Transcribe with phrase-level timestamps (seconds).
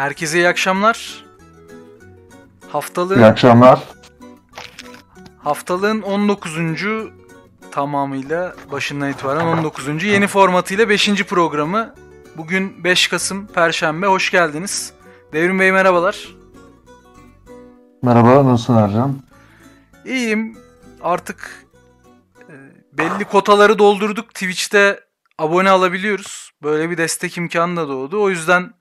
[0.00, 1.24] Herkese iyi akşamlar.
[2.68, 3.80] Haftalığın İyi akşamlar.
[5.38, 6.58] haftalığın 19.
[7.70, 10.04] tamamıyla başından itibaren 19.
[10.04, 11.24] yeni formatıyla 5.
[11.24, 11.94] programı.
[12.36, 14.06] Bugün 5 Kasım Perşembe.
[14.06, 14.92] Hoş geldiniz.
[15.32, 16.28] Devrim Bey merhabalar.
[18.02, 19.22] Merhaba, nasılsın Ercan?
[20.04, 20.58] İyiyim.
[21.02, 21.66] Artık
[22.48, 22.54] e,
[22.92, 24.34] belli kotaları doldurduk.
[24.34, 25.00] Twitch'te
[25.38, 26.50] abone alabiliyoruz.
[26.62, 28.22] Böyle bir destek imkanı da doğdu.
[28.22, 28.79] O yüzden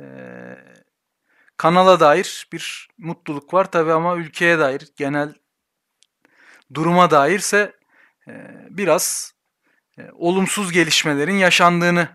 [0.00, 0.04] e,
[1.56, 5.34] kanala dair bir mutluluk var tabii ama ülkeye dair genel
[6.74, 7.72] duruma dairse
[8.28, 8.32] e,
[8.70, 9.34] biraz
[9.98, 12.08] e, olumsuz gelişmelerin yaşandığını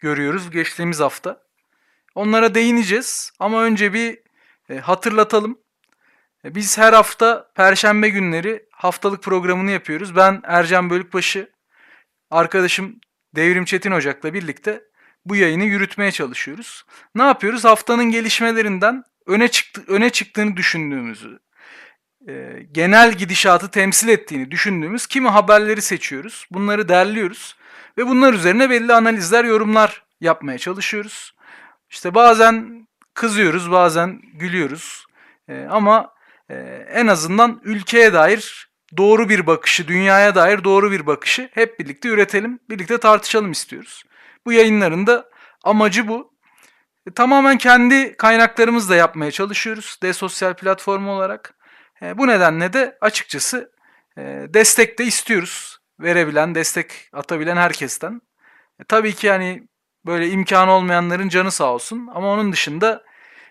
[0.00, 1.44] görüyoruz geçtiğimiz hafta.
[2.14, 4.18] Onlara değineceğiz ama önce bir
[4.68, 5.58] e, hatırlatalım.
[6.44, 10.16] Biz her hafta Perşembe günleri haftalık programını yapıyoruz.
[10.16, 11.52] Ben Ercan Bölükbaşı,
[12.30, 13.00] arkadaşım
[13.36, 14.84] Devrim Çetin Ocak'la birlikte
[15.26, 16.84] bu yayını yürütmeye çalışıyoruz.
[17.14, 17.64] Ne yapıyoruz?
[17.64, 21.38] Haftanın gelişmelerinden öne çıktı öne çıktığını düşündüğümüzü,
[22.28, 26.46] e, genel gidişatı temsil ettiğini düşündüğümüz kimi haberleri seçiyoruz.
[26.50, 27.56] Bunları derliyoruz
[27.98, 31.34] ve bunlar üzerine belli analizler, yorumlar yapmaya çalışıyoruz.
[31.90, 35.06] İşte bazen kızıyoruz, bazen gülüyoruz.
[35.48, 36.14] E, ama
[36.50, 36.54] e,
[36.92, 42.58] en azından ülkeye dair doğru bir bakışı, dünyaya dair doğru bir bakışı hep birlikte üretelim,
[42.70, 44.04] birlikte tartışalım istiyoruz.
[44.46, 45.30] Bu yayınların da
[45.64, 46.34] amacı bu.
[47.06, 51.54] E, tamamen kendi kaynaklarımızla yapmaya çalışıyoruz sosyal platformu olarak.
[52.02, 53.72] E, bu nedenle de açıkçası
[54.18, 55.78] e, destek de istiyoruz.
[56.00, 58.20] Verebilen, destek atabilen herkesten.
[58.88, 59.68] Tabii ki yani
[60.06, 62.08] böyle imkanı olmayanların canı sağ olsun.
[62.14, 63.04] Ama onun dışında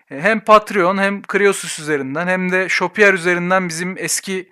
[0.06, 4.50] hem Patreon hem Kriosus üzerinden hem de Shopier üzerinden bizim eski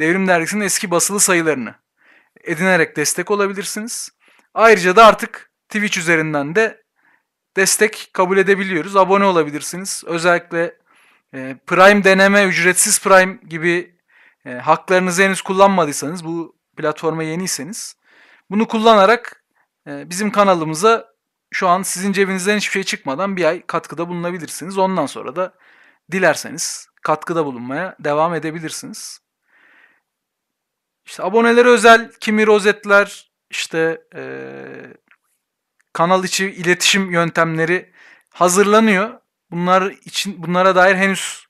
[0.00, 1.74] Devrim Dergisi'nin eski basılı sayılarını
[2.44, 4.10] edinerek destek olabilirsiniz.
[4.54, 6.82] Ayrıca da artık Twitch üzerinden de
[7.56, 8.96] destek kabul edebiliyoruz.
[8.96, 10.04] Abone olabilirsiniz.
[10.06, 10.78] Özellikle
[11.34, 13.96] e, Prime deneme, ücretsiz Prime gibi
[14.46, 17.96] e, haklarınızı henüz kullanmadıysanız, bu platforma yeniyseniz
[18.50, 19.44] bunu kullanarak
[19.86, 21.12] e, bizim kanalımıza
[21.52, 24.78] şu an sizin cebinizden hiçbir şey çıkmadan bir ay katkıda bulunabilirsiniz.
[24.78, 25.54] Ondan sonra da
[26.10, 29.20] dilerseniz katkıda bulunmaya devam edebilirsiniz.
[31.06, 35.01] İşte abonelere özel kimi rozetler, işte eee,
[35.92, 37.92] kanal içi iletişim yöntemleri
[38.30, 39.20] hazırlanıyor.
[39.50, 41.46] Bunlar için bunlara dair henüz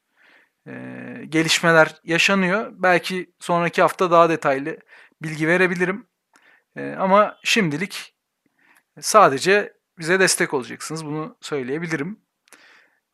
[0.67, 2.71] eee, gelişmeler yaşanıyor.
[2.73, 4.77] Belki sonraki hafta daha detaylı
[5.23, 6.07] bilgi verebilirim.
[6.77, 8.15] Eee, ama şimdilik
[9.01, 11.07] sadece bize destek olacaksınız.
[11.07, 12.21] Bunu söyleyebilirim.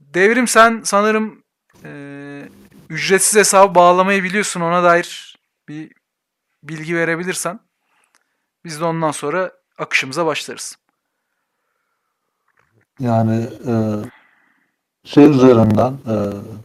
[0.01, 1.45] Devrim sen sanırım
[1.85, 2.49] eee,
[2.91, 4.61] ücretsiz hesabı bağlamayı biliyorsun.
[4.61, 5.37] Ona dair
[5.69, 5.93] bir
[6.63, 7.61] bilgi verebilirsen
[8.65, 10.77] biz de ondan sonra akışımıza başlarız.
[13.01, 13.75] Yani e,
[15.05, 16.15] şey üzerinden e,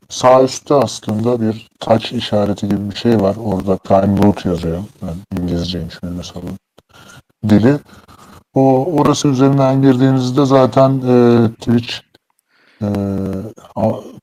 [0.09, 3.35] sağ üstte aslında bir taç işareti gibi bir şey var.
[3.43, 4.83] Orada Prime Root yazıyor.
[5.01, 6.57] Ben İngilizceymiş benim hesabım.
[7.49, 7.79] Dili.
[8.53, 11.93] O orası üzerinden girdiğinizde zaten e, Twitch
[12.81, 12.87] e,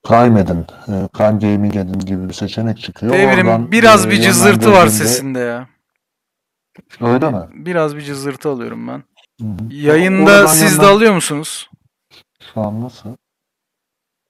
[0.05, 3.13] Prime edin, e, Prime Gaming edin gibi bir seçenek çıkıyor.
[3.13, 5.69] Devrim Oradan, biraz e, bir cızırtı var sesinde ya.
[7.01, 7.39] Öyle mi?
[7.55, 9.03] Biraz bir cızırtı alıyorum ben.
[9.41, 9.75] Hı hı.
[9.75, 11.70] Yayında Oradan siz de yönlen- alıyor musunuz?
[12.55, 13.17] Şu an nasıl?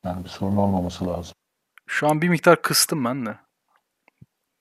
[0.04, 1.34] Yani bir sorun olmaması lazım.
[1.86, 3.38] Şu an bir miktar kıstım ben de.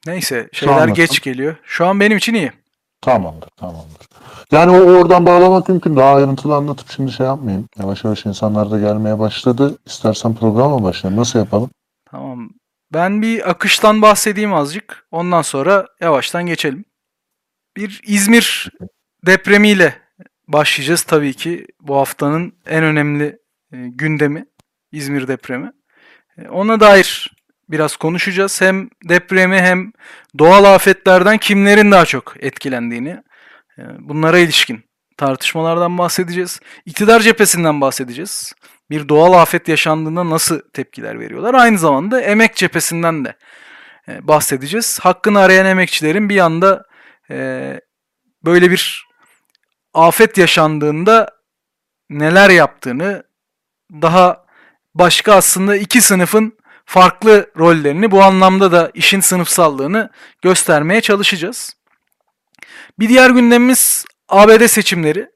[0.06, 1.56] Neyse şeyler geç geliyor.
[1.64, 2.52] Şu an benim için iyi.
[3.02, 4.08] Tamamdır, tamamdır.
[4.52, 5.96] Yani o oradan bağlamak mümkün.
[5.96, 7.68] Daha ayrıntılı anlatıp şimdi şey yapmayayım.
[7.80, 9.78] Yavaş yavaş insanlar da gelmeye başladı.
[9.86, 11.20] İstersen programa başlayalım.
[11.20, 11.70] Nasıl yapalım?
[12.12, 12.50] Tamam.
[12.94, 15.08] Ben bir akıştan bahsedeyim azıcık.
[15.12, 16.86] Ondan sonra yavaştan geçelim.
[17.78, 18.72] Bir İzmir
[19.26, 20.02] depremiyle
[20.54, 21.66] başlayacağız tabii ki.
[21.82, 23.26] Bu haftanın en önemli
[23.72, 24.46] e, gündemi
[24.92, 25.72] İzmir depremi.
[26.38, 27.34] E, ona dair
[27.70, 28.62] biraz konuşacağız.
[28.62, 29.92] Hem depremi hem
[30.40, 33.24] doğal afetlerden kimlerin daha çok etkilendiğini,
[33.78, 34.84] e, bunlara ilişkin
[35.18, 36.60] tartışmalardan bahsedeceğiz.
[36.86, 38.54] İktidar cephesinden bahsedeceğiz.
[38.90, 41.54] Bir doğal afet yaşandığında nasıl tepkiler veriyorlar.
[41.54, 43.36] Aynı zamanda emek cephesinden de
[44.22, 45.00] bahsedeceğiz.
[45.00, 46.86] Hakkını arayan emekçilerin bir yanda
[47.32, 47.82] e,
[48.46, 49.09] böyle bir
[49.94, 51.28] afet yaşandığında
[52.10, 53.24] neler yaptığını,
[53.92, 54.46] daha
[54.96, 60.10] başka aslında iki sınıfın farklı rollerini bu anlamda da işin sınıfsallığını
[60.42, 61.76] göstermeye çalışacağız.
[63.00, 65.30] Bir diğer gündemimiz ABD seçimleri.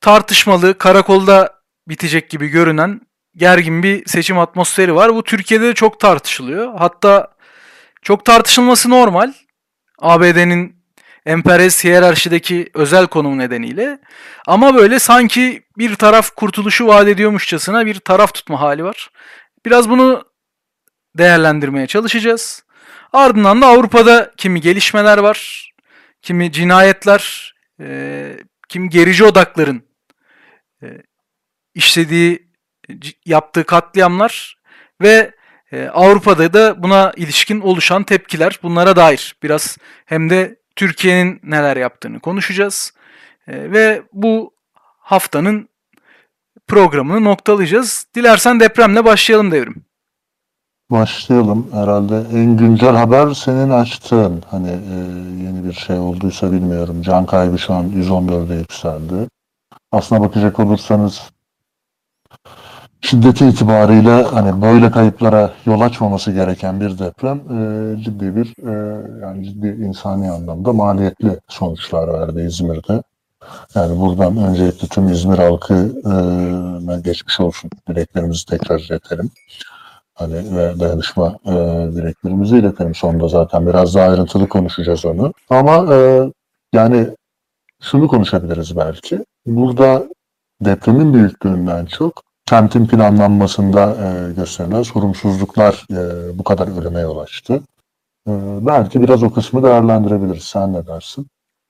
[0.00, 3.00] Tartışmalı, karakolda bitecek gibi görünen
[3.36, 5.14] gergin bir seçim atmosferi var.
[5.14, 6.74] Bu Türkiye'de de çok tartışılıyor.
[6.78, 7.34] Hatta
[8.02, 9.32] çok tartışılması normal.
[9.98, 10.79] ABD'nin
[11.30, 13.98] emperyalist hiyerarşideki özel konumu nedeniyle.
[14.46, 19.10] Ama böyle sanki bir taraf kurtuluşu vaat ediyormuşçasına bir taraf tutma hali var.
[19.66, 20.24] Biraz bunu
[21.18, 22.64] değerlendirmeye çalışacağız.
[23.12, 25.70] Ardından da Avrupa'da kimi gelişmeler var,
[26.22, 28.36] kimi cinayetler, e,
[28.68, 29.82] kimi gerici odakların
[30.82, 30.86] e,
[31.74, 32.50] işlediği,
[33.26, 34.56] yaptığı katliamlar
[35.00, 35.34] ve
[35.72, 42.20] e, Avrupa'da da buna ilişkin oluşan tepkiler bunlara dair biraz hem de Türkiye'nin neler yaptığını
[42.20, 42.92] konuşacağız.
[43.48, 44.52] E, ve bu
[44.98, 45.68] haftanın
[46.68, 48.06] programını noktalayacağız.
[48.14, 49.84] Dilersen depremle başlayalım devrim.
[50.90, 51.68] Başlayalım.
[51.72, 54.42] Herhalde en güncel haber senin açtığın.
[54.50, 54.96] Hani e,
[55.44, 57.02] yeni bir şey olduysa bilmiyorum.
[57.02, 59.28] Can kaybı şu an 114'e yükseldi.
[59.92, 61.30] Aslına bakacak olursanız
[63.00, 69.44] şiddeti itibariyle hani böyle kayıplara yol açmaması gereken bir deprem e, ciddi bir e, yani
[69.44, 73.02] ciddi insani anlamda maliyetli sonuçlar verdi İzmir'de.
[73.74, 79.30] Yani buradan öncelikle tüm İzmir halkına geçmiş olsun dileklerimizi tekrar iletelim.
[80.14, 81.52] Hani ve dayanışma e,
[81.92, 82.94] dileklerimizi iletelim.
[82.94, 85.32] Sonunda zaten biraz daha ayrıntılı konuşacağız onu.
[85.50, 86.30] Ama e,
[86.72, 87.08] yani
[87.82, 89.24] şunu konuşabiliriz belki.
[89.46, 90.04] Burada
[90.60, 97.62] depremin büyüklüğünden çok kentin planlanmasında e, gösterilen sorumsuzluklar e, bu kadar ölüme yol açtı.
[98.28, 98.32] E,
[98.66, 100.44] belki biraz o kısmı değerlendirebiliriz.
[100.44, 101.26] Sen ne dersin?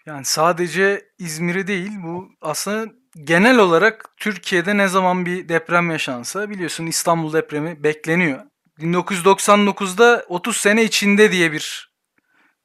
[0.06, 2.92] Yani sadece İzmir'i değil bu aslında
[3.24, 8.40] genel olarak Türkiye'de ne zaman bir deprem yaşansa biliyorsun İstanbul depremi bekleniyor.
[8.78, 11.92] 1999'da 30 sene içinde diye bir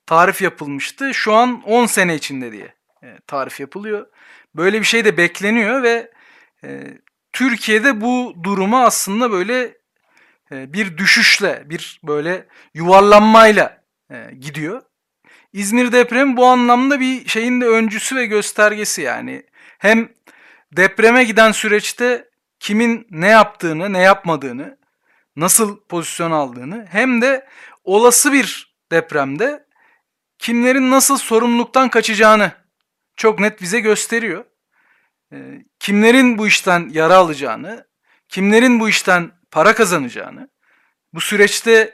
[0.05, 1.13] tarif yapılmıştı.
[1.13, 2.73] Şu an 10 sene içinde diye
[3.27, 4.07] tarif yapılıyor.
[4.55, 6.11] Böyle bir şey de bekleniyor ve
[7.35, 9.77] Türkiye'de bu duruma aslında böyle
[10.51, 14.81] e, bir düşüşle, bir böyle yuvarlanmayla e, gidiyor.
[15.53, 19.43] İzmir depremi bu anlamda bir şeyin de öncüsü ve göstergesi yani.
[19.77, 20.09] Hem
[20.71, 22.29] depreme giden süreçte
[22.59, 24.77] kimin ne yaptığını, ne yapmadığını,
[25.35, 27.47] nasıl pozisyon aldığını hem de
[27.83, 29.65] olası bir depremde
[30.39, 32.51] kimlerin nasıl sorumluluktan kaçacağını
[33.15, 34.45] çok net bize gösteriyor.
[35.33, 37.87] Ee, Kimlerin bu işten yara alacağını,
[38.29, 40.49] kimlerin bu işten para kazanacağını,
[41.13, 41.93] bu süreçte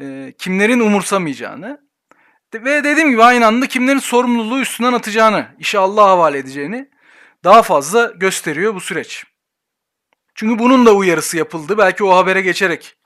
[0.00, 1.88] e, kimlerin umursamayacağını
[2.54, 6.90] ve dediğim gibi aynı anda kimlerin sorumluluğu üstünden atacağını, işi Allah'a havale edeceğini
[7.44, 9.24] daha fazla gösteriyor bu süreç.
[10.34, 11.78] Çünkü bunun da uyarısı yapıldı.
[11.78, 12.96] Belki o habere geçerek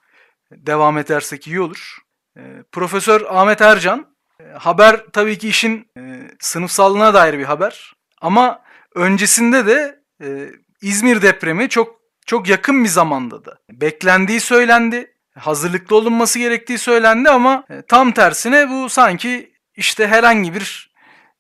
[0.53, 1.99] devam edersek iyi olur.
[2.37, 2.41] Ee,
[2.73, 7.93] Profesör Ahmet Ercan, e, haber tabii ki işin e, sınıfsallığına dair bir haber.
[8.21, 8.63] Ama
[8.95, 10.51] öncesinde de e,
[10.83, 15.15] İzmir depremi çok çok yakın bir zamanda da beklendiği söylendi.
[15.39, 20.95] Hazırlıklı olunması gerektiği söylendi ama e, tam tersine bu sanki işte herhangi bir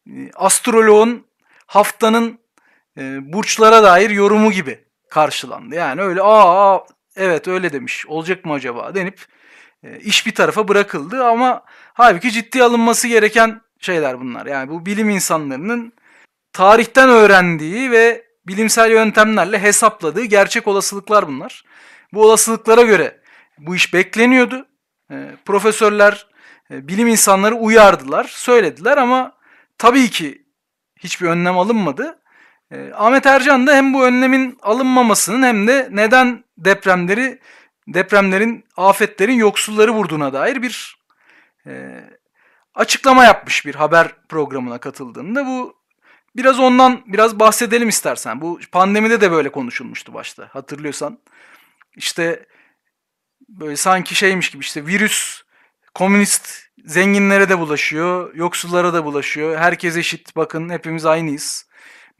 [0.06, 1.26] e, astroloğun
[1.66, 2.38] haftanın
[2.98, 5.74] e, burçlara dair yorumu gibi karşılandı.
[5.74, 6.78] Yani öyle aa,
[7.16, 9.26] evet öyle demiş olacak mı acaba denip
[9.82, 11.64] e, iş bir tarafa bırakıldı ama
[11.94, 14.46] halbuki ciddi alınması gereken şeyler bunlar.
[14.46, 15.92] Yani bu bilim insanlarının
[16.52, 21.64] tarihten öğrendiği ve bilimsel yöntemlerle hesapladığı gerçek olasılıklar bunlar.
[22.12, 23.20] Bu olasılıklara göre
[23.58, 24.66] bu iş bekleniyordu.
[25.10, 26.26] E, profesörler,
[26.70, 29.32] e, bilim insanları uyardılar, söylediler ama
[29.78, 30.46] tabii ki
[30.96, 32.18] hiçbir önlem alınmadı.
[32.70, 37.38] E, Ahmet Ercan da hem bu önlemin alınmamasının hem de neden depremleri,
[37.88, 40.96] depremlerin, afetlerin yoksulları vurduğuna dair bir
[41.66, 42.00] e,
[42.74, 45.46] açıklama yapmış bir haber programına katıldığında.
[45.46, 45.81] Bu
[46.36, 48.40] biraz ondan biraz bahsedelim istersen.
[48.40, 51.18] Bu pandemide de böyle konuşulmuştu başta hatırlıyorsan.
[51.96, 52.46] İşte
[53.48, 55.42] böyle sanki şeymiş gibi işte virüs
[55.94, 56.48] komünist
[56.84, 59.58] zenginlere de bulaşıyor, yoksullara da bulaşıyor.
[59.58, 61.66] Herkes eşit bakın hepimiz aynıyız.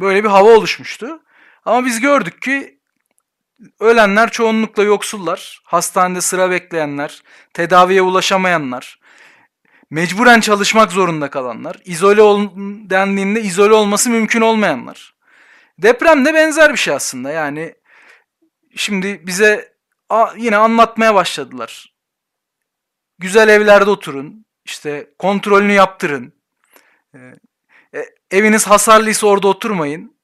[0.01, 1.23] Böyle bir hava oluşmuştu.
[1.65, 2.79] Ama biz gördük ki
[3.81, 7.23] ölenler çoğunlukla yoksullar, hastanede sıra bekleyenler,
[7.55, 9.01] tedaviye ulaşamayanlar,
[9.93, 12.49] mecburen çalışmak zorunda kalanlar, izole ol
[12.91, 15.15] dendiğinde izole olması mümkün olmayanlar.
[15.79, 17.31] Deprem de benzer bir şey aslında.
[17.31, 17.75] Yani
[18.77, 19.73] şimdi bize
[20.37, 21.95] yine anlatmaya başladılar.
[23.19, 26.33] Güzel evlerde oturun, işte kontrolünü yaptırın.
[27.15, 27.19] Ee,
[27.95, 30.17] e, eviniz hasarlıysa orada oturmayın.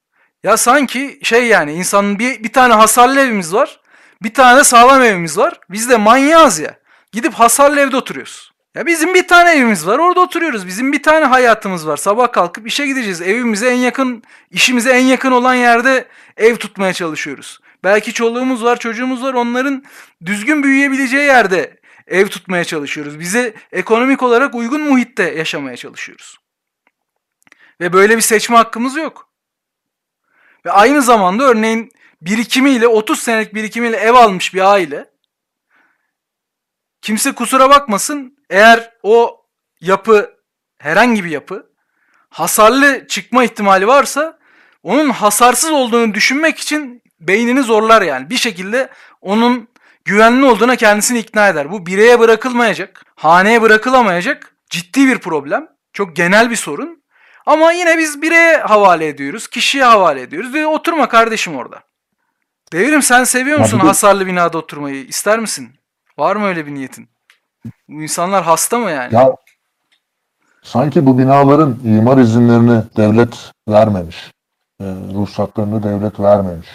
[0.43, 3.81] Ya sanki şey yani insanın bir, bir tane hasarlı evimiz var.
[4.23, 5.61] Bir tane sağlam evimiz var.
[5.71, 6.79] Biz de manyağız ya.
[7.13, 8.48] Gidip hasarlı evde oturuyoruz.
[8.79, 10.67] Ya bizim bir tane evimiz var orada oturuyoruz.
[10.67, 11.97] Bizim bir tane hayatımız var.
[11.97, 13.21] Sabah kalkıp işe gideceğiz.
[13.21, 17.61] Evimize en yakın, işimize en yakın olan yerde ev tutmaya çalışıyoruz.
[17.85, 19.35] Belki çoluğumuz var, çocuğumuz var.
[19.35, 19.85] Onların
[20.25, 23.21] düzgün büyüyebileceği yerde ev tutmaya çalışıyoruz.
[23.21, 26.39] Bize ekonomik olarak uygun muhitte yaşamaya çalışıyoruz.
[27.81, 29.29] Ve böyle bir seçme hakkımız yok.
[30.67, 31.93] Ve aynı zamanda örneğin
[32.23, 35.18] birikimiyle 30 senelik birikimiyle ev almış bir aile
[37.03, 39.45] kimse kusura bakmasın eğer o
[39.81, 40.31] yapı
[40.79, 41.67] herhangi bir yapı
[42.31, 44.39] hasarlı çıkma ihtimali varsa
[44.83, 48.31] onun hasarsız olduğunu düşünmek için beynini zorlar yani.
[48.31, 48.89] Bir şekilde
[49.21, 49.69] onun
[50.05, 51.71] güvenli olduğuna kendisini ikna eder.
[51.73, 55.69] Bu bireye bırakılmayacak, haneye bırakılamayacak ciddi bir problem.
[55.93, 57.03] Çok genel bir sorun.
[57.47, 60.55] Ama yine biz bireye havale ediyoruz, kişiye havale ediyoruz.
[60.55, 61.83] Ve oturma kardeşim orada.
[62.73, 65.05] Devrim sen seviyor musun hasarlı binada oturmayı?
[65.05, 65.78] İster misin?
[66.19, 67.09] Var mı öyle bir niyetin?
[67.89, 69.15] Bu insanlar hasta mı yani?
[69.15, 69.35] Ya
[70.63, 74.33] sanki bu binaların imar izinlerini devlet vermemiş.
[74.81, 74.85] E,
[75.15, 76.69] ruhsatlarını devlet vermemiş.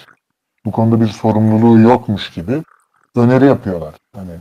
[0.66, 2.64] Bu konuda bir sorumluluğu yokmuş gibi
[3.16, 3.96] öneri yapıyorlar.
[4.16, 4.32] Hani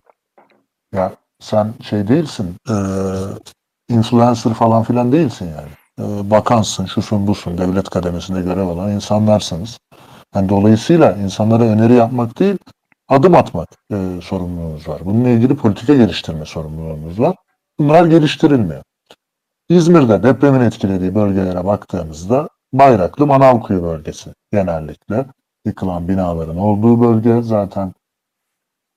[0.95, 2.75] ya sen şey değilsin, e,
[3.89, 5.71] influencer falan filan değilsin yani.
[5.99, 9.79] E, bakansın, şusun busun, devlet kademesinde görev alan insanlarsınız.
[10.35, 12.59] Yani dolayısıyla insanlara öneri yapmak değil,
[13.13, 15.01] adım atmak e, sorumluluğunuz var.
[15.05, 17.37] Bununla ilgili politika geliştirme sorumluluğunuz var.
[17.79, 18.83] Bunlar geliştirilmiyor.
[19.69, 25.27] İzmir'de depremin etkilediği bölgelere baktığımızda Bayraklı Manavkuyu bölgesi genellikle
[25.67, 27.93] yıkılan binaların olduğu bölge zaten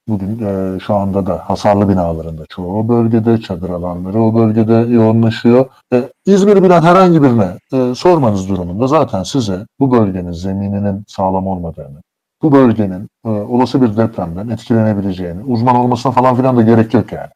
[0.07, 4.74] bugün e, şu anda da hasarlı binaların da çoğu o bölgede, çadır alanları o bölgede
[4.74, 5.65] yoğunlaşıyor.
[5.93, 12.01] E, İzmir'i bilen herhangi birine e, sormanız durumunda zaten size bu bölgenin zemininin sağlam olmadığını,
[12.46, 17.30] bu bölgenin e, olası bir depremden etkilenebileceğini, uzman olmasına falan filan da gerek yok yani.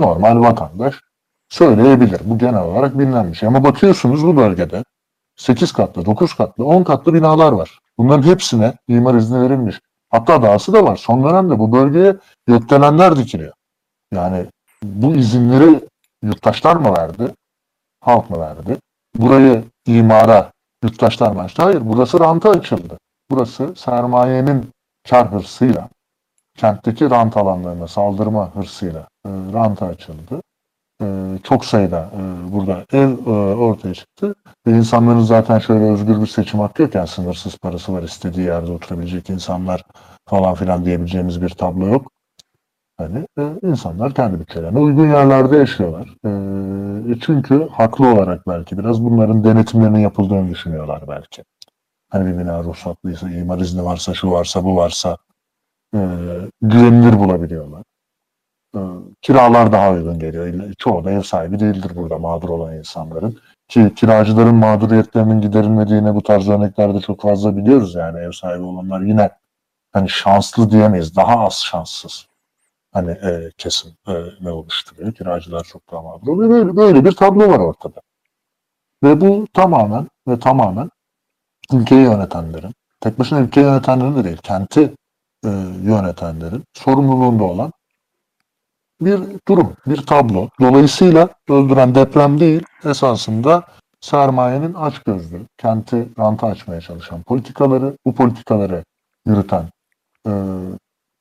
[0.00, 0.94] Normal vatandaş
[1.48, 2.20] söyleyebilir.
[2.24, 3.46] Bu genel olarak bilinen bir şey.
[3.48, 4.84] Ama bakıyorsunuz bu bölgede
[5.36, 7.78] 8 katlı, 9 katlı, 10 katlı binalar var.
[7.98, 9.80] Bunların hepsine imar izni verilmiş.
[10.08, 10.96] Hatta dahası da var.
[10.96, 12.16] Son dönemde bu bölgeye
[12.46, 13.52] gökdelenler dikiliyor.
[14.12, 14.46] Yani
[14.82, 15.80] bu izinleri
[16.22, 17.34] yurttaşlar mı verdi?
[18.00, 18.76] Halk mı verdi?
[19.16, 20.52] Burayı imara
[20.84, 21.62] yurttaşlar mı açtı?
[21.62, 21.80] Hayır.
[21.84, 22.98] Burası ranta açıldı.
[23.30, 24.70] Burası sermayenin
[25.10, 25.88] kar hırsıyla,
[26.56, 30.42] kentteki rant alanlarına saldırma hırsıyla e, ranta açıldı.
[31.02, 31.06] E,
[31.42, 34.34] çok sayıda e, burada ev e, ortaya çıktı.
[34.66, 36.94] Ve insanların zaten şöyle özgür bir seçim hakkı yok.
[36.94, 39.82] Yani sınırsız parası var istediği yerde oturabilecek insanlar
[40.28, 42.12] falan filan diyebileceğimiz bir tablo yok.
[42.98, 46.08] Hani e, insanlar kendi bütçelerine uygun yerlerde yaşıyorlar.
[47.10, 51.42] E, çünkü haklı olarak belki biraz bunların denetimlerinin yapıldığını düşünüyorlar belki.
[52.10, 55.16] Hani bir bina ruhsatlıysa, imar izni varsa, şu varsa, bu varsa
[55.94, 55.98] e,
[56.62, 57.82] güvenilir bulabiliyorlar.
[58.76, 58.80] E,
[59.22, 60.74] kiralar daha uygun geliyor.
[60.78, 63.38] Çoğu da ev sahibi değildir burada mağdur olan insanların.
[63.68, 69.30] Ki kiracıların mağduriyetlerinin giderilmediğini bu tarz örneklerde çok fazla biliyoruz yani ev sahibi olanlar yine
[69.92, 71.16] hani şanslı diyemeyiz.
[71.16, 72.26] Daha az şanssız
[72.92, 75.14] hani e, kesim e, ne oluşturuyor.
[75.14, 76.50] Kiracılar çok daha mağdur oluyor.
[76.50, 78.00] Böyle, böyle bir tablo var ortada.
[79.02, 80.90] Ve bu tamamen ve tamamen
[81.72, 84.94] ülkeyi yönetenlerin, tek başına ülkeyi yönetenlerin de değil, kenti
[85.44, 85.48] e,
[85.82, 87.72] yönetenlerin sorumluluğunda olan
[89.00, 90.48] bir durum, bir tablo.
[90.60, 93.66] Dolayısıyla öldüren deprem değil, esasında
[94.00, 98.84] sermayenin açgözlü, kenti ranta açmaya çalışan politikaları, bu politikaları
[99.26, 99.64] yürüten
[100.26, 100.32] e,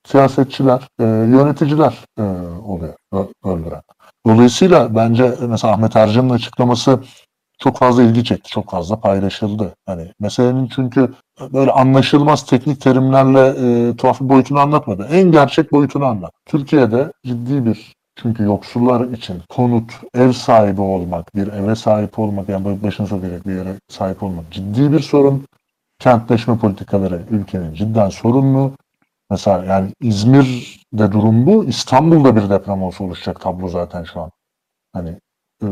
[0.06, 2.24] siyasetçiler, e, yöneticiler e,
[2.66, 2.94] oluyor
[3.44, 3.82] öldüren.
[4.28, 7.00] Dolayısıyla bence mesela Ahmet Ercan'ın açıklaması
[7.60, 9.76] çok fazla ilgi çekti, çok fazla paylaşıldı.
[9.86, 11.14] Hani meselenin çünkü
[11.54, 13.48] böyle anlaşılmaz teknik terimlerle
[13.90, 15.08] e, tuhaf bir boyutunu anlatmadı.
[15.12, 16.32] En gerçek boyutunu anlat.
[16.46, 22.84] Türkiye'de ciddi bir çünkü yoksullar için konut, ev sahibi olmak, bir eve sahip olmak, yani
[22.84, 25.46] başını sokacak bir yere sahip olmak ciddi bir sorun.
[26.00, 28.72] Kentleşme politikaları ülkenin cidden sorunlu.
[29.30, 31.66] Mesela yani İzmir'de durum bu.
[31.66, 34.32] İstanbul'da bir deprem olsa oluşacak tablo zaten şu an.
[34.94, 35.10] Hani
[35.64, 35.68] e,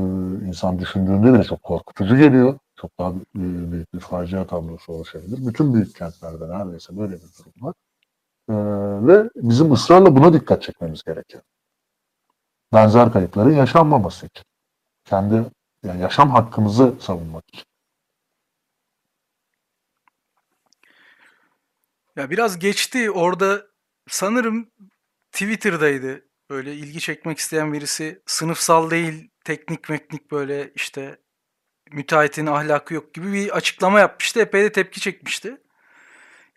[0.47, 2.59] insan düşündüğünde bile çok korkutucu geliyor.
[2.75, 5.47] Çok daha büyük, büyük bir facia tablosu oluşabilir.
[5.47, 7.73] Bütün büyük kentlerde neredeyse böyle bir durum var.
[8.49, 8.55] E,
[9.07, 11.43] ve bizim ısrarla buna dikkat çekmemiz gerekiyor.
[12.73, 14.43] Benzer kayıpların yaşanmaması için.
[15.05, 15.45] Kendi
[15.83, 17.63] yani yaşam hakkımızı savunmak için.
[22.15, 23.67] Ya biraz geçti orada
[24.07, 24.71] sanırım
[25.31, 26.27] Twitter'daydı.
[26.49, 31.17] Böyle ilgi çekmek isteyen birisi sınıfsal değil teknik meknik böyle işte
[31.91, 34.39] müteahhitin ahlakı yok gibi bir açıklama yapmıştı.
[34.39, 35.57] Epey de tepki çekmişti.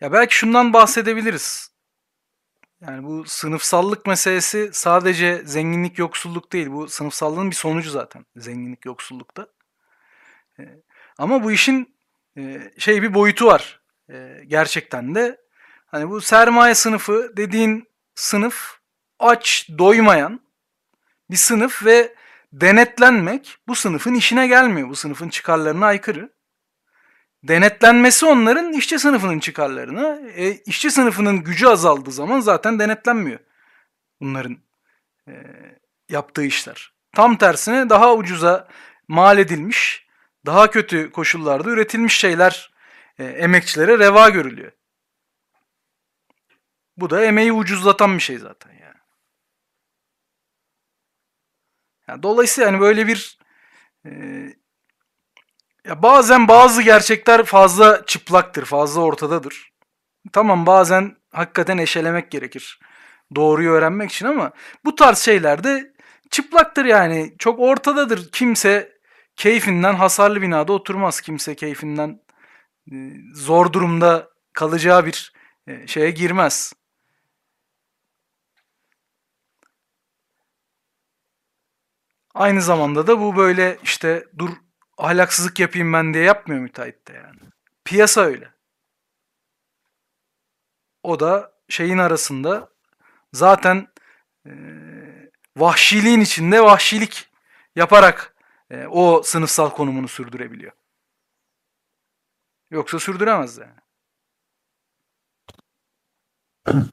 [0.00, 1.70] Ya belki şundan bahsedebiliriz.
[2.80, 6.70] Yani bu sınıfsallık meselesi sadece zenginlik yoksulluk değil.
[6.70, 9.46] Bu sınıfsallığın bir sonucu zaten zenginlik yoksullukta.
[10.60, 10.82] Ee,
[11.18, 11.96] ama bu işin
[12.36, 13.80] e, şey bir boyutu var.
[14.10, 15.40] Ee, gerçekten de
[15.86, 18.78] hani bu sermaye sınıfı dediğin sınıf
[19.18, 20.40] aç, doymayan
[21.30, 22.14] bir sınıf ve
[22.52, 24.88] denetlenmek bu sınıfın işine gelmiyor.
[24.88, 26.32] Bu sınıfın çıkarlarına aykırı.
[27.42, 30.18] Denetlenmesi onların işçi sınıfının çıkarlarına.
[30.34, 33.40] E, işçi sınıfının gücü azaldığı zaman zaten denetlenmiyor
[34.20, 34.58] bunların
[35.28, 35.32] e,
[36.08, 36.92] yaptığı işler.
[37.12, 38.68] Tam tersine daha ucuza
[39.08, 40.06] mal edilmiş,
[40.46, 42.72] daha kötü koşullarda üretilmiş şeyler
[43.18, 44.72] e, emekçilere reva görülüyor.
[46.96, 48.89] Bu da emeği ucuzlatan bir şey zaten yani.
[52.10, 53.38] Yani dolayısıyla hani böyle bir
[54.06, 54.10] e,
[55.86, 59.72] ya bazen bazı gerçekler fazla çıplaktır, fazla ortadadır.
[60.32, 62.80] Tamam bazen hakikaten eşelemek gerekir.
[63.34, 64.52] Doğruyu öğrenmek için ama
[64.84, 65.92] bu tarz şeyler de
[66.30, 67.34] çıplaktır yani.
[67.38, 68.30] Çok ortadadır.
[68.32, 68.92] Kimse
[69.36, 71.20] keyfinden hasarlı binada oturmaz.
[71.20, 72.20] Kimse keyfinden
[72.92, 72.94] e,
[73.34, 75.32] zor durumda kalacağı bir
[75.66, 76.72] e, şeye girmez.
[82.34, 84.50] Aynı zamanda da bu böyle işte dur
[84.98, 87.38] ahlaksızlık yapayım ben diye yapmıyor müteahhit de yani.
[87.84, 88.54] Piyasa öyle.
[91.02, 92.68] O da şeyin arasında
[93.32, 93.88] zaten
[94.46, 94.52] e,
[95.56, 97.30] vahşiliğin içinde vahşilik
[97.76, 98.34] yaparak
[98.70, 100.72] e, o sınıfsal konumunu sürdürebiliyor.
[102.70, 103.80] Yoksa sürdüremez yani.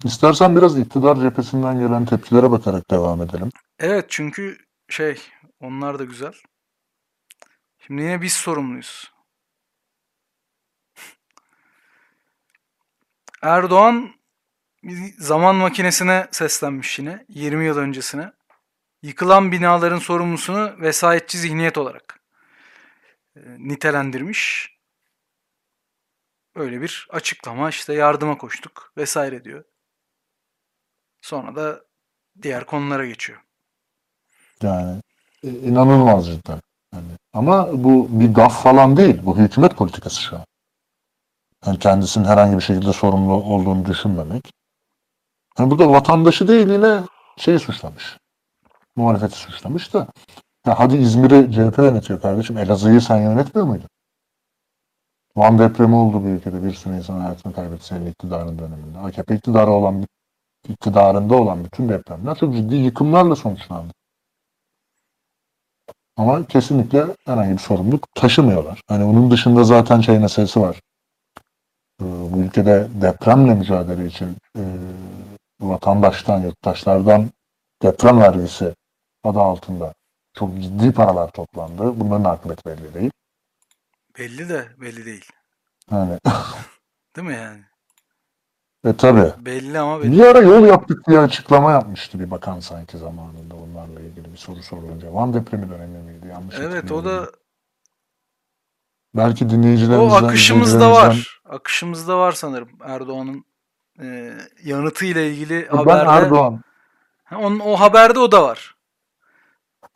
[0.03, 3.50] İstersen biraz iktidar cephesinden gelen tepkilere bakarak devam edelim.
[3.79, 5.22] Evet çünkü şey
[5.60, 6.34] onlar da güzel.
[7.79, 9.13] Şimdi yine biz sorumluyuz.
[13.41, 14.13] Erdoğan
[15.17, 18.32] zaman makinesine seslenmiş yine 20 yıl öncesine.
[19.01, 22.20] Yıkılan binaların sorumlusunu vesayetçi zihniyet olarak
[23.36, 24.72] e, nitelendirmiş.
[26.56, 29.63] Öyle bir açıklama işte yardıma koştuk vesaire diyor.
[31.22, 31.86] Sonra da
[32.41, 33.47] diğer konulara geçiyor.
[34.64, 35.02] Yani
[35.44, 36.60] e, inanılmaz cidden.
[36.93, 39.22] Yani, ama bu bir gaf falan değil.
[39.24, 40.46] Bu hükümet politikası şu an.
[41.65, 44.52] Yani kendisinin herhangi bir şekilde sorumlu olduğunu düşünmemek.
[45.60, 47.02] Yani burada vatandaşı değil yine
[47.38, 48.17] şeyi suçlamış.
[48.96, 50.08] Muhalefeti suçlamış da.
[50.67, 52.58] Ya hadi İzmir'i CHP yönetiyor kardeşim.
[52.58, 53.89] Elazığ'ı sen yönetmiyor muydun?
[55.36, 56.63] Van depremi oldu bu ülkede.
[56.63, 59.00] Bir sürü insan hayatını kaybetti senin iktidarın döneminde.
[59.00, 60.06] AKP iktidarı olan,
[60.70, 63.93] iktidarında olan bütün depremler çok ciddi yıkımlarla sonuçlandı.
[66.17, 68.82] Ama kesinlikle herhangi bir sorumluluk taşımıyorlar.
[68.88, 70.82] Hani onun dışında zaten şey meselesi var.
[72.01, 74.62] Ee, Bu ülkede depremle mücadele için e,
[75.62, 77.30] vatandaştan, yurttaşlardan
[77.82, 78.73] deprem vergisi
[79.23, 79.93] adı altında
[80.34, 81.99] çok ciddi paralar toplandı.
[81.99, 83.12] Bunların akıbeti belli değil.
[84.19, 85.25] Belli de belli değil.
[85.91, 86.19] Yani,
[87.15, 87.62] Değil mi yani?
[88.86, 89.46] E tabi.
[89.46, 90.12] Belli ama belli.
[90.12, 94.63] Bir ara yol yaptık diye açıklama yapmıştı bir bakan sanki zamanında onlarla ilgili bir soru
[94.63, 95.13] sorulunca.
[95.13, 96.28] Van depremi dönemi miydi?
[96.28, 97.30] Yanlış Evet o da
[99.16, 101.42] Belki o dinleyicilerimizden, akışımızda izleyicilerimizden- var.
[101.50, 103.46] Akışımızda var sanırım Erdoğan'ın
[104.02, 106.10] e, yanıtıyla ilgili Ben haberde.
[106.10, 106.62] Erdoğan.
[107.24, 108.76] Ha, onun, o haberde o da var.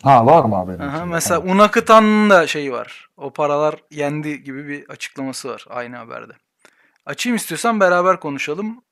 [0.04, 0.80] Ha var mı haberin?
[0.80, 1.56] Aha, mesela Tamam.
[1.56, 3.10] un akıtanın da şeyi var.
[3.18, 6.34] O paralar yendi gibi bir açıklaması var aynı haberde.
[7.06, 8.84] Açayım istiyorsan beraber konuşalım.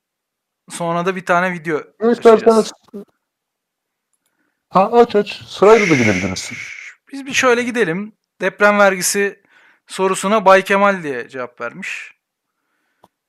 [0.70, 2.72] Sonra da bir tane video İsterseniz
[4.70, 5.42] ha, aç aç.
[5.44, 6.52] Sırayla da gidebiliriz.
[7.12, 8.14] Biz bir şöyle gidelim.
[8.42, 9.44] Deprem vergisi
[9.88, 12.14] sorusuna Bay Kemal diye cevap vermiş.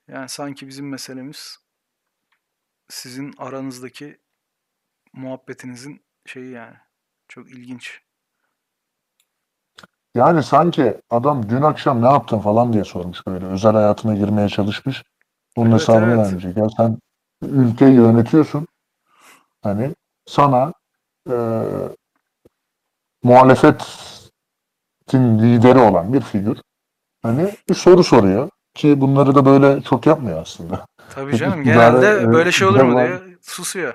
[0.08, 1.58] Yani sanki bizim meselemiz
[2.88, 4.20] sizin aranızdaki
[5.12, 6.76] muhabbetinizin şeyi yani.
[7.28, 8.00] Çok ilginç.
[10.14, 13.46] Yani sanki adam dün akşam ne yaptın falan diye sormuş böyle.
[13.46, 15.02] Özel hayatına girmeye çalışmış.
[15.56, 16.18] Onun Evet, hesabını evet.
[16.18, 16.56] vermeyecek.
[16.56, 16.98] Ya sen
[17.42, 18.68] ülkeyi yönetiyorsun.
[19.62, 19.94] Hani
[20.26, 20.72] sana
[21.30, 21.36] e,
[23.22, 23.88] muhalefetin
[25.38, 26.58] lideri olan bir figür
[27.22, 28.50] hani bir soru soruyor.
[28.74, 30.86] Ki bunları da böyle çok yapmıyor aslında.
[31.14, 33.94] Tabii canım genelde e, böyle şey olur mu diye susuyor.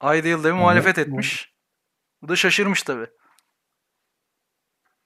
[0.00, 1.52] Ayda yılda bir muhalefet etmiş.
[2.22, 3.06] Bu da şaşırmış tabii.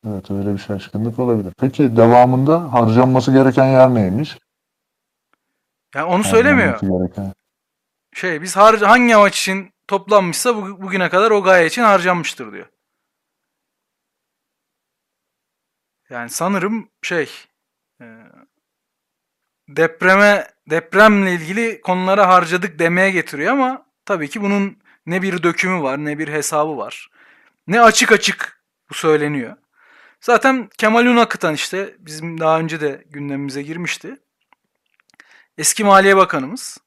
[0.07, 1.53] Evet öyle bir şaşkınlık olabilir.
[1.61, 4.39] Peki devamında harcanması gereken yer neymiş?
[5.95, 6.81] Yani onu söylemiyor.
[6.81, 7.33] Gereken.
[8.15, 12.67] Şey biz har hangi amaç için toplanmışsa bu- bugüne kadar o gaye için harcanmıştır diyor.
[16.11, 17.31] Yani sanırım şey
[18.01, 18.05] e,
[19.69, 26.05] depreme depremle ilgili konulara harcadık demeye getiriyor ama tabii ki bunun ne bir dökümü var
[26.05, 27.09] ne bir hesabı var.
[27.67, 29.57] Ne açık açık bu söyleniyor.
[30.25, 34.17] Zaten Kemal Unakıtan işte bizim daha önce de gündemimize girmişti.
[35.59, 36.79] Eski Maliye Bakanımız.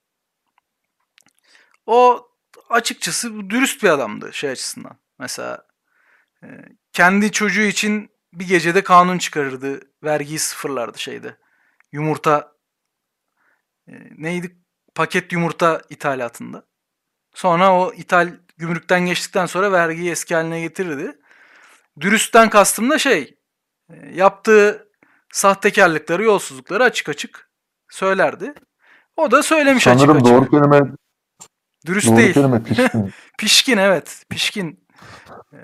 [1.85, 2.27] O
[2.69, 4.97] açıkçası dürüst bir adamdı şey açısından.
[5.19, 5.67] Mesela
[6.43, 6.47] e,
[6.93, 9.79] kendi çocuğu için bir gecede kanun çıkarırdı.
[10.03, 11.37] Vergiyi sıfırlardı şeyde.
[11.91, 12.55] Yumurta
[13.87, 14.57] e, neydi?
[14.95, 16.65] Paket yumurta ithalatında.
[17.33, 21.19] Sonra o ithal gümrükten geçtikten sonra vergiyi eski haline getirirdi.
[21.99, 23.37] Dürüstten kastım da şey
[23.89, 24.89] e, yaptığı
[25.33, 27.49] sahtekarlıkları, yolsuzlukları açık açık
[27.89, 28.53] söylerdi.
[29.17, 30.25] O da söylemiş Sanırım açık açık.
[30.33, 30.91] doğru kelime,
[31.85, 32.33] Dürüst doğru değil.
[32.33, 33.13] kelime pişkin.
[33.37, 34.23] Pişkin evet.
[34.29, 34.87] Pişkin.
[35.53, 35.57] Ee,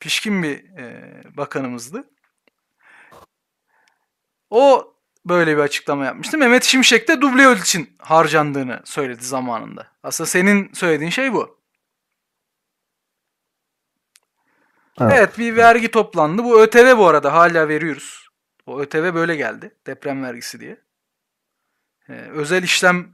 [0.00, 2.04] pişkin bir e, bakanımızdı.
[4.50, 4.94] O
[5.26, 6.38] böyle bir açıklama yapmıştı.
[6.38, 9.86] Mehmet Şimşek de duble yol için harcandığını söyledi zamanında.
[10.02, 11.57] Aslında senin söylediğin şey bu.
[15.00, 15.12] Evet.
[15.16, 16.44] Evet bir vergi toplandı.
[16.44, 18.28] Bu ÖTV bu arada hala veriyoruz.
[18.66, 19.74] O ÖTV böyle geldi.
[19.86, 20.80] Deprem vergisi diye.
[22.08, 23.12] Ee, özel işlem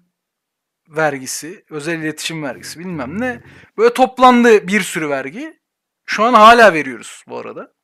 [0.88, 3.42] vergisi, özel iletişim vergisi bilmem ne.
[3.78, 5.60] Böyle toplandı bir sürü vergi.
[6.06, 7.74] Şu an hala veriyoruz bu arada.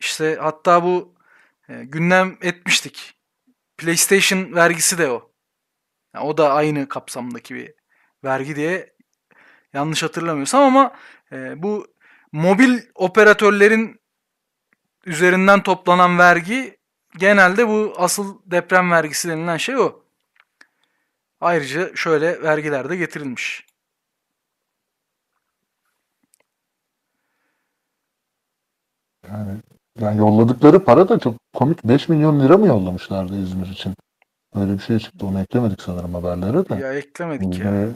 [0.00, 1.14] İşte hatta bu
[1.68, 3.14] e, gündem etmiştik.
[3.78, 5.32] PlayStation vergisi de o.
[6.14, 7.74] Yani o da aynı kapsamdaki bir
[8.24, 8.96] vergi diye
[9.72, 10.96] yanlış hatırlamıyorsam ama
[11.32, 11.95] e, bu
[12.36, 14.00] mobil operatörlerin
[15.06, 16.78] üzerinden toplanan vergi
[17.18, 20.02] genelde bu asıl deprem vergisi denilen şey o.
[21.40, 23.66] Ayrıca şöyle vergiler de getirilmiş.
[29.28, 29.58] Yani,
[30.00, 31.84] yani yolladıkları para da çok komik.
[31.84, 33.94] 5 milyon lira mı yollamışlardı İzmir için?
[34.54, 35.26] Öyle bir şey çıktı.
[35.26, 36.74] Onu eklemedik sanırım haberlere de.
[36.74, 37.88] Ya eklemedik ya.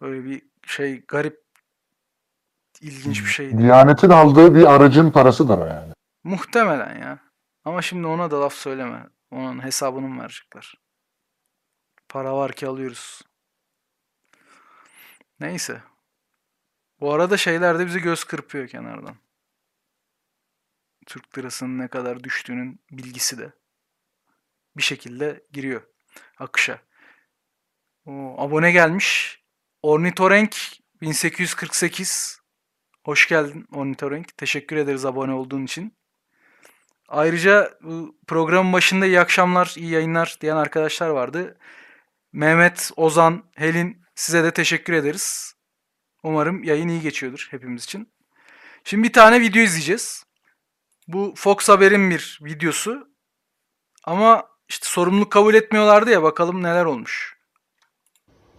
[0.00, 1.45] Böyle bir şey garip
[2.80, 3.58] ilginç bir şey.
[3.58, 5.92] Diyanet'in aldığı bir aracın parasıdır o yani.
[6.24, 7.18] Muhtemelen ya.
[7.64, 9.06] Ama şimdi ona da laf söyleme.
[9.30, 10.74] Onun hesabını mı verecekler?
[12.08, 13.22] Para var ki alıyoruz.
[15.40, 15.82] Neyse.
[17.00, 19.16] Bu arada şeyler de bizi göz kırpıyor kenardan.
[21.06, 23.52] Türk lirasının ne kadar düştüğünün bilgisi de
[24.76, 25.82] bir şekilde giriyor
[26.38, 26.78] akışa.
[28.06, 29.40] O, abone gelmiş.
[29.82, 30.56] Ornitorenk
[31.00, 32.40] 1848.
[33.06, 34.36] Hoş geldin Ornitorenk.
[34.36, 35.96] Teşekkür ederiz abone olduğun için.
[37.08, 37.78] Ayrıca
[38.26, 41.58] programın başında iyi akşamlar, iyi yayınlar diyen arkadaşlar vardı.
[42.32, 45.54] Mehmet, Ozan, Helin size de teşekkür ederiz.
[46.22, 48.12] Umarım yayın iyi geçiyordur hepimiz için.
[48.84, 50.24] Şimdi bir tane video izleyeceğiz.
[51.08, 53.08] Bu Fox Haber'in bir videosu.
[54.04, 57.35] Ama işte sorumluluk kabul etmiyorlardı ya bakalım neler olmuş.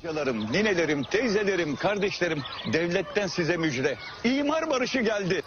[0.07, 2.41] Amcalarım, ninelerim, teyzelerim, kardeşlerim,
[2.73, 3.95] devletten size müjde.
[4.23, 5.41] İmar barışı geldi.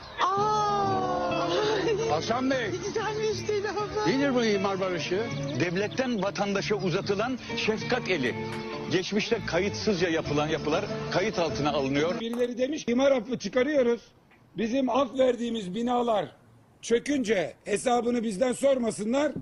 [2.10, 3.38] Hasan Bey, Güzelmiş
[3.70, 4.06] abla.
[4.06, 5.22] nedir bu imar barışı?
[5.60, 8.34] Devletten vatandaşa uzatılan şefkat eli.
[8.92, 12.20] Geçmişte kayıtsızca yapılan yapılar kayıt altına alınıyor.
[12.20, 14.00] Birileri demiş imar affı çıkarıyoruz.
[14.56, 16.26] Bizim af verdiğimiz binalar
[16.82, 19.32] çökünce hesabını bizden sormasınlar.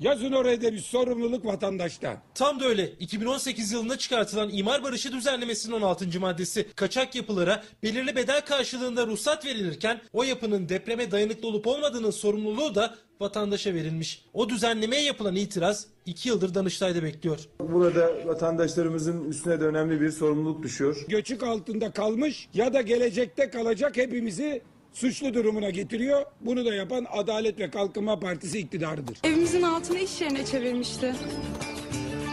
[0.00, 2.16] Yazın oraya da bir sorumluluk vatandaştan.
[2.34, 2.88] Tam da öyle.
[2.88, 6.20] 2018 yılında çıkartılan imar barışı düzenlemesinin 16.
[6.20, 12.74] maddesi kaçak yapılara belirli bedel karşılığında ruhsat verilirken o yapının depreme dayanıklı olup olmadığının sorumluluğu
[12.74, 14.24] da vatandaşa verilmiş.
[14.34, 17.38] O düzenlemeye yapılan itiraz 2 yıldır Danıştay'da bekliyor.
[17.60, 21.04] Burada vatandaşlarımızın üstüne de önemli bir sorumluluk düşüyor.
[21.08, 24.62] Göçük altında kalmış ya da gelecekte kalacak hepimizi
[24.96, 26.24] suçlu durumuna getiriyor.
[26.40, 29.18] Bunu da yapan Adalet ve Kalkınma Partisi iktidarıdır.
[29.24, 31.14] Evimizin altını iş yerine çevirmişti.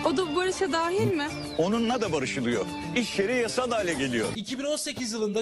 [0.06, 1.28] O da bu barışa dahil mi?
[1.58, 2.65] Onunla da barışılıyor.
[2.95, 4.28] İş yeri yasal hale geliyor.
[4.36, 5.41] 2018 yılında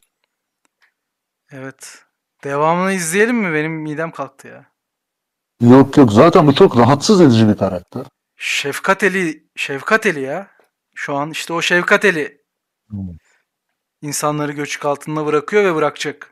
[1.52, 2.06] Evet.
[2.44, 3.54] Devamını izleyelim mi?
[3.54, 4.66] Benim midem kalktı ya.
[5.62, 8.04] Yok yok zaten bu çok rahatsız edici bir karakter.
[8.38, 10.48] Şefkat Eli, Şefkat Eli ya.
[10.96, 12.42] Şu an işte o Şefkat Eli
[12.90, 13.08] Hmm.
[14.02, 16.31] insanları göçük altında bırakıyor ve bırakacak.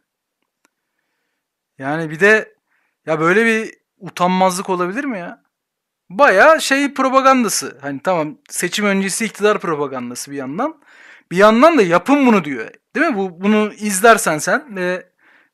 [1.80, 2.56] Yani bir de
[3.06, 5.44] ya böyle bir utanmazlık olabilir mi ya?
[6.10, 7.78] Baya şey propagandası.
[7.82, 10.82] Hani tamam seçim öncesi iktidar propagandası bir yandan.
[11.32, 12.72] Bir yandan da yapın bunu diyor.
[12.96, 13.18] Değil mi?
[13.18, 15.10] Bu bunu izlersen sen ve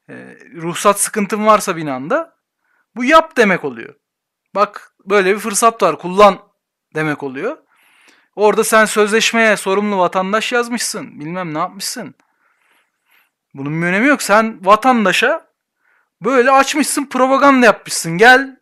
[0.10, 0.14] e,
[0.56, 2.36] ruhsat sıkıntın varsa binanda
[2.96, 3.96] bu yap demek oluyor.
[4.56, 6.40] Bak böyle bir fırsat var kullan
[6.96, 7.58] demek oluyor.
[8.36, 11.20] Orada sen sözleşmeye sorumlu vatandaş yazmışsın.
[11.20, 12.16] Bilmem ne yapmışsın.
[13.54, 14.22] Bunun bir önemi yok.
[14.22, 15.45] Sen vatandaşa
[16.22, 18.18] böyle açmışsın propaganda yapmışsın.
[18.18, 18.60] Gel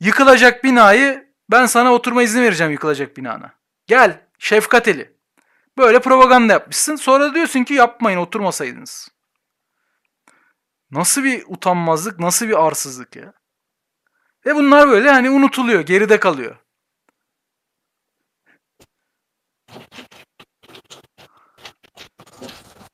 [0.00, 3.54] yıkılacak binayı ben sana oturma izni vereceğim yıkılacak binana.
[3.86, 5.16] Gel şefkat eli.
[5.78, 6.96] Böyle propaganda yapmışsın.
[6.96, 9.08] Sonra diyorsun ki yapmayın oturmasaydınız.
[10.90, 13.32] Nasıl bir utanmazlık, nasıl bir arsızlık ya.
[14.46, 16.56] Ve bunlar böyle hani unutuluyor, geride kalıyor.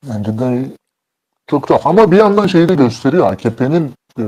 [0.03, 0.75] Bence de
[1.49, 1.87] çok tuhaf.
[1.87, 3.31] Ama bir yandan şeyi de gösteriyor.
[3.31, 4.23] AKP'nin e,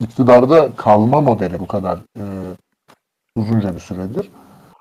[0.00, 2.24] iktidarda kalma modeli bu kadar e,
[3.36, 4.30] uzunca bir süredir.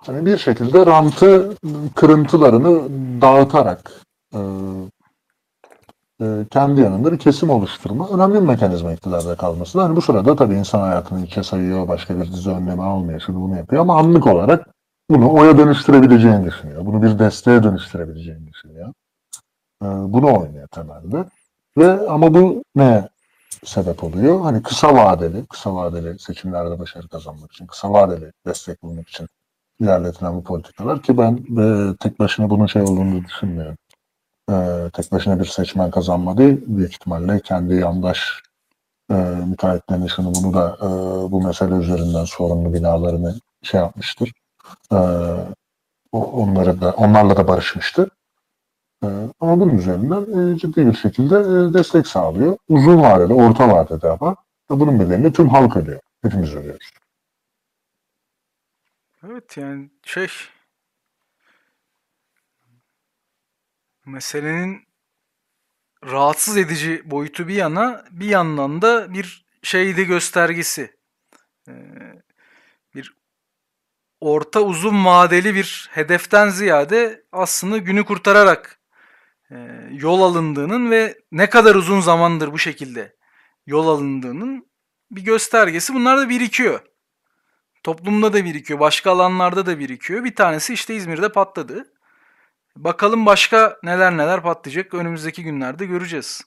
[0.06, 1.58] Hani bir şekilde rantı
[1.96, 2.82] kırıntılarını
[3.22, 3.92] dağıtarak
[4.34, 4.40] e,
[6.22, 9.82] e, kendi yanında bir kesim oluşturma önemli bir mekanizma iktidarda kalması.
[9.82, 13.58] Hani bu sırada tabii insan hayatını içe sayıyor, başka bir dizi önlemi almıyor, şunu bunu
[13.58, 14.68] yapıyor ama anlık olarak
[15.10, 16.86] bunu oya dönüştürebileceğini düşünüyor.
[16.86, 18.94] Bunu bir desteğe dönüştürebileceğini düşünüyor.
[19.84, 21.26] E, bunu oynuyor temelde.
[21.78, 23.10] Ve ama bu ne
[23.66, 24.42] sebep oluyor?
[24.42, 29.28] Hani kısa vadeli, kısa vadeli seçimlerde başarı kazanmak için, kısa vadeli destek bulmak için
[29.80, 33.78] ilerletilen bu politikalar ki ben e, tek başına bunun şey olduğunu düşünmüyorum.
[34.52, 34.56] E,
[34.94, 38.44] tek başına bir seçmen kazanma değil, büyük ihtimalle kendi yandaş
[39.12, 39.14] e,
[39.48, 40.88] müteahhitlerini şunu bunu da e,
[41.32, 44.32] bu mesele üzerinden sorumlu binalarını şey yapmıştır.
[44.92, 44.98] E,
[46.12, 48.10] onları da onlarla da barışmıştır.
[49.04, 49.08] E,
[49.40, 52.58] ama bunun üzerinden e, ciddi bir şekilde e, destek sağlıyor.
[52.70, 54.36] Uzun vadede, orta vadede ama
[54.70, 56.00] bunun bedelini tüm halk ödüyor.
[56.22, 56.92] Hepimiz ödüyoruz.
[59.28, 60.28] Evet yani şey
[64.06, 64.82] meselenin
[66.06, 70.96] rahatsız edici boyutu bir yana bir yandan da bir şeydi göstergesi.
[71.68, 71.74] Ee,
[72.96, 73.14] bir
[74.22, 78.80] orta uzun vadeli bir hedeften ziyade aslında günü kurtararak
[79.92, 83.16] yol alındığının ve ne kadar uzun zamandır bu şekilde
[83.66, 84.68] yol alındığının
[85.12, 85.94] bir göstergesi.
[85.94, 86.80] Bunlar da birikiyor.
[87.84, 90.24] Toplumda da birikiyor, başka alanlarda da birikiyor.
[90.24, 91.94] Bir tanesi işte İzmir'de patladı.
[92.76, 96.42] Bakalım başka neler neler patlayacak önümüzdeki günlerde göreceğiz.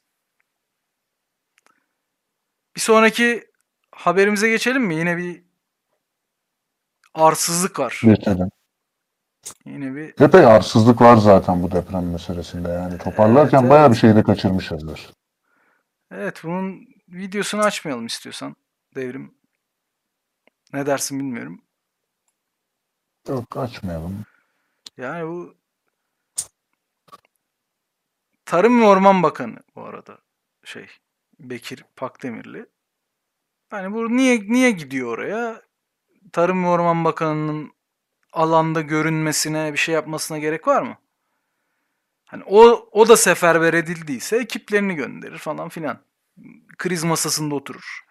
[2.77, 3.51] Bir sonraki
[3.90, 4.95] haberimize geçelim mi?
[4.95, 5.42] Yine bir
[7.14, 8.01] arsızlık var.
[8.05, 8.51] Geçelim.
[9.64, 12.68] Yine bir Epey arsızlık var zaten bu deprem meselesinde.
[12.68, 13.94] Yani toparlarken Evet, bayağı evet.
[13.94, 15.11] bir şey de kaçırmışızdır.
[16.11, 18.56] Evet bunun videosunu açmayalım istiyorsan
[18.94, 19.35] devrim.
[20.72, 21.62] Ne dersin bilmiyorum.
[23.28, 24.24] Yok açmayalım.
[24.96, 25.54] Yani bu
[28.44, 30.18] Tarım ve Orman Bakanı bu arada
[30.64, 30.87] şey
[31.40, 32.66] Bekir Pakdemirli.
[33.72, 35.62] Yani bu niye niye gidiyor oraya?
[36.32, 37.72] Tarım ve Orman Bakanı'nın
[38.37, 40.99] alanda görünmesine, bir şey yapmasına gerek var mı?
[42.27, 45.99] Hani o o da seferber edildiyse ekiplerini gönderir falan filan.
[46.79, 48.05] Kriz masasında oturur.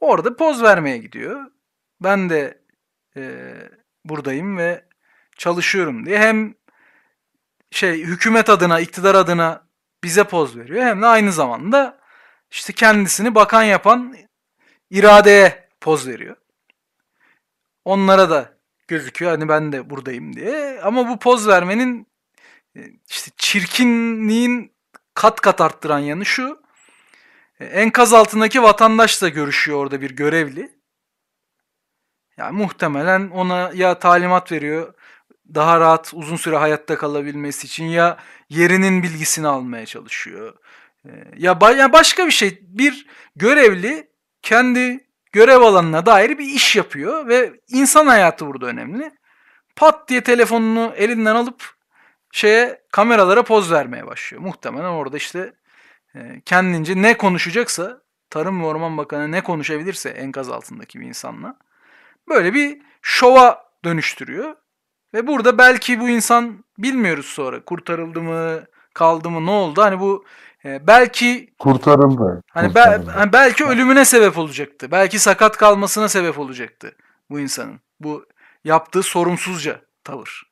[0.00, 1.50] Orada poz vermeye gidiyor.
[2.00, 2.62] Ben de
[3.16, 3.70] eee,
[4.04, 4.84] buradayım ve
[5.36, 6.54] çalışıyorum diye hem
[7.70, 9.66] şey hükümet adına, iktidar adına
[10.04, 12.00] bize poz veriyor hem de aynı zamanda
[12.50, 14.16] işte kendisini bakan yapan
[14.90, 16.36] iradeye poz veriyor.
[17.84, 18.61] Onlara da
[18.92, 20.80] gözüküyor hani ben de buradayım diye.
[20.82, 22.06] Ama bu poz vermenin
[22.76, 24.72] e, işte çirkinliğin
[25.14, 26.62] kat kat arttıran yanı şu.
[27.60, 30.72] e, Enkaz altındaki vatandaşla görüşüyor orada bir görevli.
[32.36, 34.94] Yani muhtemelen ona ya talimat veriyor
[35.54, 40.54] daha rahat uzun süre hayatta kalabilmesi için ya yerinin bilgisini almaya çalışıyor.
[41.06, 44.10] E, Ya, ya başka bir şey bir görevli
[44.42, 49.12] kendi görev alanına dair bir iş yapıyor ve insan hayatı burada önemli.
[49.76, 51.74] Pat diye telefonunu elinden alıp
[52.32, 54.42] şeye kameralara poz vermeye başlıyor.
[54.42, 55.54] Muhtemelen orada işte
[56.14, 61.56] e, kendince ne konuşacaksa Tarım ve Orman Bakanı ne konuşabilirse enkaz altındaki bir insanla
[62.28, 64.56] böyle bir şova dönüştürüyor.
[65.14, 68.64] Ve burada belki bu insan bilmiyoruz sonra kurtarıldı mı,
[68.94, 69.82] kaldı mı, ne oldu?
[69.82, 70.24] Hani bu
[70.64, 72.42] e, belki Kurtarıldı.
[72.50, 74.90] Hani, be- hani belki ölümüne sebep olacaktı.
[74.90, 76.96] Belki sakat kalmasına sebep olacaktı
[77.30, 77.80] bu insanın.
[78.00, 78.26] Bu
[78.64, 80.42] yaptığı sorumsuzca tavır.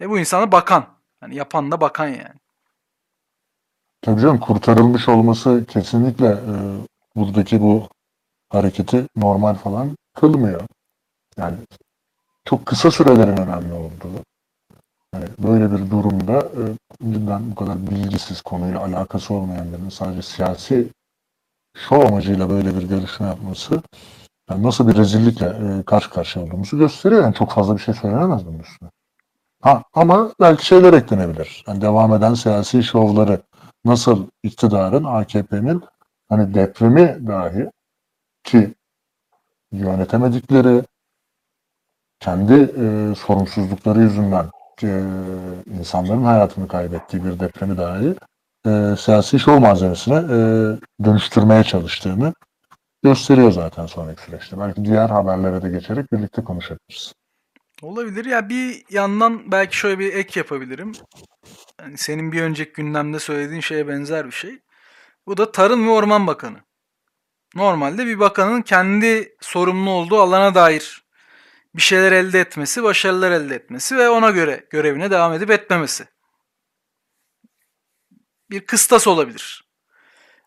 [0.00, 0.86] E bu insana bakan.
[1.20, 2.34] Hani yapan da bakan yani.
[4.02, 6.52] Tabii canım kurtarılmış olması kesinlikle e,
[7.16, 7.88] buradaki bu
[8.48, 10.60] hareketi normal falan kılmıyor.
[11.36, 11.56] Yani
[12.44, 14.24] çok kısa sürelerin önemli olduğu.
[15.14, 16.62] Yani böyle bir durumda e,
[17.12, 20.88] cidden bu kadar bilgisiz konuyla alakası olmayan birinin sadece siyasi
[21.76, 23.82] şov amacıyla böyle bir görüşme yapması
[24.50, 27.22] yani nasıl bir rezillikle e, karşı karşıya olduğumuzu gösteriyor.
[27.22, 28.90] Yani çok fazla bir şey söylenemez bunun üstüne.
[29.60, 31.64] Ha, ama belki şeyler eklenebilir.
[31.68, 33.40] Yani devam eden siyasi şovları
[33.84, 35.82] nasıl iktidarın, AKP'nin
[36.28, 37.70] hani depremi dahi
[38.44, 38.74] ki
[39.72, 40.82] yönetemedikleri
[42.20, 44.46] kendi e, sorumsuzlukları yüzünden
[44.84, 45.02] e,
[45.78, 48.14] insanların hayatını kaybettiği bir depremi dahi
[48.66, 50.38] e, siyasi şov malzemesine e,
[51.04, 52.34] dönüştürmeye çalıştığını
[53.02, 54.58] gösteriyor zaten sonraki süreçte.
[54.58, 57.12] Belki diğer haberlere de geçerek birlikte konuşabiliriz.
[57.82, 58.24] Olabilir.
[58.24, 60.92] Ya bir yandan belki şöyle bir ek yapabilirim.
[61.80, 64.58] hani senin bir önceki gündemde söylediğin şeye benzer bir şey.
[65.26, 66.58] Bu da Tarım ve Orman Bakanı.
[67.54, 71.01] Normalde bir bakanın kendi sorumlu olduğu alana dair
[71.74, 76.06] bir şeyler elde etmesi, başarılar elde etmesi ve ona göre görevine devam edip etmemesi.
[78.50, 79.64] Bir kıstas olabilir.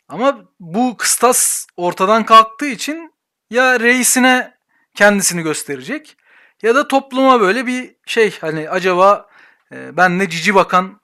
[0.08, 3.14] Ama bu kıstas ortadan kalktığı için
[3.50, 4.58] ya reisine
[4.96, 6.18] kendisini gösterecek
[6.62, 9.30] ya da topluma böyle bir şey hani acaba
[9.72, 11.02] e, ben de cici bakan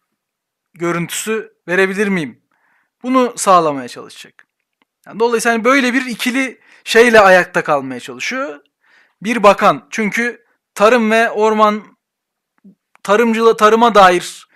[0.73, 2.41] görüntüsü verebilir miyim?
[3.03, 4.47] Bunu sağlamaya çalışacak.
[5.05, 8.59] Yani dolayısıyla hani böyle bir ikili şeyle ayakta kalmaya çalışıyor.
[9.21, 11.97] Bir bakan çünkü tarım ve orman
[13.03, 14.47] tarımcılığa tarıma dair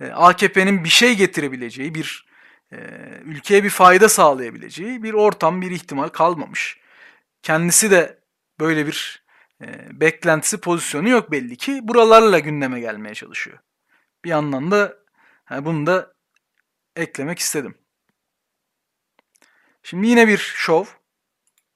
[0.00, 2.26] e, AKP'nin bir şey getirebileceği, bir
[2.72, 2.76] e,
[3.24, 6.80] ülkeye bir fayda sağlayabileceği bir ortam, bir ihtimal kalmamış.
[7.42, 8.20] Kendisi de
[8.60, 9.24] böyle bir
[9.62, 11.80] e, beklentisi, pozisyonu yok belli ki.
[11.82, 13.58] Buralarla gündeme gelmeye çalışıyor.
[14.24, 14.96] Bir yandan da
[15.44, 16.14] ha, bunu da
[16.96, 17.78] eklemek istedim.
[19.82, 20.84] Şimdi yine bir şov.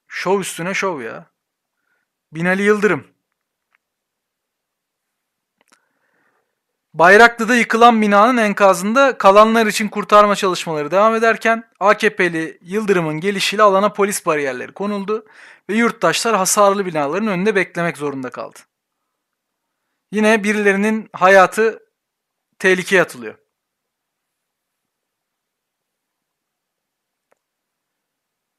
[0.08, 1.33] Şov üstüne şov ya.
[2.34, 3.06] Binali Yıldırım.
[6.94, 14.26] Bayraklı'da yıkılan binanın enkazında kalanlar için kurtarma çalışmaları devam ederken AKP'li Yıldırım'ın gelişiyle alana polis
[14.26, 15.26] bariyerleri konuldu
[15.70, 18.58] ve yurttaşlar hasarlı binaların önünde beklemek zorunda kaldı.
[20.12, 21.82] Yine birilerinin hayatı
[22.58, 23.38] tehlikeye atılıyor.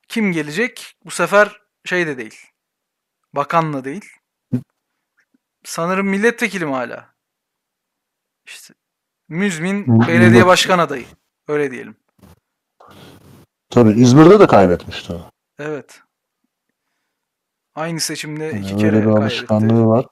[0.07, 0.95] Kim gelecek?
[1.05, 2.54] Bu sefer şey de değil.
[3.35, 4.05] Bakanla değil.
[5.63, 7.15] Sanırım milletvekili mi hala?
[8.45, 8.73] İşte
[9.29, 11.05] müzmin Mü- belediye başkan adayı.
[11.47, 11.95] Öyle diyelim.
[13.69, 15.13] Tabii İzmir'de de kaybetmişti.
[15.59, 16.01] Evet.
[17.75, 19.21] Aynı seçimde Yani iki öyle kere bir kaybetti.
[19.21, 20.05] alışkanlığı var.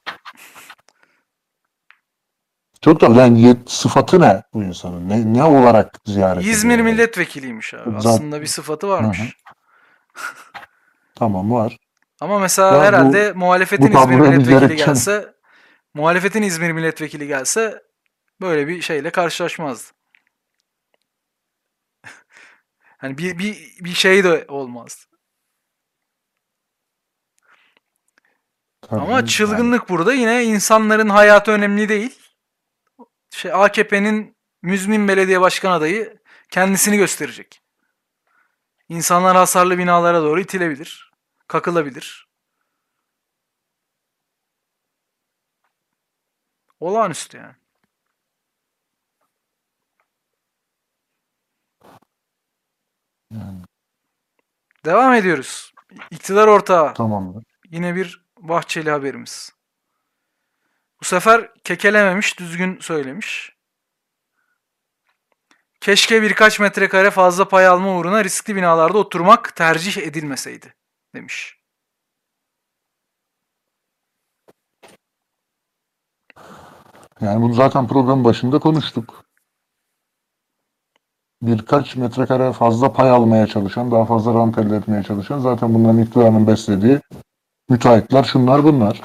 [2.80, 5.08] Çok da yani yet- sıfatı ne bu insanın?
[5.08, 6.86] Ne, ne olarak ziyaret İzmir ediyor?
[6.88, 7.90] milletvekiliymiş abi.
[7.90, 9.18] Zaten- Aslında bir sıfatı varmış.
[9.20, 9.24] Hı
[11.14, 11.76] Tamam var.
[12.24, 15.34] Ama mesela Ya bu- herhalde muhalefetin bu İzmir milletvekili gelse
[15.94, 17.82] muhalefetin İzmir milletvekili gelse
[18.40, 19.92] böyle bir şeyle karşılaşmazdı.
[22.98, 25.02] hani bir, bir, bir şey de olmazdı.
[28.80, 32.18] Tabii Ama yani çılgınlık burada yine insanların hayatı önemli değil.
[33.30, 36.18] Şey AKP'nin müzmin belediye başkan adayı
[36.50, 37.60] kendisini gösterecek.
[38.88, 41.13] İnsanlar hasarlı binalara doğru itilebilir,
[41.48, 42.28] kakılabilir.
[46.80, 47.54] Olağanüstü yani.
[53.30, 53.62] Yani,
[54.84, 55.72] Devam ediyoruz.
[56.10, 56.94] İktidar ortağı.
[56.94, 57.44] tamamdır.
[57.70, 59.52] Yine bir Bahçeli haberimiz.
[61.00, 63.54] Bu sefer kekelememiş, düzgün söylemiş.
[65.80, 70.74] Keşke birkaç metrekare fazla pay alma uğruna riskli binalarda oturmak tercih edilmeseydi
[71.14, 71.58] demiş.
[77.20, 79.24] Yani bunu zaten programın başında konuştuk.
[81.42, 86.46] Birkaç metrekare fazla pay almaya çalışan, daha fazla rant elde etmeye çalışan zaten bunların iktidarın
[86.46, 87.00] beslediği
[87.68, 89.00] müteahhitler şunlar bunlar.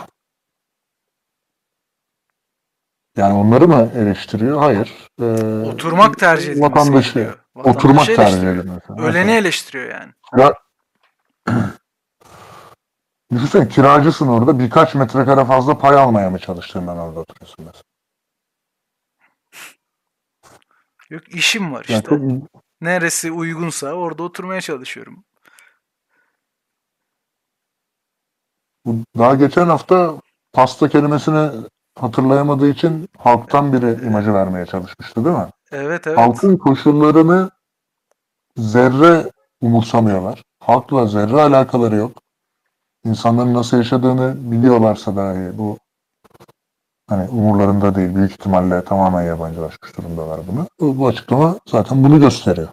[3.17, 4.57] Yani onları mı eleştiriyor?
[4.57, 5.09] Hayır.
[5.21, 5.25] Ee,
[5.65, 7.39] Oturmak tercih edilmeseydi vatandaşı, diyor.
[7.55, 8.93] Oturmak Vatandaşı tercih edilmesi.
[8.97, 10.11] Öleni eleştiriyor yani.
[10.35, 10.53] Kira...
[13.31, 17.83] Düşünsene kiracısın orada birkaç metrekare fazla pay almaya mı çalıştığından orada oturuyorsun mesela.
[21.09, 22.09] Yok işim var Yani işte.
[22.09, 22.21] çok
[22.81, 25.23] Neresi uygunsa orada oturmaya çalışıyorum.
[29.17, 30.13] Daha geçen hafta
[30.53, 31.49] pasta kelimesini
[31.99, 35.47] hatırlayamadığı için halktan biri imajı vermeye çalışmıştı değil mi?
[35.71, 36.17] Evet evet.
[36.17, 37.51] Halkın koşullarını
[38.57, 40.43] zerre umursamıyorlar.
[40.59, 42.11] Halkla zerre alakaları yok.
[43.05, 45.77] İnsanların nasıl yaşadığını biliyorlarsa dahi bu
[47.09, 48.15] hani umurlarında değil.
[48.15, 50.67] Büyük ihtimalle tamamen yabancılaşmış durumdalar bunu.
[50.97, 52.67] Bu, açıklama zaten bunu gösteriyor.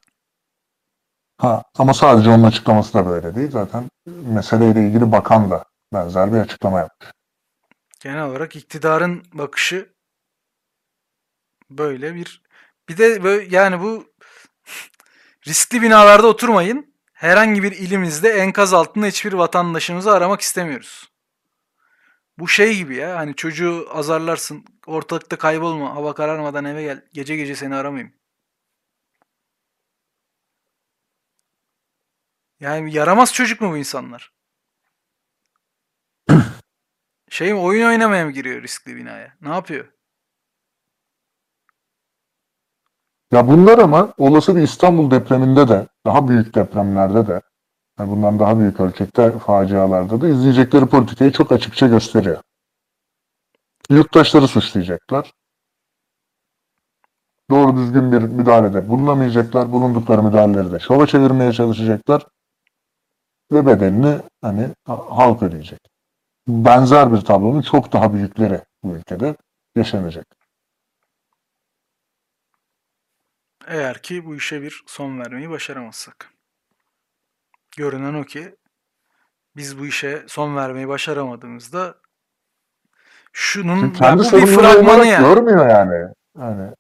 [1.39, 3.51] Ha, ama sadece onun açıklaması da böyle değil.
[3.51, 7.11] Zaten meseleyle ilgili bakan da benzer bir açıklama yapmış.
[8.01, 9.93] Genel olarak iktidarın bakışı
[11.71, 12.43] böyle bir
[12.89, 14.05] bir de böyle yani bu
[15.47, 16.96] riskli binalarda oturmayın.
[17.17, 21.13] Herhangi bir ilimizde enkaz altında hiçbir vatandaşımızı aramak istemiyoruz.
[22.39, 27.57] Bu şey gibi ya hani çocuğu azarlarsın ortalıkta kaybolma hava kararmadan eve gel gece gece
[27.57, 28.15] seni aramayayım.
[32.61, 34.33] Yani yaramaz çocuk mu bu insanlar?
[37.31, 39.37] Şey mi oyun oynamaya mı giriyor riskli binaya?
[39.41, 39.96] Ne yapıyor?
[43.33, 47.41] Ya bunlar ama olası bir İstanbul depreminde de, daha büyük depremlerde de,
[47.99, 52.43] yani bundan daha büyük ölçekte facialarda da izleyecekleri politikayı çok açıkça gösteriyor.
[53.91, 55.33] Yurttaşları suçlayacaklar.
[57.51, 59.73] Doğru düzgün bir müdahalede bulunamayacaklar.
[59.73, 62.27] Bulundukları müdahaleleri de şova çevirmeye çalışacaklar.
[63.53, 65.81] Ve bedelini hani ha- halk ödeyecek.
[66.49, 69.37] Benzer bir tablonun çok daha büyükleri bu ülkede
[69.77, 70.36] yaşanacak.
[73.67, 76.31] Eğer ki bu işe bir son vermeyi başaramazsak.
[77.77, 78.57] Görünen o ki
[79.57, 81.95] biz bu işe son vermeyi başaramadığımızda
[83.33, 85.27] şunun ya kendi bu bir fragmanı yani.
[85.27, 86.13] görmüyor yani.
[86.39, 86.71] Yani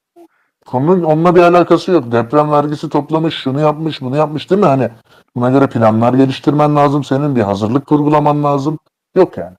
[0.66, 2.12] konunun onunla bir alakası yok.
[2.12, 4.66] Deprem vergisi toplamış, şunu yapmış, bunu yapmış değil mi?
[4.66, 4.90] Hani
[5.34, 7.04] buna göre planlar geliştirmen lazım.
[7.04, 8.78] Senin bir hazırlık kurgulaman lazım.
[9.14, 9.56] Yok yani.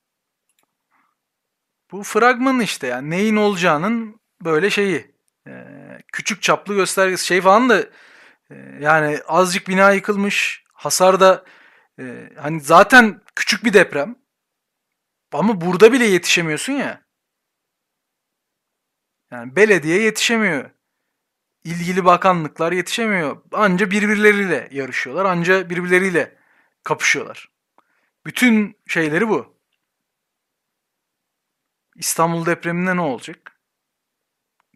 [1.92, 5.18] Bu fragman işte yani neyin olacağının böyle şeyi
[5.48, 5.87] Ee,
[6.18, 7.80] küçük çaplı göstergesi şey falan da
[8.52, 11.46] e, yani azıcık bina yıkılmış hasar da
[12.00, 14.16] e, hani zaten küçük bir deprem.
[15.32, 17.06] Ama burada bile yetişemiyorsun ya.
[19.32, 20.70] Yani belediye yetişemiyor.
[21.64, 23.42] İlgili bakanlıklar yetişemiyor.
[23.52, 26.38] Anca birbirleriyle yarışıyorlar anca birbirleriyle
[26.84, 27.50] kapışıyorlar.
[28.26, 29.58] Bütün şeyleri bu.
[31.96, 33.57] İstanbul depreminde ne olacak?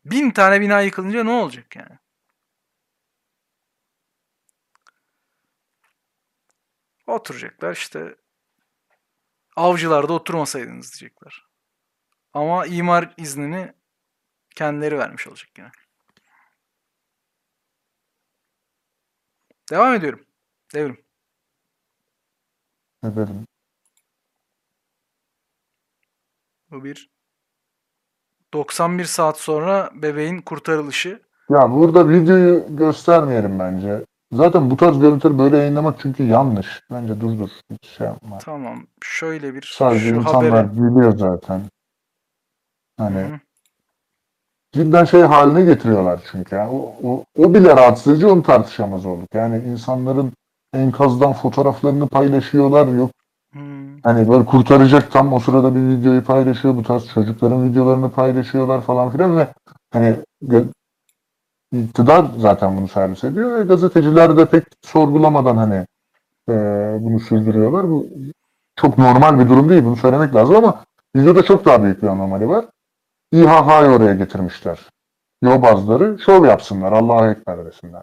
[0.06, 2.00] Bin tane bina yıkılınca ne olacak yani?
[7.08, 8.16] Oturacaklar işte.
[9.56, 11.46] Avcılarda oturmasaydınız diyecekler.
[12.34, 13.74] Ama imar iznini
[14.56, 15.72] kendileri vermiş olacak yine.
[19.72, 20.26] Devam ediyorum.
[20.74, 21.06] Devrim.
[23.04, 23.48] Dedim?
[26.72, 27.11] Bu bir
[28.54, 31.20] 91 saat sonra bebeğin kurtarılışı.
[31.50, 34.06] Ya burada videoyu göstermeyelim bence.
[34.32, 36.84] Zaten bu tarz görüntüleri böyle yayınlamak çünkü yanlış.
[36.92, 37.50] Bence durdur.
[37.72, 38.38] Hiç şey yapma.
[38.38, 38.84] Tamam.
[39.02, 40.72] Şöyle bir Sadece şu insanlar haberi.
[40.78, 41.62] biliyor zaten.
[42.98, 43.40] Hani Hı hı.
[44.72, 46.56] cidden şey haline getiriyorlar çünkü.
[46.56, 49.30] Yani o, o, o bile rahatsız edici onu tartışamaz olduk.
[49.34, 50.32] Yani insanların
[50.74, 52.88] enkazdan fotoğraflarını paylaşıyorlar.
[52.88, 53.12] Yok.
[54.04, 56.76] Hani böyle kurtaracak tam o sırada bir videoyu paylaşıyor.
[56.76, 59.48] Bu tarz çocukların videolarını paylaşıyorlar falan filan ve
[59.92, 60.16] hani
[61.72, 65.88] iktidar zaten bunu servis ediyor ve gazeteciler de pek sorgulamadan hani
[66.50, 66.54] e,
[67.00, 67.90] bunu sürdürüyorlar.
[67.90, 68.08] Bu
[68.76, 69.84] çok normal bir durum değil.
[69.84, 70.84] Bunu söylemek lazım ama
[71.16, 72.66] videoda çok daha büyük bir anomali var.
[73.32, 74.80] İHH'yı oraya getirmişler.
[75.42, 76.92] Yobazları şov yapsınlar.
[76.92, 78.02] Allah'a ekber desinler.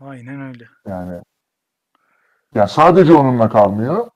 [0.00, 0.64] Aynen öyle.
[0.86, 1.22] Yani
[2.56, 4.10] ya sadece onunla kalmıyor.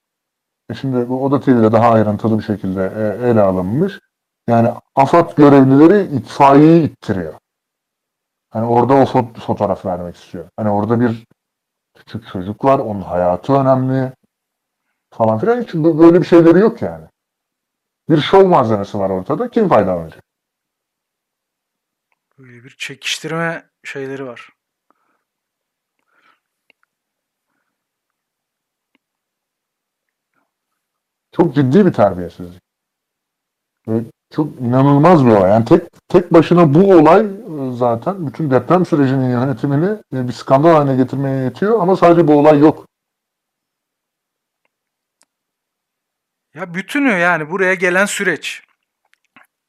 [0.70, 4.01] E şimdi bu Oda TV'de daha ayrıntılı bir şekilde e, ele alınmış.
[4.49, 7.34] Yani AFAD görevlileri itfaiyeyi ittiriyor.
[8.51, 10.49] Hani orada o fot- fotoğraf vermek istiyor.
[10.57, 11.26] Hani orada bir
[11.95, 14.12] küçük çocuk var, onun hayatı önemli
[15.11, 15.62] falan filan.
[15.62, 17.07] Hiç bö- böyle bir şeyleri yok yani.
[18.09, 19.51] Bir şov malzemesi var ortada.
[19.51, 20.24] Kim faydalanacak?
[22.38, 24.49] Böyle bir çekiştirme şeyleri var.
[31.41, 32.62] Çok ciddi bir terbiyesizlik.
[34.30, 35.51] Çok inanılmaz bir olay.
[35.51, 40.70] Yani tek tek başına bu olay e, zaten bütün deprem sürecinin yönetimini e, bir skandal
[40.70, 42.86] haline getirmeye yetiyor ama sadece bu olay yok.
[46.55, 48.62] Ya bütünü yani buraya gelen süreç.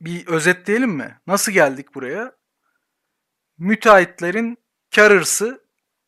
[0.01, 1.19] Bir özetleyelim mi?
[1.27, 2.31] Nasıl geldik buraya?
[3.57, 4.57] Müteahhitlerin
[4.95, 5.65] kar hırsı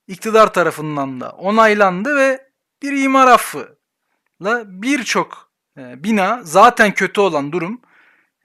[0.07, 2.49] iktidar tarafından da onaylandı ve
[2.82, 7.82] bir imar affıyla birçok bina zaten kötü olan durum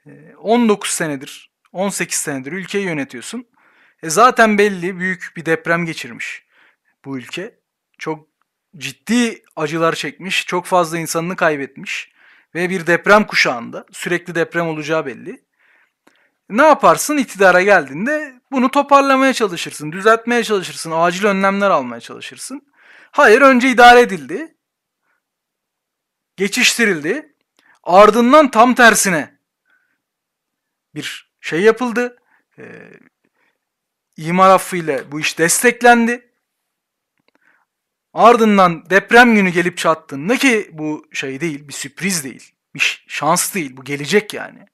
[0.05, 3.47] e, 19 senedir 18 senedir ülkeyi yönetiyorsun.
[4.03, 6.45] E zaten belli büyük bir deprem geçirmiş
[7.05, 7.59] bu ülke.
[7.97, 8.27] Çok
[8.77, 12.11] ciddi acılar çekmiş, çok fazla insanını kaybetmiş
[12.55, 15.43] ve bir deprem kuşağında sürekli deprem olacağı belli.
[16.49, 22.61] Ne yaparsın iktidara geldiğinde bunu toparlamaya çalışırsın, düzeltmeye çalışırsın, acil önlemler almaya çalışırsın.
[23.11, 24.55] Hayır önce idare edildi,
[26.39, 27.33] geçiştirildi,
[27.83, 29.39] ardından tam tersine
[30.95, 32.17] bir şey yapıldı.
[32.59, 32.91] Ee,
[34.17, 36.31] imar affıyla bu iş desteklendi.
[38.13, 43.77] Ardından deprem günü gelip çattığında ki bu şey değil, bir sürpriz değil, bir şans değil,
[43.77, 44.65] bu gelecek yani.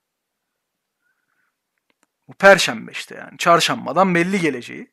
[2.27, 3.37] Bu perşembe işte yani.
[3.37, 4.91] Çarşambadan belli geleceği.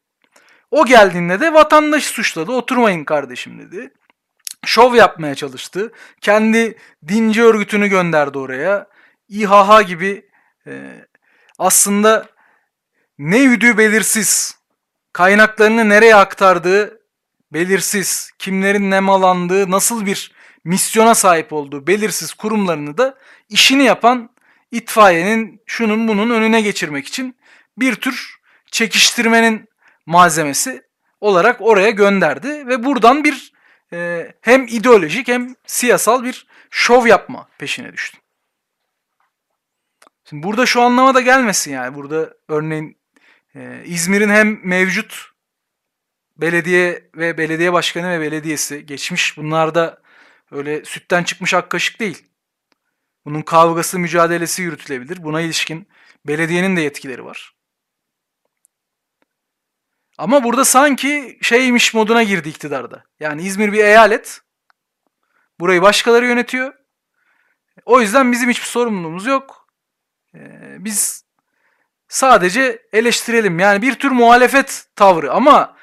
[0.70, 2.52] O geldiğinde de vatandaşı suçladı.
[2.52, 3.94] Oturmayın kardeşim dedi.
[4.66, 5.92] Şov yapmaya çalıştı.
[6.20, 8.86] Kendi dinci örgütünü gönderdi oraya.
[9.28, 10.28] İHH gibi
[10.66, 10.72] e,
[11.58, 12.28] aslında
[13.18, 14.58] ne yüdüğü belirsiz,
[15.12, 17.00] kaynaklarını nereye aktardığı
[17.52, 20.32] belirsiz, kimlerin nemalandığı, nasıl bir
[20.64, 24.30] misyona sahip olduğu belirsiz kurumlarını da işini yapan
[24.70, 27.36] itfaiyenin şunun bunun önüne geçirmek için
[27.78, 28.36] bir tür
[28.70, 29.68] çekiştirmenin
[30.06, 30.82] malzemesi
[31.20, 33.51] olarak oraya gönderdi ve buradan bir
[33.92, 38.18] e, hem ideolojik hem siyasal bir şov yapma peşine düştü.
[40.24, 41.94] Şimdi burada şu anlama da gelmesin yani.
[41.94, 42.96] Burada örneğin
[43.54, 45.32] e, İzmir'in hem mevcut
[46.36, 50.02] belediye ve belediye başkanı ve belediyesi geçmiş bunlar da
[50.50, 52.26] öyle sütten çıkmış ak kaşık değil.
[53.24, 55.22] Bunun kavgası, mücadelesi yürütülebilir.
[55.22, 55.88] Buna ilişkin
[56.26, 57.54] belediyenin de yetkileri var.
[60.18, 63.04] Ama burada sanki şeymiş moduna girdi iktidarda.
[63.20, 64.40] Yani İzmir bir eyalet.
[65.60, 66.74] Burayı başkaları yönetiyor.
[67.84, 69.68] O yüzden bizim hiçbir sorumluluğumuz yok.
[70.34, 71.24] Ee, biz
[72.08, 73.58] sadece eleştirelim.
[73.58, 75.76] Yani bir tür muhalefet tavrı ama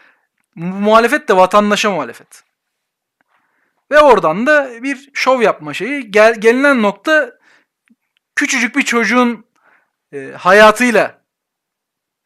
[0.56, 2.44] bu muhalefet de vatandaşa muhalefet.
[3.92, 6.12] Ve oradan da bir şov yapma şeyi.
[6.12, 7.32] Gel, gelinen nokta
[8.36, 9.46] küçücük bir çocuğun
[10.14, 11.22] e, hayatıyla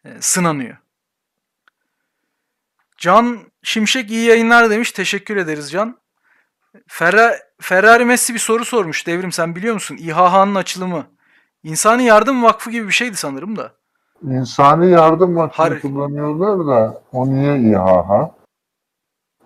[0.06, 0.82] e, sınanıyor.
[3.04, 4.91] Can Şimşek iyi yayınlar demiş.
[4.91, 5.97] Teşekkür ederiz Can.
[6.88, 9.08] Ferra, Ferrari Messi bir soru sormuş.
[9.08, 9.97] Devrim sen biliyor musun?
[9.99, 11.06] İHH'nın açılımı.
[11.64, 13.72] İnsani Yardım Vakfı gibi bir şeydi sanırım da.
[14.22, 18.32] İnsani yardım vakfını Har- kullanıyorlar da o niye İHH?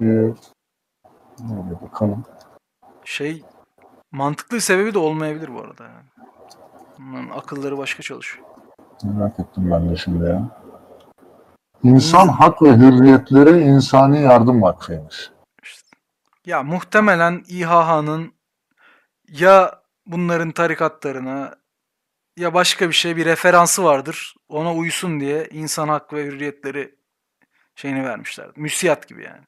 [0.02, 0.34] Bir,
[1.82, 2.26] bakalım.
[3.06, 3.44] Şey
[4.12, 5.84] mantıklı sebebi de olmayabilir bu arada.
[5.84, 6.28] Yani.
[7.00, 8.46] Bunların akılları başka çalışıyor.
[9.04, 10.67] Merak ettim ben de şimdi ya.
[11.84, 15.32] İnsan Hak ve Hürriyetleri İnsani Yardım Vakfı'ymış.
[16.46, 18.34] Ya muhtemelen İHH'nın
[19.30, 21.56] ya bunların tarikatlarına
[22.38, 24.36] ya başka bir şey bir referansı vardır.
[24.50, 26.96] Ona uysun diye insan hak ve hürriyetleri
[27.76, 28.52] şeyini vermişler.
[28.56, 29.44] Müsiyat gibi yani.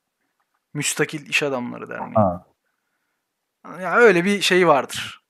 [0.74, 2.16] Müstakil iş adamları derneği.
[2.16, 2.46] Ha.
[3.82, 5.24] Ya öyle bir şey vardır.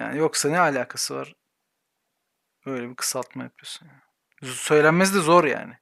[0.00, 1.34] Yani yoksa ne alakası var?
[2.66, 3.86] Öyle bir kısaltma yapıyorsun.
[3.86, 4.05] ya.
[4.44, 5.74] Söylenmesi de zor yani.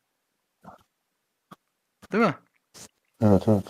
[2.12, 2.34] Değil mi?
[3.22, 3.64] Evet evet.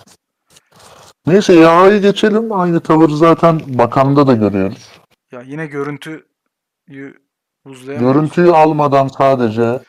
[1.26, 2.53] Neyse İHH'yı geçelim.
[2.53, 5.01] Aynı tavır zaten bakanda da görüyoruz.
[5.32, 6.24] Ya yine görüntüyü
[7.64, 8.16] buzlayamıyoruz.
[8.16, 9.80] Görüntüyü almadan sadece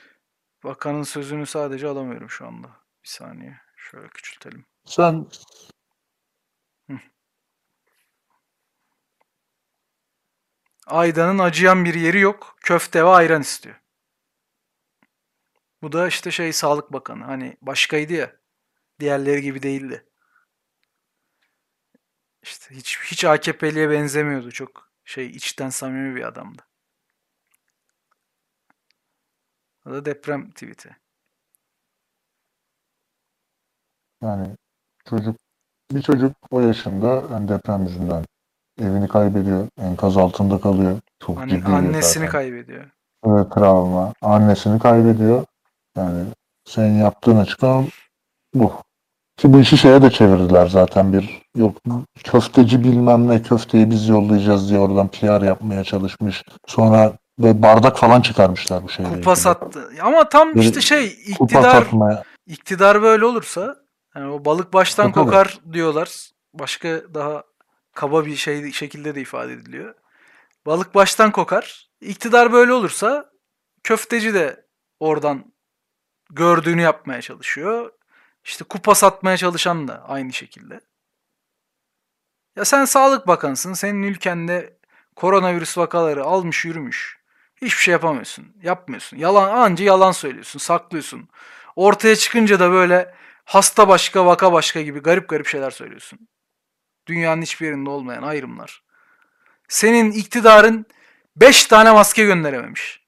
[0.64, 2.68] Bakanın sözünü sadece alamıyorum şu anda.
[3.04, 3.60] Bir saniye.
[3.78, 4.66] Şöyle küçültelim.
[4.86, 5.28] sen
[10.88, 12.56] Aydan'ın acıyan bir yeri yok.
[12.62, 13.76] Köfte ve ayran istiyor.
[15.82, 17.24] Bu da işte şey Sağlık Bakanı.
[17.24, 18.36] Hani başkaydı ya.
[19.00, 20.06] Diğerleri gibi değildi.
[22.44, 24.52] İşte hiç hiç AKP'liye benzemiyordu.
[24.52, 26.62] Çok şey içten samimi bir adamdı.
[29.86, 30.96] O da deprem tweet'i.
[34.26, 34.48] yani
[35.10, 35.36] çocuk
[35.92, 38.26] bir çocuk o yaşında yani deprem yüzünden
[38.82, 39.68] evini kaybediyor.
[39.78, 41.00] Enkaz altında kalıyor.
[41.20, 42.30] Çok Anne- ciddi bir annesini zaten.
[42.30, 42.92] kaybediyor.
[43.26, 44.14] Evet, travma.
[44.22, 45.46] Annesini kaybediyor.
[45.98, 46.26] Yani
[46.66, 47.88] senin yaptığın açıklama
[48.54, 48.74] bu.
[49.38, 51.78] Ki bu işi şeye de çevirdiler zaten bir yok
[52.24, 56.44] köfteci bilmem ne köfteyi biz yollayacağız diye oradan PR yapmaya çalışmış.
[56.68, 59.36] Sonra ve bardak falan çıkarmışlar bu şeyle Kupa ilgili.
[59.36, 59.90] sattı.
[60.02, 61.88] Ama tam işte şey iktidar
[62.46, 63.76] iktidar böyle olursa
[64.16, 65.26] yani o balık baştan tabii.
[65.26, 66.30] kokar diyorlar.
[66.54, 67.44] Başka daha
[67.94, 69.94] kaba bir şey şekilde de ifade ediliyor.
[70.66, 71.90] Balık baştan kokar.
[72.02, 73.30] İktidar böyle olursa
[73.84, 74.66] köfteci de
[75.00, 75.55] oradan
[76.30, 77.92] gördüğünü yapmaya çalışıyor.
[78.44, 80.80] İşte kupa satmaya çalışan da aynı şekilde.
[82.56, 83.74] Ya sen Sağlık Bakanısın.
[83.74, 84.78] Senin ülkende
[85.16, 87.20] koronavirüs vakaları almış yürümüş.
[87.56, 88.54] Hiçbir şey yapamıyorsun.
[88.64, 89.18] Yapmıyorsun.
[89.18, 91.30] Yalan anca yalan söylüyorsun, saklıyorsun.
[91.76, 93.16] Ortaya çıkınca da böyle
[93.46, 96.28] hasta başka, vaka başka gibi garip garip şeyler söylüyorsun.
[97.08, 98.84] Dünyanın hiçbir yerinde olmayan ayrımlar.
[99.68, 100.86] Senin iktidarın
[101.36, 103.02] 5 tane maske gönderememiş.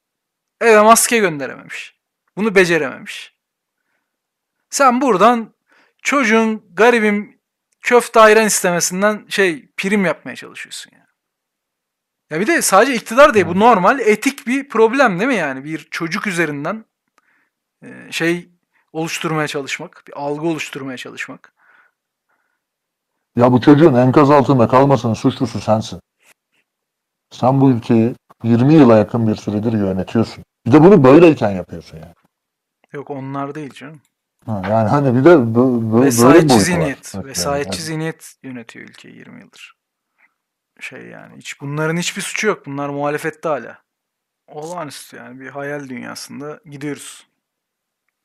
[0.62, 1.97] Eve maske gönderememiş.
[2.38, 3.34] Bunu becerememiş.
[4.70, 5.54] Sen buradan
[6.02, 7.40] çocuğun garibim
[7.82, 11.08] köfte ayran istemesinden şey prim yapmaya çalışıyorsun ya.
[12.30, 15.88] Ya bir de sadece iktidar değil bu normal etik bir problem değil mi yani bir
[15.92, 16.86] çocuk üzerinden
[17.84, 18.50] e, şey
[18.94, 21.54] oluşturmaya çalışmak, bir algı oluşturmaya çalışmak.
[23.36, 26.00] Ya bu çocuğun enkaz altında kalmasının suçlusu sensin.
[27.32, 30.44] Sen bu ülkeyi 20 yıla yakın bir süredir yönetiyorsun.
[30.66, 32.14] Bir de bunu böyleyken yapıyorsun yani.
[32.94, 34.02] Yok onlar değil canım.
[34.46, 37.16] Ha, yani hani bir de böyle bir Vesayetçi zihniyet.
[37.16, 37.86] Vesayetçi yani.
[37.86, 39.78] zihniyet yönetiyor ülkeyi 20 yıldır.
[40.80, 42.66] Şey yani hiç bunların hiçbir suçu yok.
[42.66, 43.78] Bunlar muhalefette hala.
[44.48, 47.28] olağanüstü yani bir hayal dünyasında gidiyoruz.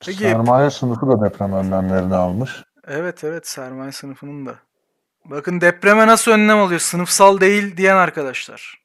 [0.01, 2.51] Peki Sermaye sınıfı da deprem önlemlerini almış.
[2.87, 4.55] evet evet sermaye sınıfının da.
[5.25, 6.81] Bakın depreme nasıl önlem alıyor?
[6.81, 8.83] Sınıfsal değil diyen arkadaşlar.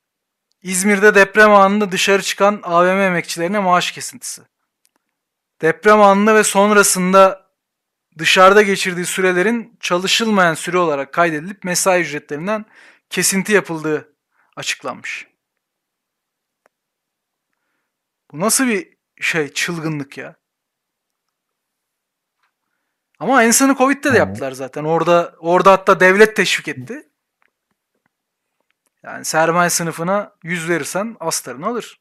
[0.64, 4.42] İzmir'de deprem anında dışarı çıkan AVM emekçilerine maaş kesintisi.
[5.62, 7.48] Deprem anında ve sonrasında
[8.18, 12.66] dışarıda geçirdiği sürelerin çalışılmayan süre olarak kaydedilip mesai ücretlerinden
[13.10, 14.16] kesinti yapıldığı
[14.56, 15.28] açıklanmış.
[18.32, 20.36] Bu nasıl bir şey çılgınlık ya?
[23.20, 24.84] Ama aynısını Covid'de de yaptılar zaten.
[24.84, 27.10] Orada orada hatta devlet teşvik etti.
[29.04, 32.00] Yani sermaye sınıfına yüz verirsen astarını alır.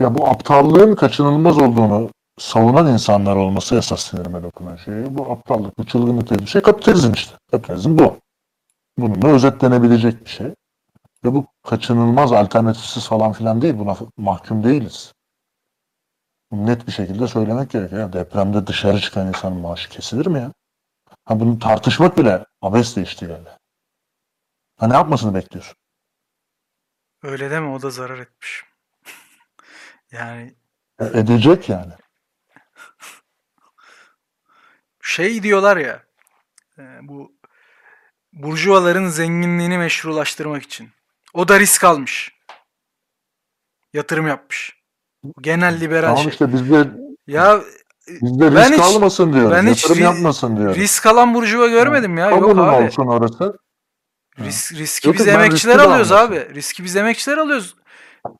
[0.00, 2.10] Ya bu aptallığın kaçınılmaz olduğunu
[2.40, 5.18] savunan insanlar olması esas sinirime dokunan şey.
[5.18, 7.36] Bu aptallık, bu çılgınlık dediği şey kapitalizm işte.
[7.50, 8.18] Kapitalizm bu.
[8.98, 10.46] Bununla özetlenebilecek bir şey.
[11.24, 13.78] Ve bu kaçınılmaz, alternatifsiz falan filan değil.
[13.78, 15.12] Buna mahkum değiliz.
[16.50, 18.00] Bunu net bir şekilde söylemek gerekiyor.
[18.00, 20.52] Ya depremde dışarı çıkan insanın maaşı kesilir mi ya?
[21.24, 23.48] Ha bunu tartışmak bile abesle iştigali.
[24.76, 25.74] Ha ne yapmasını bekliyorsun?
[27.22, 28.64] Öyle deme o da zarar etmiş.
[30.12, 30.54] yani
[31.00, 31.92] E, edecek yani.
[35.10, 36.02] Şey diyorlar ya
[36.78, 37.32] e, bu
[38.32, 40.88] burjuvaların zenginliğini meşrulaştırmak için.
[41.34, 42.32] O da risk almış.
[43.92, 44.76] Yatırım yapmış.
[45.40, 46.30] Genel liberal Tamam şey.
[46.32, 46.88] işte biz de,
[47.26, 47.60] Ya
[48.08, 49.50] biz de risk hiç- almasın diyoruz.
[49.52, 50.76] ben hiç Yatırım ri- yapmasın diyoruz.
[50.76, 52.30] risk alan burjuva görmedim ya.
[52.30, 52.84] Yok Kamunun abi.
[52.86, 53.58] olsun orası.
[54.38, 56.32] Risk, riski Yok, biz yok, emekçiler alıyoruz almasın.
[56.32, 56.54] abi.
[56.54, 57.74] Riski biz emekçiler alıyoruz.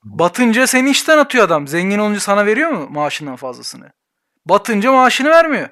[0.05, 1.69] Batınca seni işten atıyor adam.
[1.69, 3.93] Zengin olunca sana veriyor mu maaşından fazlasını?
[4.47, 5.69] Batınca maaşını vermiyor.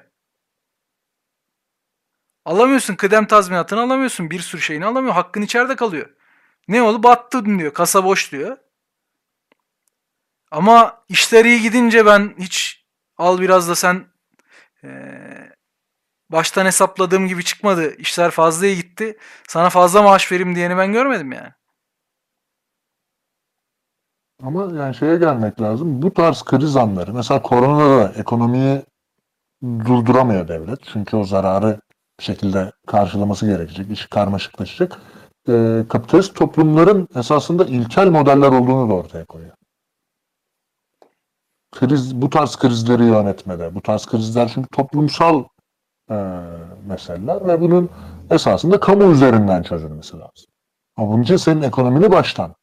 [2.49, 4.29] Alamıyorsun kıdem tazminatını alamıyorsun.
[4.31, 5.13] Bir sürü şeyini alamıyor.
[5.13, 6.09] Hakkın içeride kalıyor.
[6.67, 7.03] Ne oldu?
[7.03, 7.73] Battın diyor.
[7.73, 8.57] Kasa boş diyor.
[10.51, 12.85] Ama işler iyi gidince ben hiç
[13.17, 14.05] al biraz da sen
[14.83, 15.53] eee,
[16.29, 17.95] baştan hesapladığım gibi çıkmadı.
[17.95, 19.17] İşler fazla iyi gitti.
[19.47, 21.53] Sana fazla maaş vereyim diyeni ben görmedim yani.
[24.43, 26.01] Ama yani şeye gelmek lazım.
[26.01, 28.81] Bu tarz kriz anları mesela koronada da ekonomiyi
[29.63, 30.79] durduramıyor devlet.
[30.93, 31.79] Çünkü o zararı
[32.23, 33.91] şekilde karşılaması gerekecek.
[33.91, 35.01] İş karmaşıklaşacak.
[35.49, 39.53] Ee, kapitalist toplumların esasında ilkel modeller olduğunu da ortaya koyuyor.
[41.71, 45.43] Kriz, bu tarz krizleri yönetmede, bu tarz krizler çünkü toplumsal
[46.11, 46.15] e,
[46.87, 47.89] meseleler ve bunun
[48.31, 50.45] esasında kamu üzerinden çözülmesi lazım.
[50.97, 52.55] Ama bunun için senin ekonomini baştan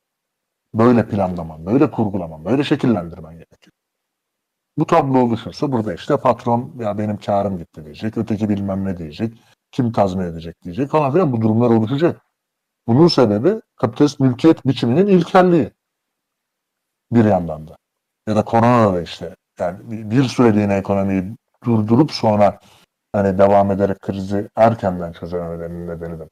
[0.75, 3.33] böyle planlaman, böyle kurgulaman, böyle şekillendirmen.
[4.79, 9.35] Bu tablo oluşursa burada işte patron ya benim karım gitti diyecek, öteki bilmem ne diyecek,
[9.73, 12.21] kim tazmin edecek diyecek falan filan bu durumlar oluşacak.
[12.87, 15.71] Bunun sebebi kapitalist mülkiyet biçiminin ilkelliği
[17.13, 17.77] bir yandan da.
[18.29, 19.79] Ya da koronada da işte yani
[20.11, 22.61] bir- süreliğine ekonomiyi durdurup sonra
[23.13, 26.29] hani devam ederek krizi erkenden çözememelerinin nedeni de.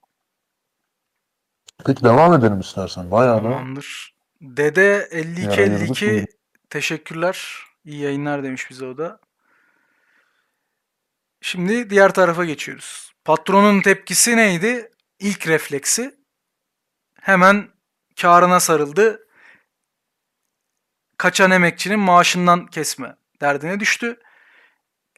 [1.86, 3.10] Peki devam edelim istersen.
[3.10, 4.14] Bayağı da Tamamdır.
[4.40, 6.26] Dede 52 Yarayırdık 52 mı?
[6.70, 7.63] teşekkürler.
[7.84, 9.20] İyi yayınlar demiş bize o da.
[11.40, 13.12] Şimdi diğer tarafa geçiyoruz.
[13.24, 14.90] Patronun tepkisi neydi?
[15.18, 16.14] İlk refleksi.
[17.20, 17.68] Hemen
[18.20, 19.28] karına sarıldı.
[21.18, 24.20] Kaçan emekçinin maaşından kesme derdine düştü.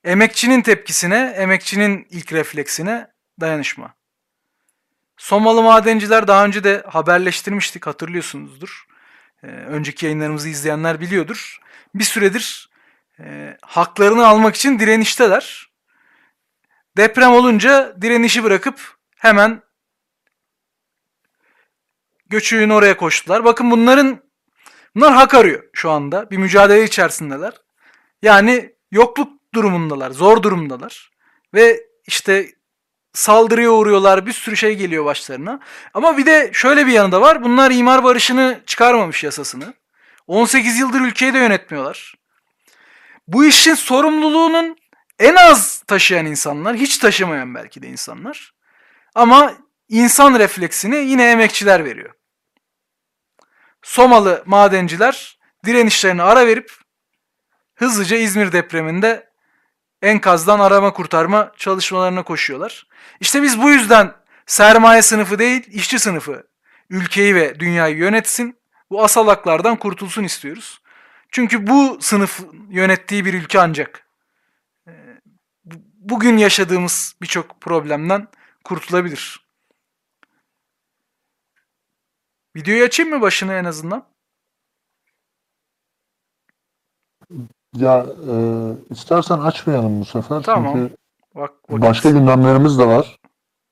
[0.05, 3.11] Emekçinin tepkisine, emekçinin ilk refleksine
[3.41, 3.95] dayanışma.
[5.17, 8.87] Somalı madenciler daha önce de haberleştirmiştik hatırlıyorsunuzdur.
[9.43, 11.61] Ee, önceki yayınlarımızı izleyenler biliyordur.
[11.99, 12.71] Bir süredir
[13.21, 15.71] e, haklarını almak için direnişteler.
[16.97, 19.63] Deprem olunca direnişi bırakıp hemen
[22.27, 23.45] göçüğün oraya koştular.
[23.45, 24.21] Bakın bunların
[24.95, 26.31] bunlar hak arıyor şu anda.
[26.31, 27.53] Bir mücadele içerisindeler.
[28.23, 31.11] Yani yokluk durumundalar, zor durumdalar.
[31.55, 32.51] Ve işte
[33.13, 34.27] saldırıya uğruyorlar.
[34.27, 35.61] Bir sürü şey geliyor başlarına.
[35.95, 37.45] Ama bir de şöyle bir yanı da var.
[37.45, 39.75] Bunlar imar barışını çıkarmamış yasasını.
[40.27, 42.15] 18 yıldır ülkeyi de yönetmiyorlar.
[43.29, 44.77] Bu işin sorumluluğunun
[45.19, 48.55] en az taşıyan insanlar, hiç taşımayan belki de insanlar.
[49.15, 49.55] Ama
[49.89, 52.15] insan refleksini yine emekçiler veriyor.
[53.83, 56.73] Somalı madenciler direnişlerine ara verip
[57.75, 59.31] hızlıca İzmir depreminde
[60.03, 62.87] enkazdan arama kurtarma çalışmalarına koşuyorlar.
[63.21, 64.13] İşte biz bu yüzden
[64.47, 66.47] sermaye sınıfı değil, işçi sınıfı
[66.91, 68.59] ülkeyi ve dünyayı yönetsin.
[68.91, 70.81] Bu asalaklardan kurtulsun istiyoruz.
[71.31, 74.07] Çünkü bu sınıf yönettiği bir ülke ancak
[74.89, 74.93] e,
[75.65, 78.29] bu- bugün yaşadığımız birçok problemden
[78.65, 79.47] kurtulabilir.
[82.57, 84.07] Videoyu açayım mı başını en azından?
[87.77, 88.35] Ya e,
[88.91, 90.73] istersen açmayalım bu sefer Tamam.
[90.75, 90.97] çünkü
[91.35, 93.19] Bak, başka gündemlerimiz de var.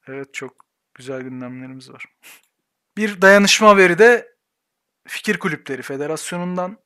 [0.06, 0.52] Evet çok
[0.94, 2.04] güzel gündemlerimiz var.
[2.96, 4.33] Bir dayanışma haberi de
[5.06, 6.78] Fikir Kulüpleri Federasyonu'ndan.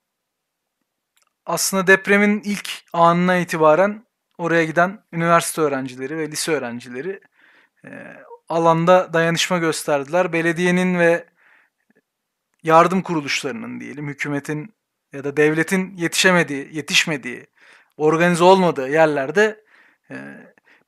[1.47, 4.07] Aslında depremin ilk anına itibaren
[4.39, 7.21] oraya giden üniversite öğrencileri ve lise öğrencileri
[7.85, 8.17] e,
[8.49, 10.33] alanda dayanışma gösterdiler.
[10.33, 11.27] Belediyenin ve
[12.63, 14.75] yardım kuruluşlarının diyelim, hükümetin
[15.13, 17.47] ya da devletin yetişemediği, yetişmediği,
[17.97, 19.65] organize olmadığı yerlerde
[20.11, 20.15] e,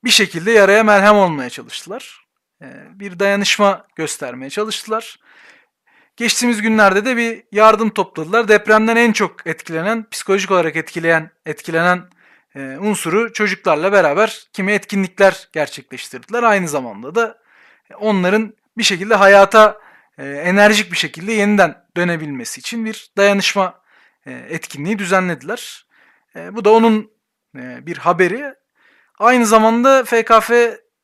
[0.05, 2.26] bir şekilde yaraya merhem olmaya çalıştılar.
[2.62, 5.18] E, bir dayanışma göstermeye çalıştılar.
[6.21, 8.49] Geçtiğimiz günlerde de bir yardım topladılar.
[8.49, 12.03] Depremden en çok etkilenen, psikolojik olarak etkileyen, etkilenen
[12.55, 16.43] e, unsuru çocuklarla beraber kimi etkinlikler gerçekleştirdiler.
[16.43, 17.39] Aynı zamanda da
[17.99, 19.81] onların bir şekilde hayata
[20.18, 23.81] e, enerjik bir şekilde yeniden dönebilmesi için bir dayanışma
[24.27, 25.87] e, etkinliği düzenlediler.
[26.37, 27.11] E, bu da onun
[27.57, 28.55] e, bir haberi.
[29.18, 30.51] Aynı zamanda FKF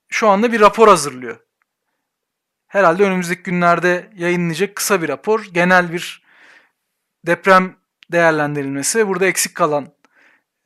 [0.08, 1.45] şu anda bir rapor hazırlıyor.
[2.76, 5.44] Herhalde önümüzdeki günlerde yayınlayacak kısa bir rapor.
[5.52, 6.22] Genel bir
[7.26, 7.76] deprem
[8.12, 9.86] değerlendirilmesi ve burada eksik kalan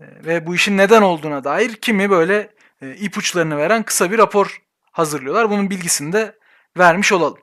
[0.00, 2.50] e, ve bu işin neden olduğuna dair kimi böyle
[2.82, 5.50] e, ipuçlarını veren kısa bir rapor hazırlıyorlar.
[5.50, 6.38] Bunun bilgisini de
[6.78, 7.38] vermiş olalım.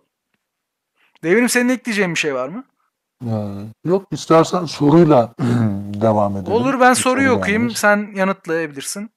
[1.24, 2.64] Devrim senin ekleyeceğin bir şey var mı?
[3.22, 3.34] E,
[3.86, 5.34] yok istersen soruyla
[6.02, 6.52] devam edelim.
[6.54, 7.72] Olur ben soruyu soru okuyayım.
[7.72, 9.12] Sen yanıtlayabilirsin.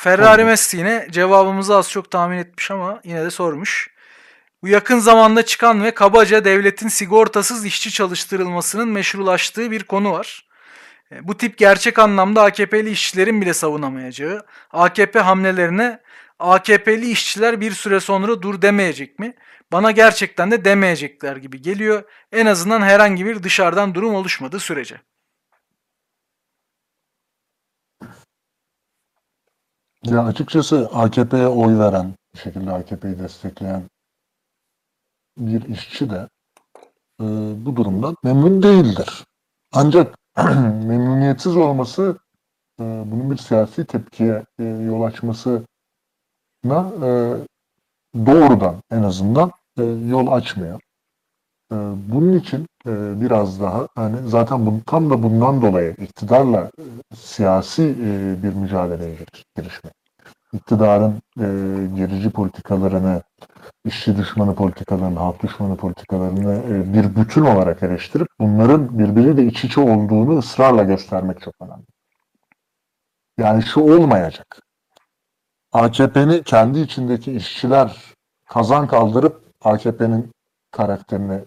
[0.00, 0.44] Ferrari.
[0.44, 3.90] Messi yine cevabımızı az çok tahmin etmiş ama yine de sormuş.
[4.62, 10.46] Bu yakın zamanda çıkan ve kabaca devletin sigortasız işçi çalıştırılmasının meşrulaştığı bir konu var.
[11.12, 16.00] E, Bu tip gerçek anlamda AKP'li işçilerin bile savunamayacağı, AKP hamlelerine
[16.38, 19.34] AKP'li işçiler bir süre sonra dur demeyecek mi?
[19.72, 22.02] Bana gerçekten de demeyecekler gibi geliyor.
[22.32, 25.00] En azından herhangi bir dışarıdan durum oluşmadığı sürece.
[30.10, 33.82] Ya açıkçası AKP'ye oy veren, bir şekilde AKP'yi destekleyen
[35.38, 36.28] bir işçi de
[37.20, 37.24] e,
[37.66, 39.24] bu durumdan memnun değildir.
[39.72, 40.18] Ancak
[40.84, 42.18] memnuniyetsiz olması
[42.80, 45.64] e, bunun bir siyasi tepkiye e, yol açmasına
[47.02, 47.10] e,
[48.26, 50.80] doğrudan en azından e, yol açmıyor.
[51.72, 51.76] E,
[52.12, 57.82] bunun için e, biraz daha hani zaten bu, tam da bundan dolayı iktidarla e, siyasi
[57.82, 59.92] e, bir mücadeleye giriş- girişmek.
[60.52, 61.22] İktidarın
[61.96, 63.22] gerici politikalarını,
[63.84, 66.62] işçi düşmanı politikalarını, halk düşmanı politikalarını
[66.94, 71.84] bir bütün olarak eleştirip bunların birbiriyle iç içe olduğunu ısrarla göstermek çok önemli.
[73.38, 74.60] Yani şu olmayacak.
[75.72, 78.14] AKP'ni kendi içindeki işçiler
[78.48, 80.30] kazan kaldırıp AKP'nin
[80.70, 81.44] karakterini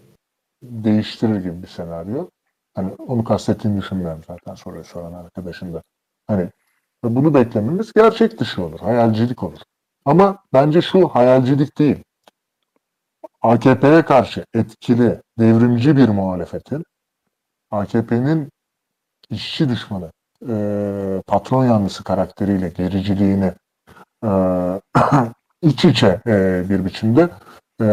[0.62, 2.28] değiştirir gibi bir senaryo.
[2.74, 5.82] Hani onu kastettiğini düşünmüyorum zaten soruyu soran arkadaşın da.
[6.26, 6.50] Hani
[7.04, 9.58] bunu beklememiz gerçek dışı olur, hayalcilik olur.
[10.04, 12.04] Ama bence şu hayalcilik değil.
[13.42, 16.84] AKP'ye karşı etkili, devrimci bir muhalefetin
[17.70, 18.50] AKP'nin
[19.30, 20.12] işçi düşmanı,
[20.48, 23.52] e, patron yanlısı karakteriyle gericiliğini
[24.24, 24.30] e,
[25.62, 27.30] iç içe e, bir biçimde
[27.82, 27.86] e,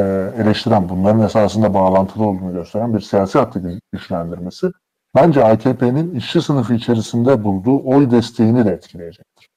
[0.44, 4.72] eleştiren, bunların esasında bağlantılı olduğunu gösteren bir siyasi hattı gü- güçlendirmesi
[5.16, 9.50] bence AKP'nin işçi sınıfı içerisinde bulduğu oy desteğini de etkileyecektir.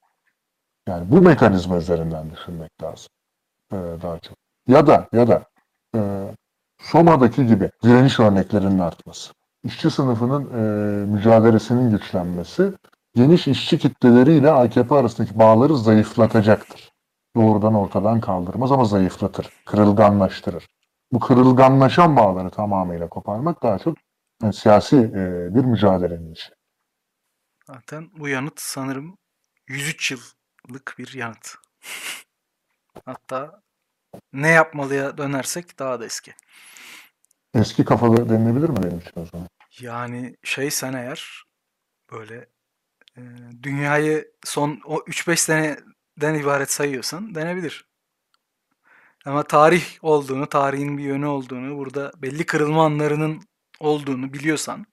[0.88, 3.08] Yani bu mekanizma üzerinden düşünmek lazım
[3.72, 4.36] e, daha çok.
[4.68, 5.44] Ya da ya da
[5.96, 6.00] e,
[6.82, 9.32] Soma'daki gibi direniş örneklerinin artması,
[9.64, 12.72] işçi sınıfının e, mücadelesinin güçlenmesi,
[13.14, 16.91] geniş işçi kitleleriyle AKP arasındaki bağları zayıflatacaktır.
[17.36, 20.68] Doğrudan ortadan kaldırmaz ama zayıflatır, kırılganlaştırır.
[21.12, 23.96] Bu kırılganlaşan bağları tamamıyla koparmak daha çok
[24.44, 26.52] e, siyasi e, bir mücadelenin işi.
[27.66, 29.18] Zaten bu yanıt sanırım
[29.68, 31.54] 103 yıllık bir yanıt.
[33.04, 33.62] Hatta
[34.32, 36.34] ne yapmalıya dönersek daha da eski.
[37.54, 39.48] Eski kafalı denilebilir mi benim için o zaman?
[39.80, 41.44] Yani şey sen eğer
[42.12, 42.46] böyle
[43.16, 43.20] e,
[43.62, 45.36] dünyayı son o 3-5
[46.20, 47.84] seneden ibaret sayıyorsan denebilir.
[49.24, 53.42] Ama tarih olduğunu, tarihin bir yönü olduğunu, burada belli kırılma anlarının
[53.80, 54.86] olduğunu biliyorsan,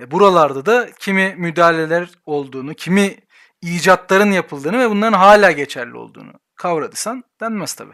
[0.00, 3.16] e, buralarda da kimi müdahaleler olduğunu, kimi
[3.62, 7.92] icatların yapıldığını ve bunların hala geçerli olduğunu kavradıysan denmez tabi.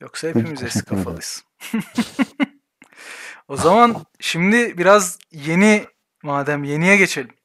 [0.00, 1.44] Yoksa hepimiz eski kafalıyız.
[3.48, 5.86] O zaman şimdi biraz yeni
[6.22, 7.37] madem yeniye geçelim.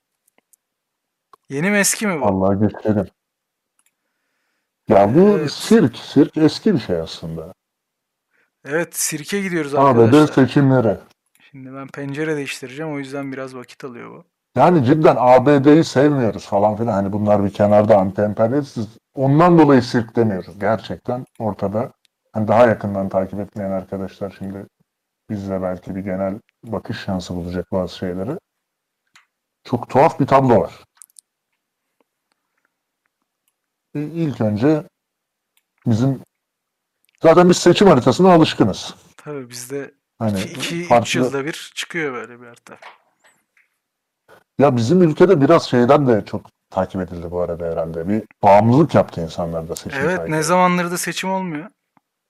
[1.50, 2.26] Yeni mi eski mi bu?
[2.26, 3.08] Vallahi geçelim.
[4.90, 5.52] Ya bu Evet.
[5.52, 7.54] sirk, sirk eski bir şey aslında.
[8.66, 10.28] Evet sirke gidiyoruz ABD arkadaşlar.
[10.46, 10.98] seçimleri.
[11.52, 14.24] Şimdi ben pencere değiştireceğim o yüzden biraz vakit alıyor bu.
[14.56, 16.94] Yani cidden ABD'yi sevmiyoruz falan filan.
[16.94, 18.88] Hani bunlar bir kenarda anti-emperyalistiz.
[19.16, 20.60] Ondan dolayı sirklemiyoruz.
[20.60, 21.92] Gerçekten ortada.
[22.34, 24.66] Hani daha yakından takip etmeyen arkadaşlar şimdi
[25.30, 28.38] bizle belki bir genel bakış şansı bulacak bazı şeyleri.
[29.64, 30.84] Çok tuhaf bir tablo var.
[33.96, 34.84] İlk önce
[35.86, 36.22] bizim
[37.24, 38.96] zaten biz seçim haritasına alışkınız.
[39.18, 42.78] Tabii bizde Hani 2-3 farklı- yılda bir çıkıyor böyle bir harita.
[44.60, 48.08] Ya bizim ülkede biraz şeyden de çok takip edildi bu arada herhalde.
[48.10, 50.36] Bir bağımlılık yaptı insanlar da seçim Evet takibi.
[50.36, 51.70] ne zamandır da seçim olmuyor.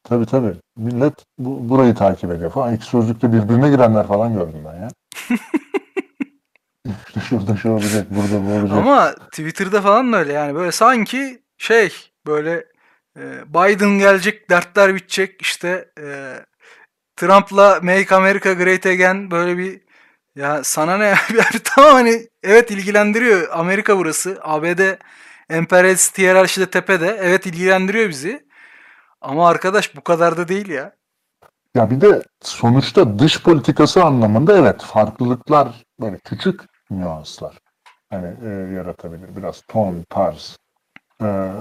[0.03, 0.55] Tabii tabii.
[0.77, 2.73] Millet bu, burayı takip ediyor falan.
[2.75, 4.87] İki sözlükte birbirine girenler falan gördüm ben ya.
[7.29, 8.77] Şurada şu olacak, burada bu olacak.
[8.77, 11.93] Ama Twitter'da falan da öyle yani böyle sanki şey
[12.25, 12.65] böyle
[13.17, 13.21] e,
[13.53, 16.35] Biden gelecek dertler bitecek işte e,
[17.15, 19.81] Trump'la Make America Great Again böyle bir
[20.35, 24.97] ya sana ne ya Yani tamam hani evet ilgilendiriyor Amerika burası ABD
[25.49, 28.45] emperyalist hiyerarşide tepede evet ilgilendiriyor bizi
[29.21, 30.95] ama arkadaş bu kadar da değil ya.
[31.75, 37.57] Ya bir de sonuçta dış politikası anlamında evet farklılıklar böyle küçük nüanslar
[38.09, 39.35] hani e, yaratabilir.
[39.35, 40.57] Biraz ton, tarz,
[41.21, 41.51] e,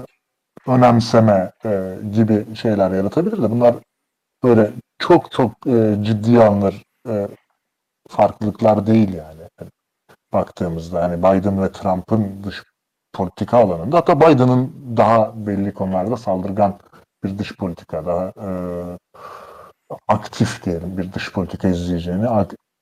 [0.67, 3.75] önemseme e, gibi şeyler yaratabilir de bunlar
[4.43, 7.27] böyle çok çok e, ciddiye alınır e,
[8.09, 9.41] farklılıklar değil yani.
[9.59, 9.69] Hani
[10.33, 12.63] baktığımızda hani Biden ve Trump'ın dış
[13.13, 16.79] politika alanında hatta Biden'ın daha belli konularda saldırgan
[17.23, 18.49] bir dış politika daha e,
[20.07, 22.27] aktif diyelim bir dış politika izleyeceğini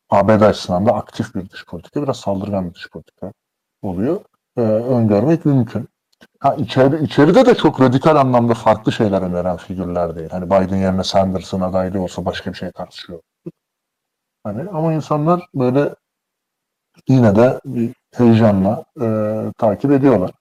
[0.10, 3.34] ABD açısından da aktif bir dış politika biraz saldırgan bir dış politika
[3.82, 4.22] oluyor.
[4.58, 5.90] E, öngörmek mümkün.
[6.42, 10.30] Ha, içeri, içeride de çok radikal anlamda farklı şeyler öneren figürler değil.
[10.30, 13.22] Hani Biden yerine Sanders'ın adaylığı olsa başka bir şey tartışıyor.
[14.44, 15.96] Hani ama insanlar böyle
[17.08, 19.06] yine de bir heyecanla e,
[19.58, 20.32] takip ediyorlar.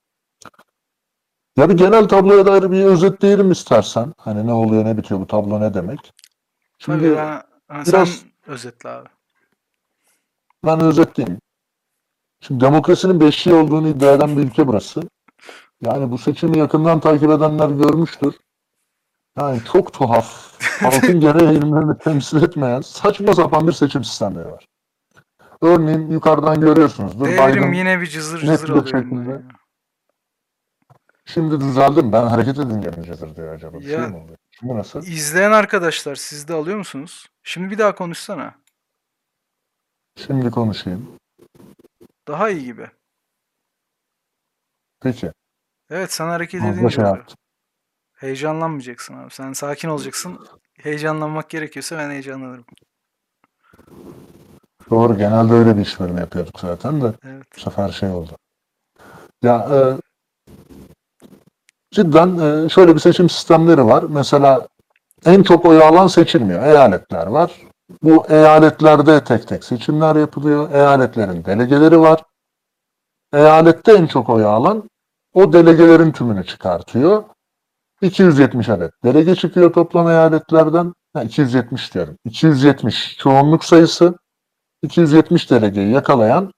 [1.57, 4.15] Ya bir genel tabloya dair bir özetleyelim istersen.
[4.19, 6.13] Hani ne oluyor ne bitiyor bu tablo ne demek.
[6.79, 9.09] Şimdi Tabii ben, ben- biraz- sen özetle abi.
[10.67, 11.39] ben özetleyeyim.
[12.41, 15.03] Şimdi demokrasinin beşiği olduğunu iddia eden bir ülke burası.
[15.81, 18.35] Yani bu seçimi yakından takip edenler görmüştür.
[19.39, 24.65] Yani çok tuhaf, halkın genel eğilimlerini temsil etmeyen saçma sapan bir seçim sistemleri var.
[25.63, 27.27] Örneğin yukarıdan görüyorsunuzdur.
[27.27, 29.43] Devrim yine bir cızır cızır elinden ya.
[31.25, 32.13] şimdi düzeldim.
[32.13, 33.79] Ben hareket edince mi cızır diyor acaba?
[33.79, 34.39] Bir şey Ya- mi oluyor?
[34.51, 35.03] Şimdi nasıl?
[35.03, 37.27] İzleyen arkadaşlar siz de alıyor musunuz?
[37.43, 38.55] Şimdi bir daha konuşsana.
[40.17, 41.17] Şimdi konuşayım.
[42.29, 42.87] Daha iyi gibi.
[45.01, 45.33] Peki.
[45.91, 47.37] Evet sen hareket Fazla edince şey yaptım.
[48.13, 49.31] Heyecanlanmayacaksın abi.
[49.31, 50.39] Sen sakin olacaksın.
[50.79, 52.65] Heyecanlanmak gerekiyorsa ben heyecanlanırım.
[54.91, 55.19] Doğru.
[55.19, 57.13] Genelde öyle bir iş bölümü yapıyorduk zaten de.
[57.25, 57.45] Evet.
[57.57, 58.31] Bu sefer şey oldu.
[59.43, 59.79] Ya e,
[61.91, 64.03] cidden e, şöyle bir seçim sistemleri var.
[64.03, 64.69] Mesela
[65.25, 66.63] en çok oy alan seçilmiyor.
[66.63, 67.53] Eyaletler var.
[68.03, 70.71] Bu eyaletlerde tek tek seçimler yapılıyor.
[70.73, 72.23] Eyaletlerin delegeleri var.
[73.33, 74.91] Eyalette en çok oy alan
[75.35, 77.25] o delegelerin tümünü çıkartıyor.
[78.03, 80.93] 270 adet delege çıkıyor toplam eyaletlerden.
[81.15, 82.17] Ha, 270 diyorum.
[82.25, 84.15] 270 çoğunluk sayısı.
[84.83, 86.53] 270 delegeyi yakalayan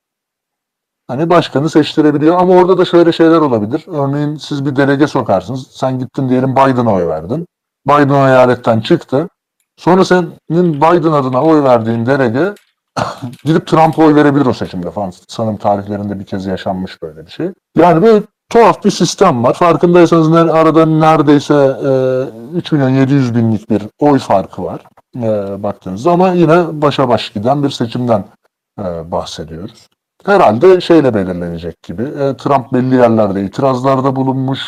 [1.08, 2.38] hani başkanı seçtirebiliyor.
[2.38, 3.84] Ama orada da şöyle şeyler olabilir.
[3.86, 5.66] Örneğin siz bir delege sokarsınız.
[5.70, 7.46] Sen gittin diyelim Biden'a oy verdin.
[7.88, 9.28] Biden eyaletten çıktı.
[9.76, 12.54] Sonra senin Biden adına oy verdiğin delege
[13.44, 15.12] gidip Trump'a oy verebilir o seçimde falan.
[15.28, 17.52] Sanırım tarihlerinde bir kez yaşanmış böyle bir şey.
[17.76, 18.22] Yani böyle
[18.52, 19.54] tuhaf bir sistem var.
[19.54, 21.54] Farkındaysanız arada neredeyse
[22.54, 24.80] e, 3 milyon 700 binlik bir oy farkı var
[25.16, 28.24] e, baktığınızda ama yine başa baş giden bir seçimden
[28.78, 29.88] e, bahsediyoruz.
[30.24, 32.02] Herhalde şeyle belirlenecek gibi.
[32.02, 34.60] E, Trump belli yerlerde itirazlarda bulunmuş.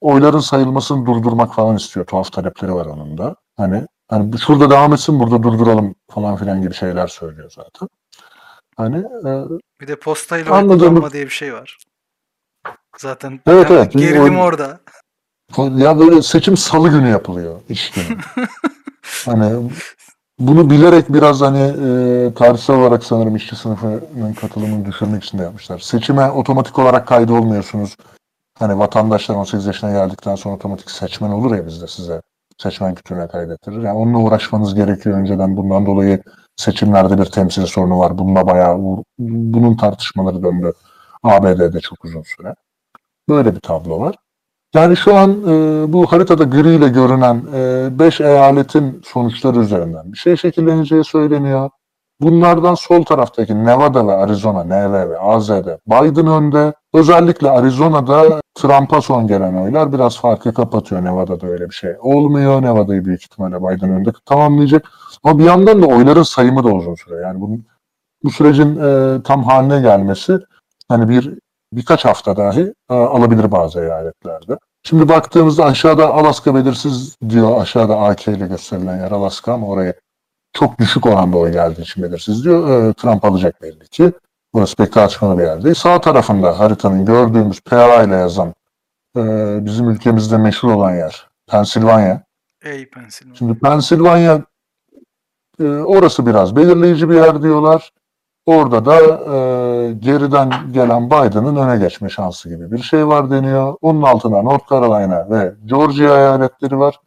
[0.00, 2.06] Oyların sayılmasını durdurmak falan istiyor.
[2.06, 3.36] Tuhaf talepleri var onun da.
[3.56, 7.88] Hani hani şurada devam etsin burada durduralım falan filan gibi şeyler söylüyor zaten.
[8.76, 9.30] Hani e,
[9.80, 11.78] Bir de postayla kullanma diye bir şey var.
[12.98, 13.92] Zaten Evet, evet.
[13.92, 14.80] gerilim O- orada.
[15.76, 18.18] Ya böyle seçim salı günü yapılıyor iş günü.
[19.24, 19.70] hani
[20.38, 25.78] bunu bilerek biraz hani e, tarihsel olarak sanırım işçi sınıfının katılımını düşürmek için de yapmışlar.
[25.78, 27.96] Seçime otomatik olarak kaydolmuyorsunuz.
[28.58, 32.20] Hani vatandaşlar 18 yaşına geldikten sonra otomatik seçmen olur ya bizde size
[32.58, 33.82] seçmen kütüğüne kaydettirir.
[33.82, 35.56] Yani onunla uğraşmanız gerekiyor önceden.
[35.56, 36.22] Bundan dolayı
[36.56, 38.18] seçimlerde bir temsil sorunu var.
[38.18, 38.78] Bununla bayağı
[39.18, 40.72] bunun tartışmaları döndü
[41.22, 42.54] ABD'de çok uzun süre.
[43.28, 44.14] Böyle bir tablo var.
[44.74, 47.42] Yani şu an e, bu haritada griyle görünen
[47.98, 51.70] 5 eyaletin sonuçları üzerinden bir şey şekilleneceği söyleniyor.
[52.20, 56.74] Bunlardan sol taraftaki Nevada ve Arizona, NV ve AZ'de Biden önde.
[56.94, 61.04] Özellikle Arizona'da Trump'a son gelen oylar biraz farkı kapatıyor.
[61.04, 62.62] Nevada'da öyle bir şey olmuyor.
[62.62, 64.90] Nevada'yı büyük ihtimalle Biden önde tamamlayacak.
[65.22, 67.22] Ama bir yandan da oyların sayımı da uzun sürüyor.
[67.22, 67.66] Yani bunun,
[68.24, 70.38] bu sürecin e, tam haline gelmesi
[70.88, 71.38] hani bir
[71.76, 74.58] birkaç hafta dahi e, alabilir bazı eyaletlerde.
[74.82, 77.60] Şimdi baktığımızda aşağıda Alaska belirsiz diyor.
[77.60, 79.94] Aşağıda AK ile gösterilen yer Alaska ama oraya
[80.52, 82.88] çok düşük oranda oy geldiği için belirsiz diyor.
[82.88, 84.12] E, Trump alacak belli ki.
[84.54, 85.74] Burası pek tartışmalı bir yer değil.
[85.74, 88.54] Sağ tarafında haritanın gördüğümüz PA ile yazan
[89.16, 89.22] e,
[89.64, 92.22] bizim ülkemizde meşhur olan yer Pensilvanya.
[92.64, 93.36] Ey Pensilvanya.
[93.36, 94.42] Şimdi Pensilvanya
[95.60, 97.92] e, orası biraz belirleyici bir yer diyorlar.
[98.46, 103.76] Orada da e, geriden gelen Biden'ın öne geçme şansı gibi bir şey var deniyor.
[103.82, 107.00] Onun altında North Carolina ve Georgia eyaletleri var.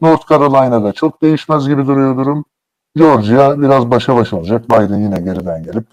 [0.00, 2.44] North Carolina'da çok değişmez gibi duruyor durum.
[2.96, 4.64] Georgia biraz başa baş olacak.
[4.64, 5.86] Biden yine geriden gelip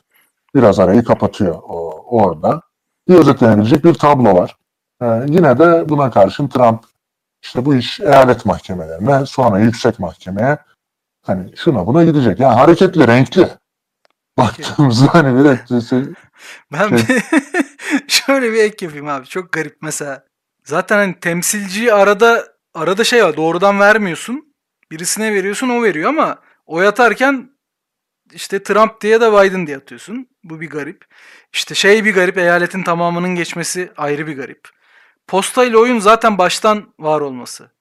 [0.56, 2.62] biraz arayı kapatıyor o, orada.
[3.08, 4.56] Bir özetlenebilecek bir tablo var.
[5.02, 6.84] E, yine de buna karşın Trump
[7.44, 10.58] işte bu iş eyalet mahkemelerine sonra yüksek mahkemeye
[11.22, 12.40] hani şuna buna gidecek.
[12.40, 13.50] Yani hareketli, renkli.
[14.40, 16.04] Baktığımızda hani bir etkisi
[16.74, 17.24] Ben bir-
[18.08, 19.26] şöyle bir ek yapayım abi.
[19.28, 20.26] Çok garip mesela.
[20.64, 23.38] Zaten hani temsilciyi arada arada şey var.
[23.38, 24.54] Doğrudan vermiyorsun.
[24.92, 27.50] Birisine veriyorsun o veriyor ama oy atarken
[28.34, 30.28] işte Trump diye de Biden diye atıyorsun.
[30.44, 31.06] Bu bir garip.
[31.54, 32.38] İşte şey bir garip.
[32.38, 34.70] Eyaletin tamamının geçmesi ayrı bir garip.
[35.28, 37.72] Posta ile oyun zaten baştan var olması.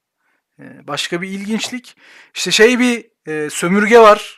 [0.61, 1.97] Ee, Başka bir ilginçlik.
[2.35, 4.38] İşte şey bir e, sömürge var.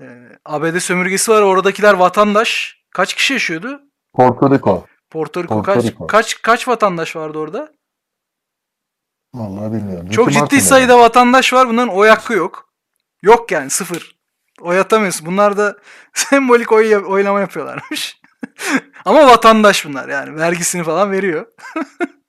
[0.00, 1.42] Ee, ABD sömürgesi var.
[1.42, 2.76] Oradakiler vatandaş.
[2.90, 3.80] Kaç kişi yaşıyordu?
[4.14, 4.86] Porto Rico.
[5.10, 6.06] Porto Rico Porto kaç Rico.
[6.06, 7.72] kaç kaç vatandaş vardı orada?
[9.34, 10.10] Vallahi bilmiyorum.
[10.10, 11.68] Çok Ricky ciddi sayıda vatandaş var.
[11.68, 12.68] Bunların oy hakkı yok.
[13.22, 14.16] Yok yani sıfır.
[14.60, 15.26] Oy atamıyorsun.
[15.26, 15.76] Bunlar da
[16.14, 18.20] sembolik oy, oylama yapıyorlarmış.
[19.04, 20.36] Ama vatandaş bunlar yani.
[20.36, 21.46] Vergisini falan veriyor.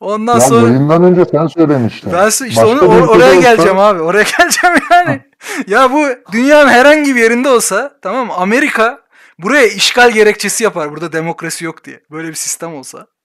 [0.00, 2.12] Ondan Ya sonra yayından önce sen söylemiştin.
[2.12, 4.00] ben işte Başka onu, or- oraya olsa- geleceğim abi.
[4.02, 5.20] Oraya geleceğim yani.
[5.66, 8.32] ya bu dünyanın herhangi bir yerinde olsa tamam mı?
[8.34, 9.02] Amerika
[9.38, 10.90] buraya işgal gerekçesi yapar.
[10.90, 12.00] Burada demokrasi yok diye.
[12.10, 13.06] Böyle bir sistem olsa.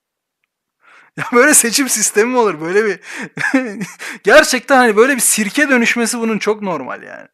[1.16, 2.60] Ya böyle seçim sistemi mi olur?
[2.60, 3.00] Böyle bir
[4.24, 7.28] gerçekten hani böyle bir sirke dönüşmesi bunun çok normal yani.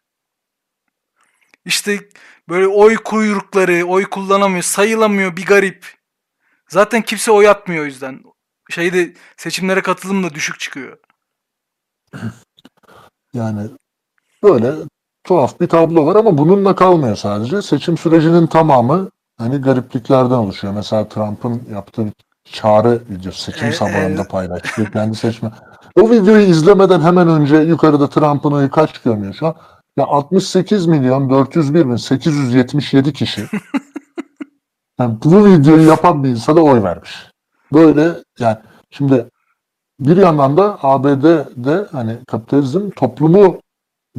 [1.65, 2.01] İşte
[2.49, 5.95] böyle oy kuyrukları, oy kullanamıyor, sayılamıyor bir garip.
[6.69, 8.21] Zaten kimse oy atmıyor o yüzden.
[8.71, 10.99] Şeyde seçimlere katılım da düşük çıkıyor.
[13.35, 13.71] Yani
[14.43, 14.73] böyle
[15.25, 17.63] tuhaf bir tablo var ama bununla kalmıyor sadece.
[17.63, 20.75] Seçim sürecinin tamamı hani garipliklerden oluşuyor.
[20.75, 22.07] Mesela Trump'ın yaptığı
[22.45, 24.91] çağrı videosu seçim E, sabahında e- paylaştı.
[24.93, 25.51] Kendi seçme.
[25.97, 29.57] O videoyu izlemeden hemen önce yukarıda Trump'ın oyu kaç görünüyor şu an?
[29.97, 33.47] Ya 68 milyon 401 bin 877 kişi.
[34.99, 37.30] Yani bu videoyu yapan bir insana oy vermiş.
[37.73, 38.57] Böyle yani
[38.91, 39.29] şimdi
[40.01, 43.61] bir yandan da ABD'de hani kapitalizm toplumu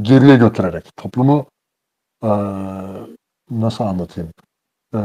[0.01, 1.45] geriye götürerek, toplumu
[2.23, 2.29] eee,
[3.51, 4.31] nasıl anlatayım,
[4.95, 5.01] eee,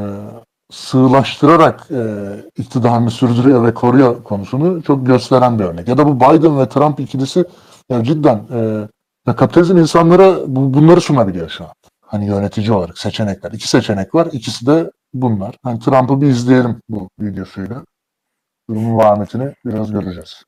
[0.72, 5.88] sığlaştırarak eee iktidarını sürdürüyor ve koruyor konusunu çok gösteren bir örnek.
[5.88, 7.44] Ya da bu Biden ve Trump ikilisi
[7.90, 8.88] ya cidden eee,
[9.28, 11.70] ya kapitalizm insanlara bu, bunları sunabiliyor şu an.
[12.06, 13.52] Hani yönetici olarak seçenekler.
[13.52, 14.28] İki seçenek var.
[14.32, 15.56] İkisi de bunlar.
[15.64, 17.84] Hani Trump'ı bir izleyelim bu videosuyla.
[18.70, 20.42] Durumun vahametini biraz göreceğiz.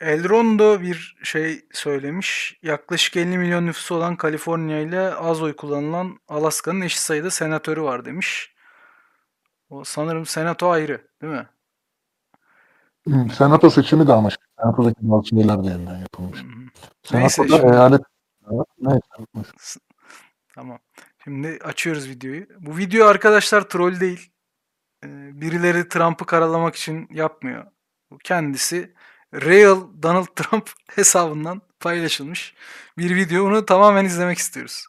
[0.00, 2.58] Elrondo bir şey söylemiş.
[2.62, 8.04] Yaklaşık 50 milyon nüfusu olan Kaliforniya ile az oy kullanılan Alaska'nın eşit sayıda senatörü var
[8.04, 8.54] demiş.
[9.70, 11.48] O sanırım senato ayrı, değil mi?
[13.32, 15.68] Senato seçimi de ama Senato'daki bazı şeyler de
[16.00, 16.42] yapılmış.
[17.12, 18.00] Neyse, Senato'da şimdi- eyalet
[19.34, 19.80] neyse.
[20.54, 20.78] Tamam.
[21.24, 22.46] Şimdi açıyoruz videoyu.
[22.60, 24.31] Bu video arkadaşlar troll değil.
[25.04, 27.66] Ee, Birileri Trump'ı karalamak için yapmıyor.
[28.10, 28.94] Bu kendisi
[29.34, 32.54] Real Donald Trump hesabından paylaşılmış
[32.98, 33.46] bir video.
[33.46, 34.86] Onu tamamen izlemek istiyoruz.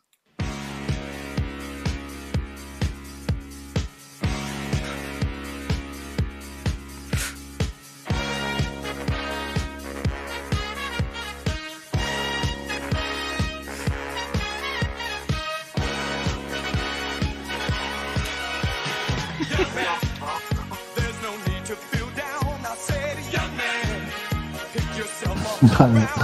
[25.63, 26.23] Unhappy.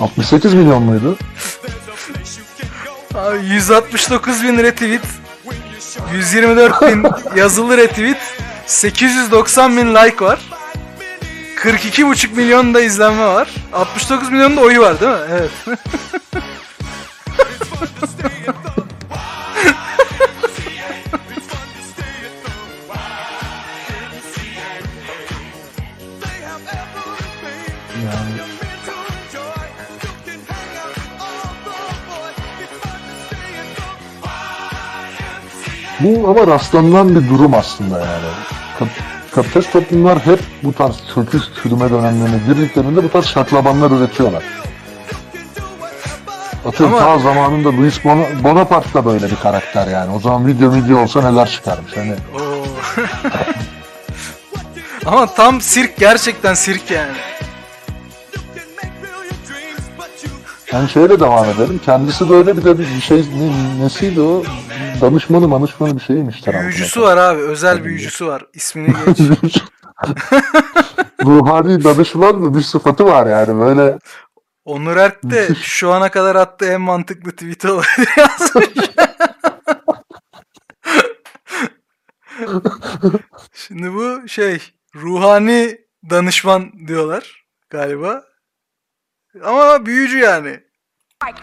[0.00, 1.16] 68 milyon muydu?
[3.14, 5.00] Abi 169 bin retweet,
[5.44, 7.06] when you show 124 bin
[7.36, 8.16] yazılı retweet,
[8.66, 10.38] 890 bin like var.
[11.64, 13.48] I've been 42,5 milyon da izlenme var.
[13.72, 15.18] 69 milyon da oyu var değil mi?
[15.30, 15.50] Evet.
[36.04, 38.24] Bu ama rastlanılan bir durum aslında yani.
[38.78, 38.88] Kap-
[39.34, 44.42] kapitalist toplumlar hep bu tarz çöküş, çürüme dönemlerine girdiklerinde bu tarz şaklabanlar üretiyorlar.
[46.66, 50.12] Atıyorum Ama- ta zamanında Louis Bona- Bonaparte da böyle bir karakter yani.
[50.14, 51.96] O zaman video video olsa neler çıkarmış.
[51.96, 52.14] Hani.
[55.06, 57.12] Ama tam sirk gerçekten sirk yani.
[60.74, 61.80] Yani şöyle devam edelim.
[61.84, 64.42] Kendisi böyle bir de bir şey ne, nesiydi o?
[65.00, 66.40] Danışmanı manışmanı bir şeymiş.
[66.40, 67.40] Trump'ın Büyücüsü var abi.
[67.40, 68.46] Özel büyücüsü var.
[68.52, 68.94] İsmini
[69.42, 69.48] geç.
[71.24, 73.98] Ruhani danışman mı bir sıfatı var yani böyle
[74.64, 78.68] Onur Erk de şu ana kadar attığı en mantıklı tweet olabilir yazmış.
[83.52, 84.62] Şimdi bu şey
[84.96, 85.78] ruhani
[86.10, 88.24] danışman diyorlar galiba.
[89.42, 90.60] Ama büyücü yani.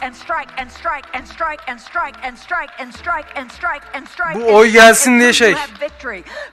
[0.01, 4.07] and strike and strike and strike and strike and strike and strike and strike and
[4.07, 4.36] strike.
[4.36, 5.55] Bu oy gelsin diye şey.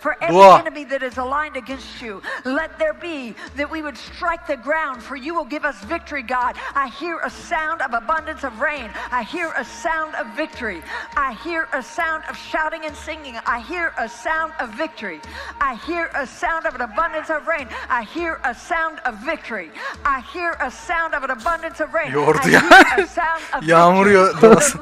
[0.00, 4.46] For every enemy that is aligned against you, let there be that we would strike
[4.46, 6.56] the ground, for you will give us victory, God.
[6.74, 8.90] I hear a sound of abundance of rain.
[9.10, 10.82] I hear a sound of victory.
[11.16, 13.36] I hear a sound of shouting and singing.
[13.46, 15.20] I hear a sound of victory.
[15.60, 17.68] I hear a sound of an abundance of rain.
[17.88, 19.70] I hear a sound of victory.
[20.04, 22.12] I hear a sound of an abundance of rain.
[23.18, 24.14] hear a sound of Yağmur victory.
[24.14, 24.78] yo- The doğası.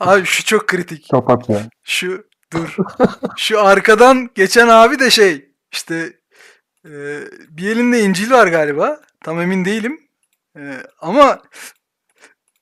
[0.00, 1.08] Abi şu çok kritik.
[1.10, 1.60] kapat ya.
[1.84, 2.76] Şu dur.
[3.36, 6.12] Şu arkadan geçen abi de şey işte
[6.86, 6.92] e,
[7.50, 9.00] bir elinde İncil var galiba.
[9.24, 10.00] Tam emin değilim.
[10.58, 10.62] E,
[11.00, 11.42] ama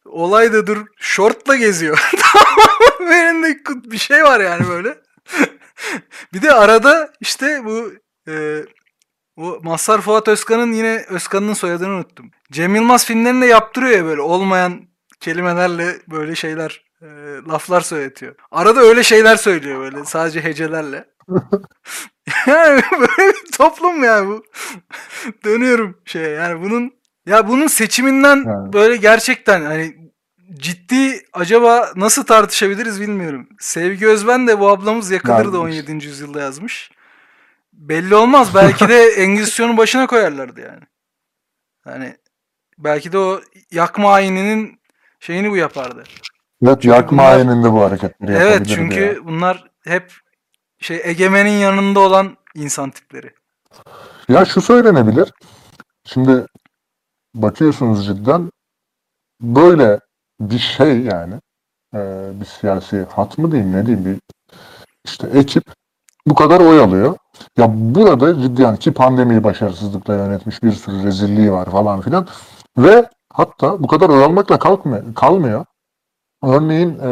[0.04, 2.10] olay da dur şortla geziyor.
[3.00, 3.58] Elinde
[3.90, 4.98] bir şey var yani böyle.
[6.32, 7.92] bir de arada işte bu
[8.28, 8.64] e,
[9.36, 12.30] bu Mazhar Fuat Özkan'ın yine Özkan'ın soyadını unuttum.
[12.52, 14.82] Cem Yılmaz filmlerinde yaptırıyor ya böyle olmayan
[15.22, 17.06] kelimelerle böyle şeyler e,
[17.48, 18.34] laflar söyletiyor.
[18.50, 21.04] Arada öyle şeyler söylüyor böyle sadece hecelerle.
[22.46, 24.44] yani böyle bir toplum ya bu.
[25.44, 26.92] Dönüyorum şey yani bunun
[27.26, 28.72] ya bunun seçiminden Yani.
[28.72, 29.96] böyle gerçekten hani
[30.52, 33.48] ciddi acaba nasıl tartışabiliriz bilmiyorum.
[33.58, 35.92] Sevgi Özben de bu ablamız yakılır da Yani 17.
[35.92, 36.90] yüzyılda yazmış.
[37.72, 38.54] Belli olmaz.
[38.54, 40.82] Belki de Engizisyon'un başına koyarlardı yani.
[41.84, 42.16] Hani
[42.78, 44.81] belki de o yakma ayininin
[45.22, 46.04] şeyini bu yapardı.
[46.66, 49.24] Evet yakma bunlar- ayininde bu hareketleri Evet çünkü ya.
[49.24, 50.12] bunlar hep
[50.78, 53.30] şey egemenin yanında olan insan tipleri.
[54.28, 55.32] Ya şu söylenebilir.
[56.04, 56.46] Şimdi
[57.34, 58.50] bakıyorsunuz cidden
[59.40, 60.00] böyle
[60.40, 61.34] bir şey yani
[61.94, 64.20] e, bir siyasi hat mı diyeyim ne diyeyim bir
[65.04, 65.64] işte ekip
[66.26, 67.16] bu kadar oy alıyor.
[67.58, 72.26] Ya burada cidden ki pandemiyi başarısızlıkla yönetmiş bir sürü rezilliği var falan filan
[72.78, 75.64] ve hatta bu kadar oy almakla kalkmıyor, kalmıyor.
[76.42, 77.08] Örneğin e,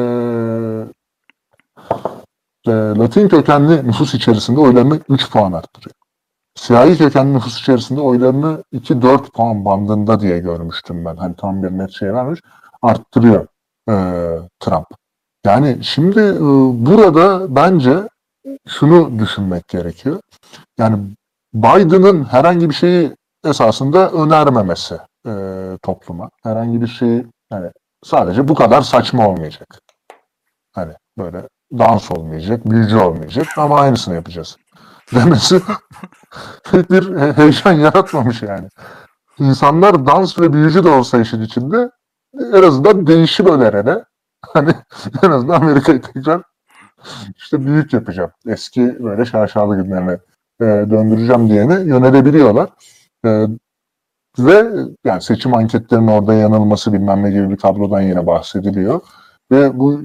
[2.66, 6.00] e, Latin kökenli nüfus içerisinde oylarını 3 puan arttırıyor
[6.60, 11.16] siyahi kökenli nüfus içerisinde oylarını 2-4 puan bandında diye görmüştüm ben.
[11.16, 12.40] Hani tam bir net şey vermiş.
[12.82, 13.46] Arttırıyor
[13.88, 13.94] e,
[14.60, 14.86] Trump.
[15.46, 16.40] Yani şimdi e,
[16.86, 18.08] burada bence
[18.68, 20.20] şunu düşünmek gerekiyor.
[20.78, 20.98] Yani
[21.54, 25.32] Biden'ın herhangi bir şeyi esasında önermemesi e,
[25.82, 26.30] topluma.
[26.42, 27.70] Herhangi bir şeyi yani
[28.04, 29.80] sadece bu kadar saçma olmayacak.
[30.72, 31.48] Hani böyle
[31.78, 34.56] dans olmayacak, büyücü olmayacak ama aynısını yapacağız.
[35.14, 35.60] Demesi
[36.72, 38.68] bir he- heyecan yaratmamış yani.
[39.38, 41.90] İnsanlar dans ve büyücü de olsa işin içinde
[42.34, 44.04] en azından değişim önerene
[44.42, 44.74] hani
[45.22, 46.42] en azından Amerika'yı tekrar
[47.36, 48.30] işte büyük yapacağım.
[48.46, 50.18] Eski böyle şaşalı günlerine
[50.60, 52.70] e, döndüreceğim diyene yönelebiliyorlar.
[53.26, 53.46] E,
[54.38, 54.70] ve
[55.04, 59.00] yani seçim anketlerinin orada yanılması bilmem ne gibi bir tablodan yine bahsediliyor.
[59.52, 60.00] Ve bu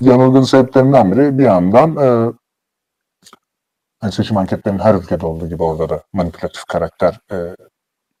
[0.00, 2.32] yanılgının sebeplerinden biri bir yandan e,
[4.00, 7.56] hani seçim anketlerinin her ülkede olduğu gibi orada da manipülatif karakter e,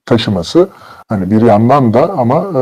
[0.06, 0.68] taşıması.
[1.08, 2.54] Hani bir yandan da ama e,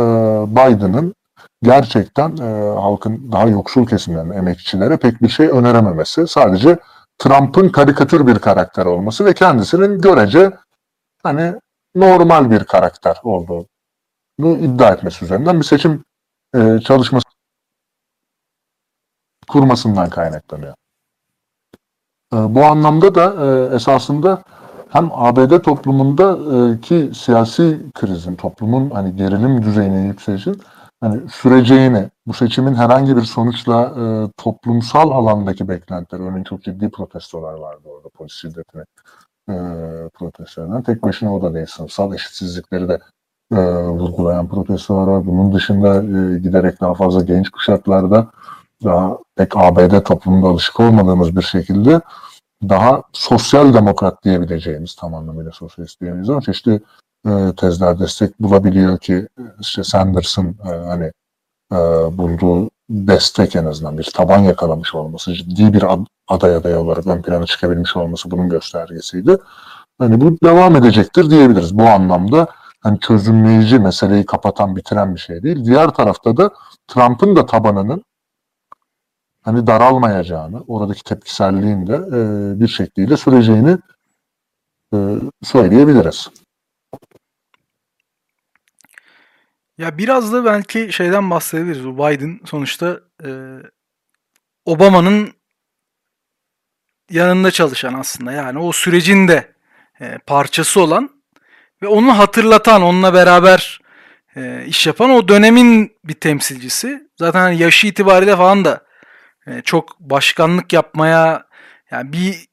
[0.57, 1.15] Biden'ın
[1.63, 6.27] gerçekten e, halkın daha yoksul kesimlerine, emekçilere pek bir şey önerememesi.
[6.27, 6.79] Sadece
[7.19, 10.51] Trump'ın karikatür bir karakter olması ve kendisinin görece
[11.23, 11.55] hani
[11.97, 13.67] normal bir karakter olduğunu
[14.41, 16.05] iddia etmesi üzerinden bir seçim
[16.55, 17.27] e, çalışması
[19.49, 20.75] kurmasından kaynaklanıyor.
[22.33, 24.43] E, bu anlamda da e, esasında
[24.89, 30.61] hem ABD toplumunda e, ki siyasi krizin, toplumun hani gerilim düzeyinin yükselişin
[31.01, 34.03] hani süreceğini, bu seçimin herhangi bir sonuçla e,
[34.37, 38.83] toplumsal alandaki beklentiler, örneğin çok ciddi protestolar vardı orada polis şiddetini
[39.49, 39.55] e,
[40.15, 40.83] protestolarından.
[40.83, 42.99] Tek başına o da değil, sınıfsal eşitsizlikleri de
[43.53, 45.27] e, vurgulayan protestolar var.
[45.27, 48.31] Bunun dışında e, giderek daha fazla genç kuşaklarda
[48.85, 52.01] daha pek ABD toplumunda alışık olmadığımız bir şekilde
[52.69, 56.81] daha sosyal demokrat diyebileceğimiz tam anlamıyla sosyalist diyemeyiz ama çeşitli
[57.27, 59.29] e, tezler destek bulabiliyor ki
[59.61, 61.13] işte Sanders'ın e, hani
[61.73, 61.77] e,
[62.19, 67.23] bulduğu destek en azından bir taban yakalamış olması, ciddi bir ad- aday aday olarak ön
[67.23, 69.37] plana çıkabilmiş olması bunun göstergesiydi.
[69.99, 71.79] Hani bu devam edecektir diyebiliriz.
[71.79, 72.47] Bu anlamda
[72.81, 75.65] hani çözümleyici meseleyi kapatan, bitiren bir şey değil.
[75.65, 76.51] Diğer tarafta da
[76.89, 78.05] Trump'ın da tabanının
[79.43, 82.21] hani daralmayacağını, oradaki tepkiselliğin de e,
[82.61, 83.79] bir şekliyle süreceğini
[84.95, 84.97] e,
[85.43, 86.31] söyleyebiliriz.
[89.79, 91.87] Ya biraz da belki şeyden bahsedebiliriz.
[91.87, 93.31] Biden sonuçta e,
[94.65, 95.33] Obama'nın
[97.11, 98.33] yanında çalışan aslında.
[98.33, 99.55] Yani o sürecin de
[100.01, 101.11] e, parçası olan
[101.83, 103.81] ve onu hatırlatan, onunla beraber
[104.37, 107.09] e, iş yapan o dönemin bir temsilcisi.
[107.17, 108.85] Zaten hani yaşı itibariyle falan da
[109.47, 111.47] e, çok başkanlık yapmaya
[111.91, 112.47] yani bir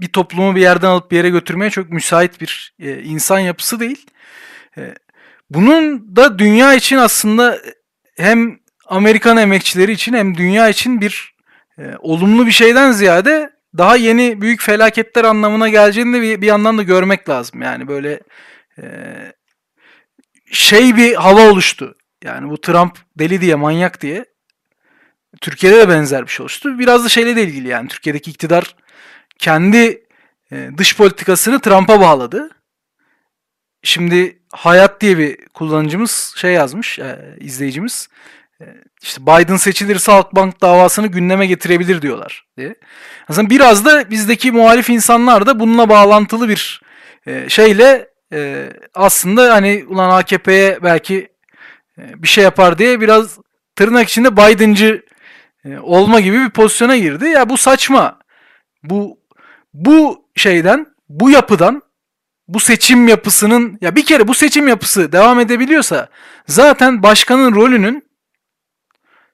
[0.00, 4.06] bir toplumu bir yerden alıp bir yere götürmeye çok müsait bir e, insan yapısı değil.
[4.78, 4.94] E,
[5.50, 7.58] bunun da dünya için aslında
[8.16, 11.34] hem Amerikan emekçileri için hem dünya için bir
[11.78, 16.78] e, olumlu bir şeyden ziyade daha yeni büyük felaketler anlamına geleceğini de bir, bir yandan
[16.78, 17.62] da görmek lazım.
[17.62, 18.20] Yani böyle
[18.82, 18.84] e,
[20.52, 21.94] şey bir hava oluştu.
[22.24, 24.24] Yani bu Trump deli diye, manyak diye.
[25.40, 26.78] Türkiye'de de benzer bir şey oluştu.
[26.78, 28.76] Biraz da şeyle de ilgili yani Türkiye'deki iktidar
[29.38, 30.04] kendi
[30.52, 32.50] e, dış politikasını Trump'a bağladı.
[33.82, 38.08] Şimdi Hayat diye bir kullanıcımız şey yazmış, e, izleyicimiz.
[38.60, 38.64] E,
[39.02, 42.74] işte Biden seçilirse Halkbank davasını gündeme getirebilir diyorlar diye.
[43.28, 46.82] Aslında biraz da bizdeki muhalif insanlar da bununla bağlantılı bir
[47.26, 51.28] e, şeyle e, aslında hani ulan AKP'ye belki
[51.98, 53.38] e, bir şey yapar diye biraz
[53.76, 55.04] tırnak içinde Biden'cı
[55.64, 57.24] e, olma gibi bir pozisyona girdi.
[57.28, 58.18] Ya bu saçma.
[58.82, 59.18] Bu
[59.74, 61.82] bu şeyden, bu yapıdan
[62.54, 66.08] bu seçim yapısının ya bir kere bu seçim yapısı devam edebiliyorsa
[66.46, 68.04] zaten başkanın rolünün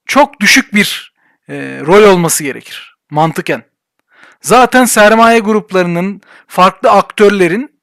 [0.06, 1.14] çok düşük bir
[1.48, 1.54] e,
[1.86, 3.62] rol olması gerekir mantıken.
[4.40, 7.80] Zaten sermaye gruplarının, farklı aktörlerin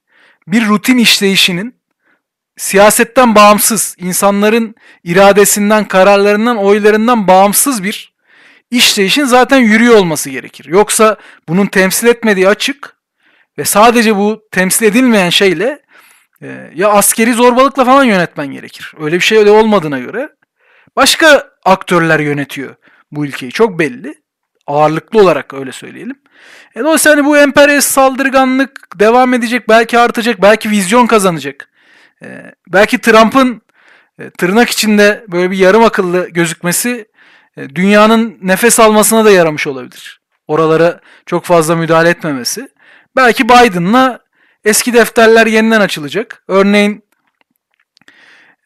[0.48, 1.76] bir rutin işleyişinin
[2.58, 8.14] siyasetten bağımsız, insanların iradesinden, kararlarından, oylarından bağımsız bir
[8.72, 10.66] işleyişin zaten yürüyor olması gerekir.
[10.66, 12.93] Yoksa bunun temsil etmediği açık
[13.58, 15.82] ve sadece bu temsil edilmeyen şeyle
[16.42, 18.94] e, ya askeri zorbalıkla falan yönetmen gerekir.
[19.00, 20.30] Öyle bir şey öyle olmadığına göre
[20.96, 22.76] başka aktörler yönetiyor
[23.12, 23.52] bu ülkeyi.
[23.52, 24.24] Çok belli.
[24.68, 26.16] Ağırlıklı olarak öyle söyleyelim.
[26.76, 31.70] E dolayısıyla hani bu emperyalist saldırganlık devam edecek, belki artacak, belki vizyon kazanacak.
[32.24, 33.62] E, belki Trump'ın
[34.20, 37.08] e, tırnak içinde böyle bir yarım akıllı gözükmesi
[37.58, 40.22] e, dünyanın nefes almasına da yaramış olabilir.
[40.48, 42.70] Oralara çok fazla müdahale etmemesi.
[43.16, 44.20] Belki Biden'la
[44.64, 46.44] eski defterler yeniden açılacak.
[46.48, 47.04] Örneğin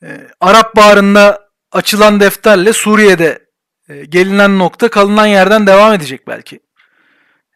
[0.04, 3.48] e, Arap Baharı'nda açılan defterle Suriye'de
[3.90, 6.60] e, gelinen nokta kalınan yerden devam edecek belki.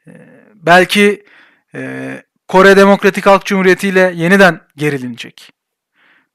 [0.07, 0.11] E,
[0.55, 1.25] belki
[1.75, 5.51] e, Kore Demokratik Halk Cumhuriyeti ile yeniden gerilinecek.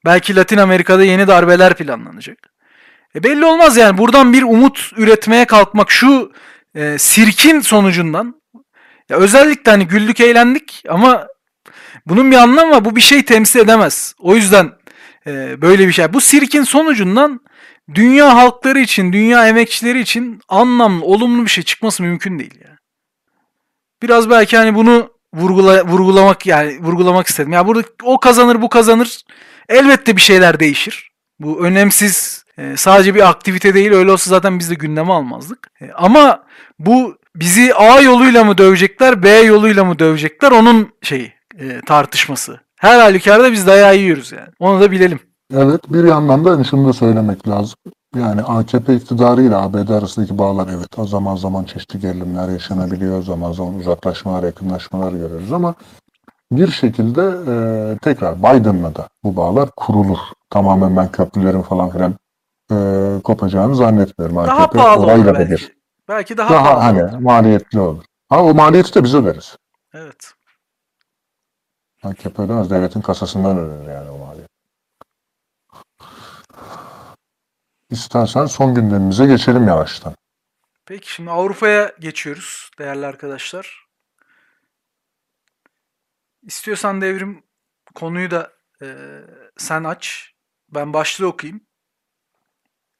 [0.04, 2.38] Belki Latin Amerika'da yeni darbeler planlanacak.
[3.14, 6.32] E belli olmaz yani buradan bir umut üretmeye kalkmak şu
[6.74, 8.42] e, sirkin sonucundan
[9.08, 11.26] ya özellikle hani güldük eğlendik ama
[12.06, 12.84] bunun bir anlamı var.
[12.84, 14.14] Bu bir şey temsil edemez.
[14.18, 14.72] O yüzden
[15.26, 16.12] e, böyle bir şey.
[16.12, 17.40] Bu sirkin sonucundan
[17.94, 22.78] dünya halkları için, dünya emekçileri için anlamlı, olumlu bir şey çıkması mümkün değil ya.
[24.02, 27.52] Biraz belki hani bunu vurgula, vurgulamak yani vurgulamak istedim.
[27.52, 29.20] Ya burada o kazanır, bu kazanır.
[29.68, 31.10] Elbette bir şeyler değişir.
[31.40, 33.92] Bu önemsiz e, sadece bir aktivite değil.
[33.92, 35.70] Öyle olsa zaten biz de gündeme almazdık.
[35.80, 36.44] E, ama
[36.78, 42.60] bu bizi A yoluyla mı dövecekler, B yoluyla mı dövecekler onun şeyi e, tartışması.
[42.76, 44.48] Her halükarda biz dayağı yiyoruz yani.
[44.58, 45.20] Onu da bilelim.
[45.54, 47.78] Evet bir yandan da şunu da söylemek lazım.
[48.16, 53.22] Yani AKP iktidarı ile ABD arasındaki bağlar evet zaman zaman çeşitli gerilimler yaşanabiliyor.
[53.22, 55.74] Zaman zaman uzaklaşmalar, yakınlaşmalar görüyoruz ama
[56.52, 57.54] bir şekilde e,
[57.98, 60.18] tekrar Biden'la da bu bağlar kurulur.
[60.50, 62.14] Tamamen ben köprülerin falan filan
[62.72, 62.76] e,
[63.24, 64.36] kopacağını zannetmiyorum.
[64.36, 65.50] Daha AKP pahalı olur orayla belki.
[65.50, 65.75] bir
[66.08, 68.04] Belki daha, daha hani maliyetli olur.
[68.28, 69.56] Ha o maliyeti de biz öderiz.
[69.94, 70.34] Evet.
[72.02, 72.70] AKP ödemez.
[72.70, 74.50] Devletin kasasından ödenir yani o maliyet.
[77.90, 80.14] İstersen son gündemimize geçelim yavaştan.
[80.86, 83.86] Peki şimdi Avrupa'ya geçiyoruz değerli arkadaşlar.
[86.42, 87.44] İstiyorsan devrim
[87.94, 88.52] konuyu da
[88.82, 88.86] e,
[89.56, 90.32] sen aç.
[90.68, 91.65] Ben başlığı okuyayım.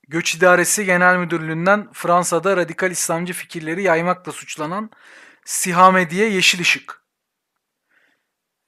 [0.09, 4.91] Göç İdaresi Genel Müdürlüğü'nden Fransa'da radikal İslamcı fikirleri yaymakla suçlanan
[5.45, 7.03] Sihamedi'ye yeşil ışık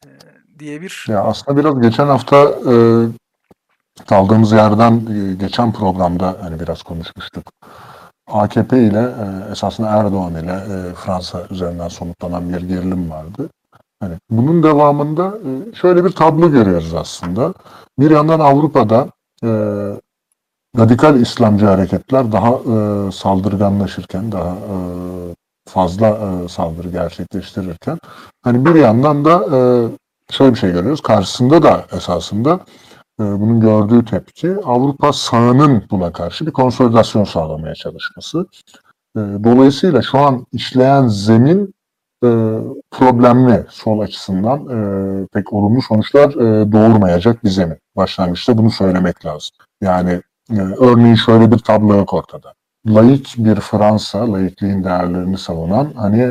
[0.07, 0.11] e,
[0.59, 2.37] diye bir Ya aslında biraz geçen hafta
[2.73, 2.75] e,
[4.09, 7.53] kaldığımız yerden e, geçen programda hani biraz konuşmuştuk.
[8.27, 10.61] AKP ile e, esasında Erdoğan ile
[10.95, 13.51] Fransa üzerinden sonuçlanan bir gerilim vardı.
[14.01, 15.39] Hani bunun devamında
[15.75, 17.55] şöyle bir tablo görüyoruz aslında.
[17.99, 19.09] Bir yandan Avrupa'da
[20.79, 24.77] radikal İslamcı hareketler daha e, saldırganlaşırken, daha e,
[25.69, 27.99] fazla e, saldırı gerçekleştirirken
[28.43, 29.59] hani bir yandan da e,
[30.33, 31.01] şöyle bir şey görüyoruz.
[31.01, 32.61] Karşısında da esasında
[33.21, 38.47] e, bunun gördüğü tepki Avrupa sağının buna karşı bir konsolidasyon sağlamaya çalışması.
[39.17, 41.75] E, dolayısıyla şu an işleyen zemin
[42.25, 42.29] e,
[42.91, 47.79] problemli sol açısından e, pek olumlu sonuçlar e, doğurmayacak bir zemin.
[47.97, 49.57] Başlangıçta bunu söylemek lazım.
[49.81, 50.21] Yani
[50.57, 52.53] örneğin şöyle bir tablo yok ortada.
[52.87, 56.23] Laik bir Fransa, laikliğin değerlerini savunan hani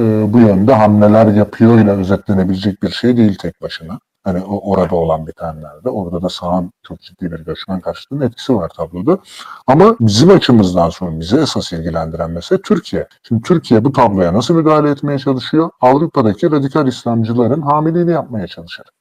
[0.00, 3.98] e, bu yönde hamleler yapıyor ile özetlenebilecek bir şey değil tek başına.
[4.24, 5.88] Hani o orada olan bitenlerde.
[5.88, 9.18] Orada da sağın çok ciddi bir göçmen karşıtlığının etkisi var tabloda.
[9.66, 13.08] Ama bizim açımızdan sonra bizi esas ilgilendiren mesele Türkiye.
[13.22, 15.70] Şimdi Türkiye bu tabloya nasıl müdahale etmeye çalışıyor?
[15.80, 18.92] Avrupa'daki radikal İslamcıların hamiliğini yapmaya çalışarak.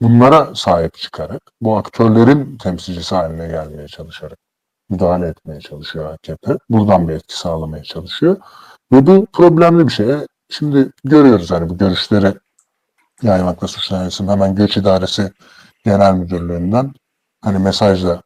[0.00, 4.38] Bunlara sahip çıkarak, bu aktörlerin temsilcisi haline gelmeye çalışarak
[4.90, 6.56] müdahale etmeye çalışıyor AKP.
[6.70, 8.36] Buradan bir etki sağlamaya çalışıyor.
[8.92, 10.06] Ve bu problemli bir şey.
[10.50, 12.34] Şimdi görüyoruz hani bu görüşleri
[13.22, 15.32] yaymakla suçlanan isim hemen Göç İdaresi
[15.84, 16.94] Genel Müdürlüğü'nden
[17.40, 18.22] hani mesajla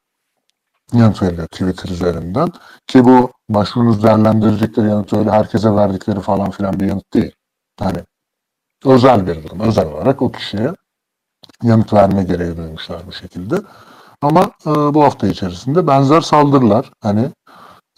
[0.92, 2.48] yanıt veriyor Twitter üzerinden.
[2.86, 7.32] Ki bu başvurunuz değerlendirecekleri yanıt öyle herkese verdikleri falan filan bir yanıt değil.
[7.78, 7.98] Hani
[8.84, 9.60] özel bir durum.
[9.60, 10.72] Özel olarak o kişiye
[11.62, 13.56] yanıt verme gereği duymuşlar bu şekilde.
[14.22, 17.30] Ama e, bu hafta içerisinde benzer saldırılar hani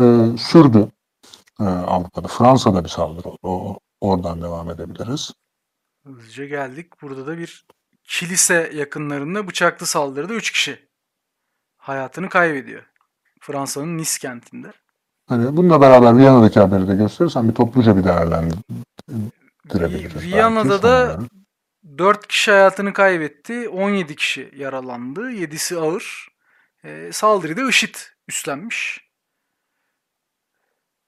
[0.01, 0.05] e,
[0.39, 0.89] sürdü
[1.61, 2.29] e, Avrupa'da.
[2.29, 3.39] Fransa'da bir saldırı oldu.
[3.43, 5.33] O, oradan devam edebiliriz.
[6.07, 7.03] Hızlıca geldik.
[7.03, 7.67] Burada da bir
[8.05, 10.89] kilise yakınlarında bıçaklı saldırıda 3 kişi
[11.77, 12.83] hayatını kaybediyor.
[13.41, 14.73] Fransa'nın Nice kentinde.
[15.27, 20.15] Hani bununla beraber Viyana'daki haberi de gösterirsen bir topluca bir değerlendirebiliriz.
[20.15, 21.40] belki Viyana'da da sonları.
[21.99, 23.69] 4 kişi hayatını kaybetti.
[23.69, 25.31] 17 kişi yaralandı.
[25.31, 26.29] 7'si ağır.
[26.85, 27.95] Ee, saldırıyı da IŞİD
[28.29, 29.11] üstlenmiş.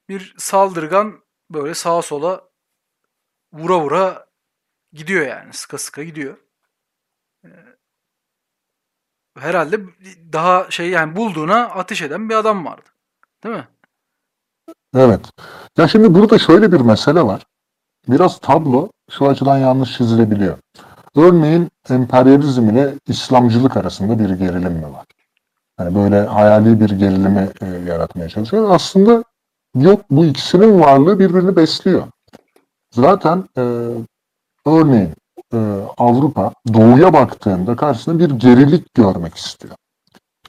[0.08, 2.48] Bir saldırgan böyle sağa sola
[3.52, 4.26] vura vura
[4.92, 5.52] gidiyor yani.
[5.52, 6.36] Sıka sıka gidiyor.
[7.44, 7.48] Ee,
[9.38, 9.80] herhalde
[10.32, 12.90] daha şey yani bulduğuna ateş eden bir adam vardı.
[13.44, 13.68] Değil mi?
[14.96, 15.30] Evet.
[15.78, 17.46] Ya şimdi burada şöyle bir mesele var.
[18.08, 20.58] Biraz tablo şu açıdan yanlış çizilebiliyor.
[21.16, 25.06] Örneğin emperyalizm ile İslamcılık arasında bir gerilim mi var?
[25.76, 28.70] Hani böyle hayali bir gerilimi e, yaratmaya çalışıyor.
[28.70, 29.24] Aslında
[29.74, 32.02] yok bu ikisinin varlığı birbirini besliyor.
[32.90, 33.62] Zaten e,
[34.66, 35.14] örneğin
[35.54, 35.58] e,
[35.98, 39.74] Avrupa doğuya baktığında karşısında bir gerilik görmek istiyor.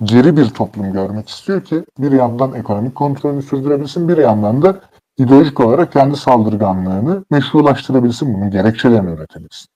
[0.04, 4.82] Geri bir toplum görmek istiyor ki bir yandan ekonomik kontrolünü sürdürebilsin, bir yandan da
[5.18, 9.68] ideolojik olarak kendi saldırganlığını meşrulaştırabilsin, bunun gerekçelerini üretebilsin.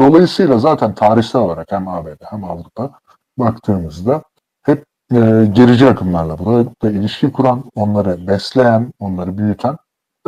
[0.00, 2.90] Dolayısıyla zaten tarihsel olarak hem ABD hem Avrupa
[3.38, 4.22] baktığımızda
[4.62, 5.16] hep e,
[5.52, 9.76] gerici akımlarla burada ilişki kuran, onları besleyen, onları büyüten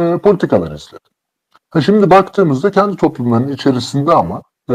[0.01, 1.09] e, politikalar izledi.
[1.71, 4.75] Ha şimdi baktığımızda kendi toplumlarının içerisinde ama e,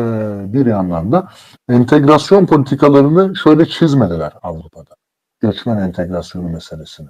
[0.53, 1.29] bir yandan da
[1.69, 4.95] entegrasyon politikalarını şöyle çizmediler Avrupa'da.
[5.39, 7.09] Göçmen entegrasyonu meselesini.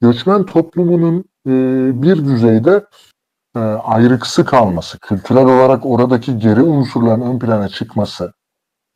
[0.00, 1.52] Göçmen toplumunun e,
[2.02, 2.84] bir düzeyde
[3.56, 8.32] e, ayrıksı kalması, kültürel olarak oradaki geri unsurların ön plana çıkması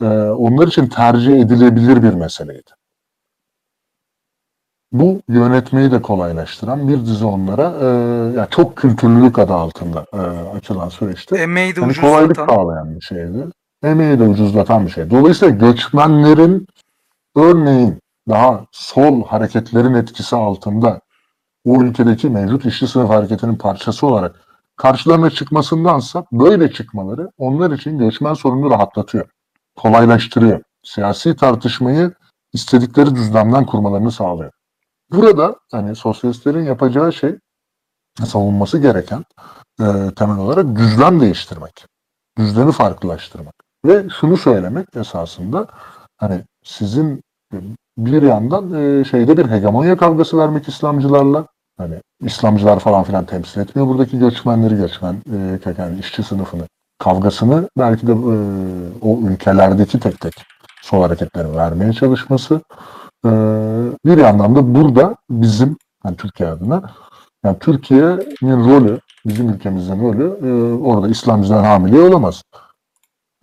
[0.03, 2.71] e, onlar için tercih edilebilir bir meseleydi.
[4.93, 7.87] Bu yönetmeyi de kolaylaştıran bir dizi onlara e,
[8.37, 10.19] yani çok kültürlülük adı altında e,
[10.57, 13.47] açılan süreçte Emeği de hani kolaylık sağlayan bir şeydi.
[13.83, 15.11] Emeği de ucuzlatan bir şey.
[15.11, 16.67] Dolayısıyla göçmenlerin
[17.37, 21.01] örneğin daha sol hareketlerin etkisi altında
[21.65, 24.41] o ülkedeki mevcut işçi sınıf hareketinin parçası olarak
[24.77, 29.31] karşılarına çıkmasındansa böyle çıkmaları onlar için göçmen sorununu rahatlatıyor.
[29.77, 30.63] Kolaylaştırıyor.
[30.83, 32.13] Siyasi tartışmayı
[32.53, 34.53] istedikleri düzlemden kurmalarını sağlıyor.
[35.13, 37.39] Burada hani sosyalistlerin yapacağı şey
[38.27, 39.25] savunması gereken
[39.81, 39.85] e,
[40.17, 41.87] temel olarak düzlem değiştirmek.
[42.39, 43.55] Düzlemi farklılaştırmak.
[43.85, 45.67] Ve şunu söylemek esasında
[46.17, 47.23] hani sizin
[47.99, 51.47] bir yandan e, şeyde bir hegemonya kavgası vermek İslamcılarla
[51.79, 56.63] hani İslamcılar falan filan temsil etmiyor buradaki göçmenleri göçmen e, kökenli işçi sınıfını
[56.99, 58.35] kavgasını belki de e,
[59.01, 60.35] o ülkelerdeki tek tek
[60.83, 62.61] sol hareketleri vermeye çalışması
[63.25, 63.31] e,
[64.05, 66.91] bir yandan da burada bizim yani Türkiye adına
[67.45, 72.43] yani Türkiye'nin rolü bizim ülkemizin rolü e, orada İslamcılar hamile olamaz.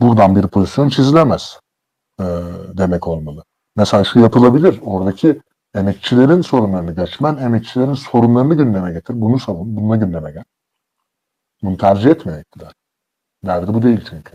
[0.01, 1.59] Buradan bir pozisyon çizilemez
[2.19, 2.25] e,
[2.73, 3.43] demek olmalı.
[4.13, 4.79] Şu yapılabilir.
[4.85, 5.41] Oradaki
[5.75, 9.21] emekçilerin sorunlarını, göçmen emekçilerin sorunlarını gündeme getir.
[9.21, 10.43] Bunu savun, bununla gündeme gel.
[11.63, 12.73] Bunu tercih etmiyor iktidar.
[13.45, 14.31] Derdi bu değil çünkü.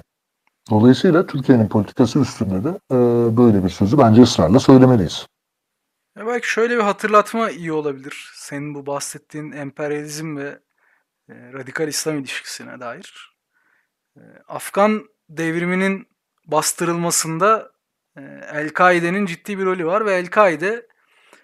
[0.71, 2.97] Dolayısıyla Türkiye'nin politikası üstünde de e,
[3.37, 5.27] böyle bir sözü bence ısrarla söylemeliyiz.
[6.19, 8.33] Ya belki şöyle bir hatırlatma iyi olabilir.
[8.35, 10.59] Senin bu bahsettiğin emperyalizm ve
[11.29, 13.37] e, radikal İslam ilişkisine dair.
[14.17, 16.09] E, Afgan devriminin
[16.47, 17.74] bastırılmasında e,
[18.53, 20.87] El-Kaide'nin ciddi bir rolü var ve El-Kaide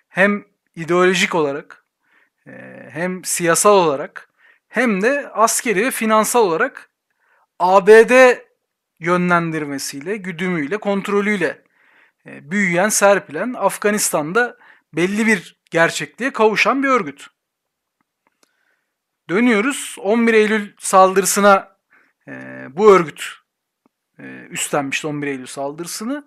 [0.09, 0.45] hem
[0.77, 1.85] ideolojik olarak
[2.47, 2.53] e,
[2.91, 4.31] hem siyasal olarak
[4.69, 6.91] hem de askeri ve finansal olarak
[7.59, 8.37] ABD
[9.01, 11.63] yönlendirmesiyle, güdümüyle, kontrolüyle
[12.27, 14.57] e, büyüyen, serpilen Afganistan'da
[14.93, 17.27] belli bir gerçekliğe kavuşan bir örgüt.
[19.29, 21.77] Dönüyoruz 11 Eylül saldırısına
[22.29, 23.41] e, bu örgüt
[24.51, 26.25] üstlenmişti 11 Eylül saldırısını.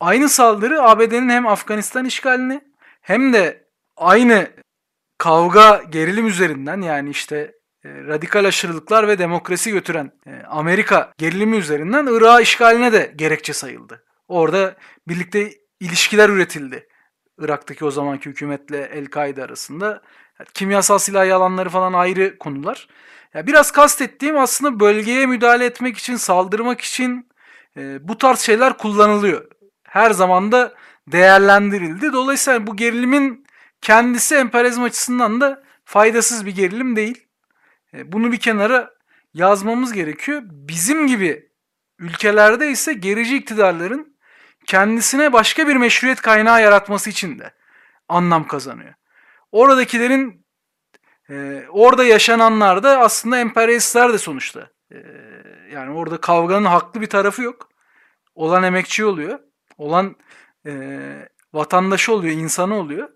[0.00, 2.60] Aynı saldırı ABD'nin hem Afganistan işgalini
[3.00, 3.64] hem de
[3.96, 4.50] aynı
[5.18, 7.36] kavga gerilim üzerinden yani işte
[7.84, 14.04] e, radikal aşırılıklar ve demokrasi götüren e, Amerika gerilimi üzerinden Irak'a işgaline de gerekçe sayıldı.
[14.28, 14.76] Orada
[15.08, 16.88] birlikte ilişkiler üretildi.
[17.38, 20.02] Irak'taki o zamanki hükümetle El-Kaide arasında.
[20.54, 22.88] Kimyasal silah yalanları falan ayrı konular.
[23.34, 27.28] Ya biraz kastettiğim aslında bölgeye müdahale etmek için, saldırmak için
[27.76, 29.55] e, bu tarz şeyler kullanılıyor.
[29.88, 30.74] Her zaman da
[31.08, 32.12] değerlendirildi.
[32.12, 33.46] Dolayısıyla bu gerilimin
[33.80, 37.26] kendisi emperyalizm açısından da faydasız bir gerilim değil.
[37.94, 38.90] E, bunu bir kenara
[39.34, 40.42] yazmamız gerekiyor.
[40.44, 41.50] Bizim gibi
[41.98, 44.16] ülkelerde ise gerici iktidarların
[44.66, 47.52] kendisine başka bir meşruiyet kaynağı yaratması için de
[48.08, 48.94] anlam kazanıyor.
[49.52, 50.46] Oradakilerin
[51.30, 54.70] e, orada yaşananlar da aslında emperyalistler de sonuçta.
[54.92, 54.96] E,
[55.72, 57.68] yani orada kavganın haklı bir tarafı yok.
[58.34, 59.38] Olan emekçi oluyor.
[59.76, 60.16] Olan
[60.66, 63.08] e, vatandaşı oluyor, insanı oluyor.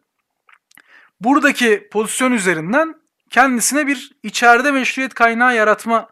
[1.20, 2.94] Buradaki pozisyon üzerinden
[3.30, 6.08] kendisine bir içeride meşruiyet kaynağı yaratma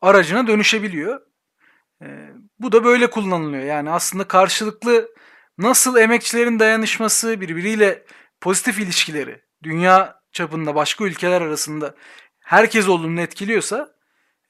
[0.00, 1.20] aracına dönüşebiliyor.
[2.02, 2.06] E,
[2.58, 3.62] bu da böyle kullanılıyor.
[3.62, 5.08] Yani aslında karşılıklı
[5.58, 8.04] nasıl emekçilerin dayanışması, birbiriyle
[8.40, 11.94] pozitif ilişkileri, dünya çapında başka ülkeler arasında
[12.40, 13.94] herkes olumlu etkiliyorsa,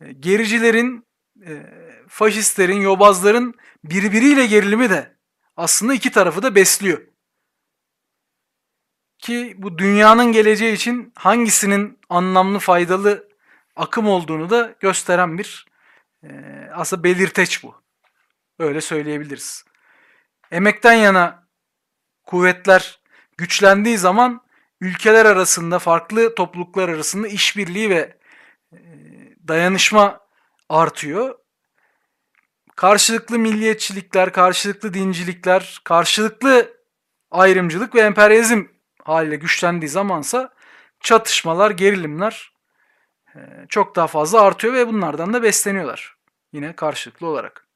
[0.01, 1.07] e, gericilerin,
[1.47, 1.63] e,
[2.09, 3.55] faşistlerin, yobazların
[3.85, 5.16] birbiriyle gerilimi de
[5.57, 7.03] aslında iki tarafı da besliyor.
[9.19, 13.29] Ki bu dünyanın geleceği için hangisinin anlamlı, faydalı
[13.77, 15.67] akım olduğunu da gösteren bir
[16.23, 16.29] e,
[16.75, 17.83] aslında belirteç bu.
[18.59, 19.65] Öyle söyleyebiliriz.
[20.51, 21.49] Emekten yana
[22.25, 23.01] kuvvetler
[23.37, 24.47] güçlendiği zaman
[24.81, 28.19] ülkeler arasında, farklı topluluklar arasında işbirliği ve
[28.73, 28.79] e,
[29.49, 30.21] dayanışma
[30.69, 31.39] artıyor.
[32.77, 36.77] Karşılıklı milliyetçilikler, karşılıklı dincilikler, karşılıklı
[37.31, 38.65] ayrımcılık ve emperyalizm
[39.03, 40.55] haliyle güçlendiği zamansa
[41.01, 42.53] çatışmalar, gerilimler
[43.35, 43.39] e,
[43.69, 46.17] çok daha fazla artıyor ve bunlardan da besleniyorlar.
[46.53, 47.67] Yine karşılıklı olarak.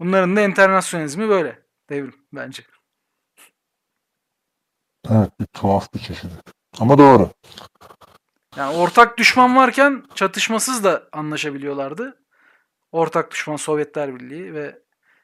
[0.00, 2.62] Bunların da internasyonalizmi böyle devrim bence.
[5.10, 6.34] Evet bir tuhaf bir çeşidi.
[6.78, 7.30] Ama doğru.
[8.56, 12.23] Yani ortak düşman varken çatışmasız da anlaşabiliyorlardı.
[12.94, 14.78] Ortak düşman Sovyetler Birliği ve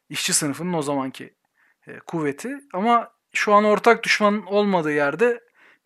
[0.09, 1.35] işçi sınıfının o zamanki
[1.87, 2.61] e, kuvveti.
[2.73, 5.41] Ama şu an ortak düşman olmadığı yerde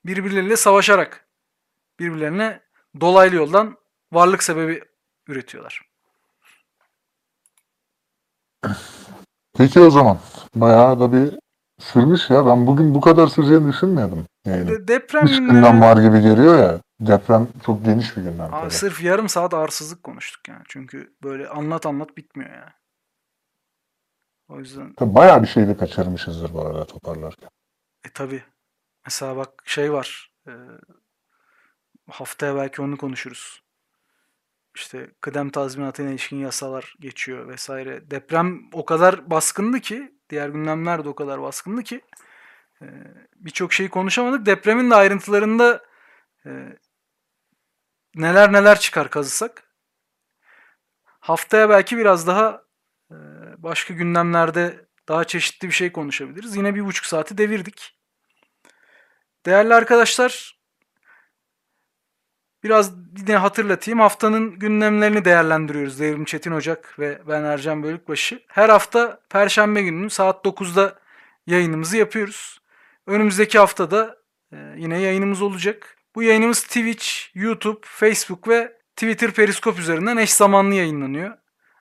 [0.07, 1.27] birbirleriyle savaşarak
[2.01, 2.61] birbirlerine
[3.01, 3.77] dolaylı yoldan
[4.13, 4.83] varlık sebebi
[5.29, 5.83] üretiyorlar.
[9.57, 10.19] Peki o zaman.
[10.55, 11.39] Bayağı da bir
[11.79, 12.47] sürmüş ya.
[12.47, 14.27] Ben bugün bu kadar süreceğini düşünmüyordum.
[14.47, 14.69] Yani.
[14.69, 16.81] De- deprem gündem var gibi geliyor ya.
[17.07, 18.71] Deprem çok geniş bir gündem Abi tabii.
[18.71, 20.63] sırf yarım saat arsızlık konuştuk yani.
[20.69, 22.73] Çünkü böyle anlat anlat bitmiyor yani.
[24.49, 27.49] O yüzden Tabii Bayağı bir şey de kaçırmışızdır bu arada toparlarken.
[28.05, 28.43] e tabi.
[29.07, 30.33] Mesela bak şey var.
[30.49, 30.53] e,
[32.11, 33.63] haftaya belki onu konuşuruz.
[34.77, 38.11] İşte kıdem tazminatına ilişkin yasalar geçiyor vesaire.
[38.11, 42.01] Deprem o kadar baskındı ki, diğer gündemler de o kadar baskındı ki
[42.83, 42.87] e,
[43.37, 44.47] birçok şeyi konuşamadık.
[44.47, 45.83] Depremin de ayrıntılarında
[46.47, 46.79] e,
[48.15, 49.63] neler neler çıkar kazısak.
[51.05, 52.65] Haftaya belki biraz daha
[53.11, 53.15] e,
[53.59, 56.57] Başka gündemlerde daha çeşitli bir şey konuşabiliriz.
[56.57, 57.99] Yine bir buçuk saati devirdik.
[59.47, 60.59] Değerli arkadaşlar,
[62.65, 64.01] biraz yine hatırlatayım.
[64.01, 68.43] Haftanın gündemlerini değerlendiriyoruz Devrim Çetin Ocak ve ben Ercan Bölükbaşı.
[68.49, 70.99] Her hafta Perşembe günü saat 9'da
[71.47, 72.61] yayınımızı yapıyoruz.
[73.07, 74.19] Önümüzdeki haftada
[74.53, 75.97] e, yine yayınımız olacak.
[76.15, 81.37] Bu yayınımız Twitch, YouTube, Facebook ve Twitter Periskop üzerinden eş zamanlı yayınlanıyor.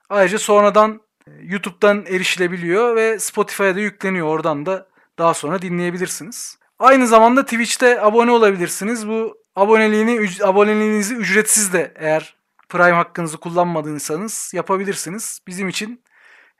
[0.08, 4.26] Ayrıca sonradan e, YouTube'dan erişilebiliyor ve Spotify'a da yükleniyor.
[4.26, 4.88] Oradan da
[5.18, 6.58] daha sonra dinleyebilirsiniz.
[6.78, 9.08] Aynı zamanda Twitch'te abone olabilirsiniz.
[9.08, 12.36] Bu aboneliğini aboneliğinizi ücretsiz de eğer
[12.68, 15.40] Prime hakkınızı kullanmadıysanız yapabilirsiniz.
[15.46, 16.04] Bizim için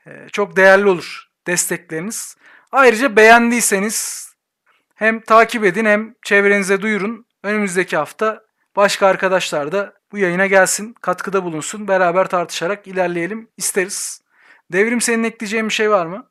[0.07, 2.35] e, çok değerli olur destekleriniz.
[2.71, 4.29] Ayrıca beğendiyseniz
[4.95, 7.25] hem takip edin hem çevrenize duyurun.
[7.45, 8.41] Önümüzdeki hafta
[8.75, 11.87] başka arkadaşlar da bu yayına gelsin, katkıda bulunsun.
[11.87, 14.21] Beraber tartışarak ilerleyelim isteriz.
[14.71, 16.27] Devrim senin ekleyeceğin bir şey var mı?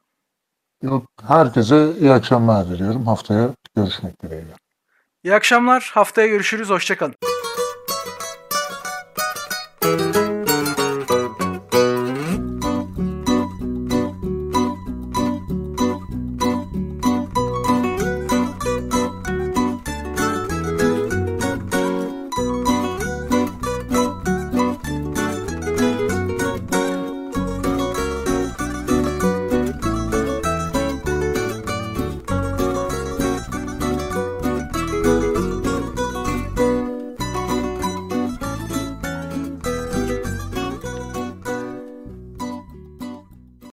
[0.82, 3.06] Yok, herkese iyi akşamlar diliyorum.
[3.06, 4.54] Haftaya görüşmek dileğiyle.
[5.24, 5.90] İyi akşamlar.
[5.94, 6.70] Haftaya görüşürüz.
[6.70, 7.14] Hoşçakalın.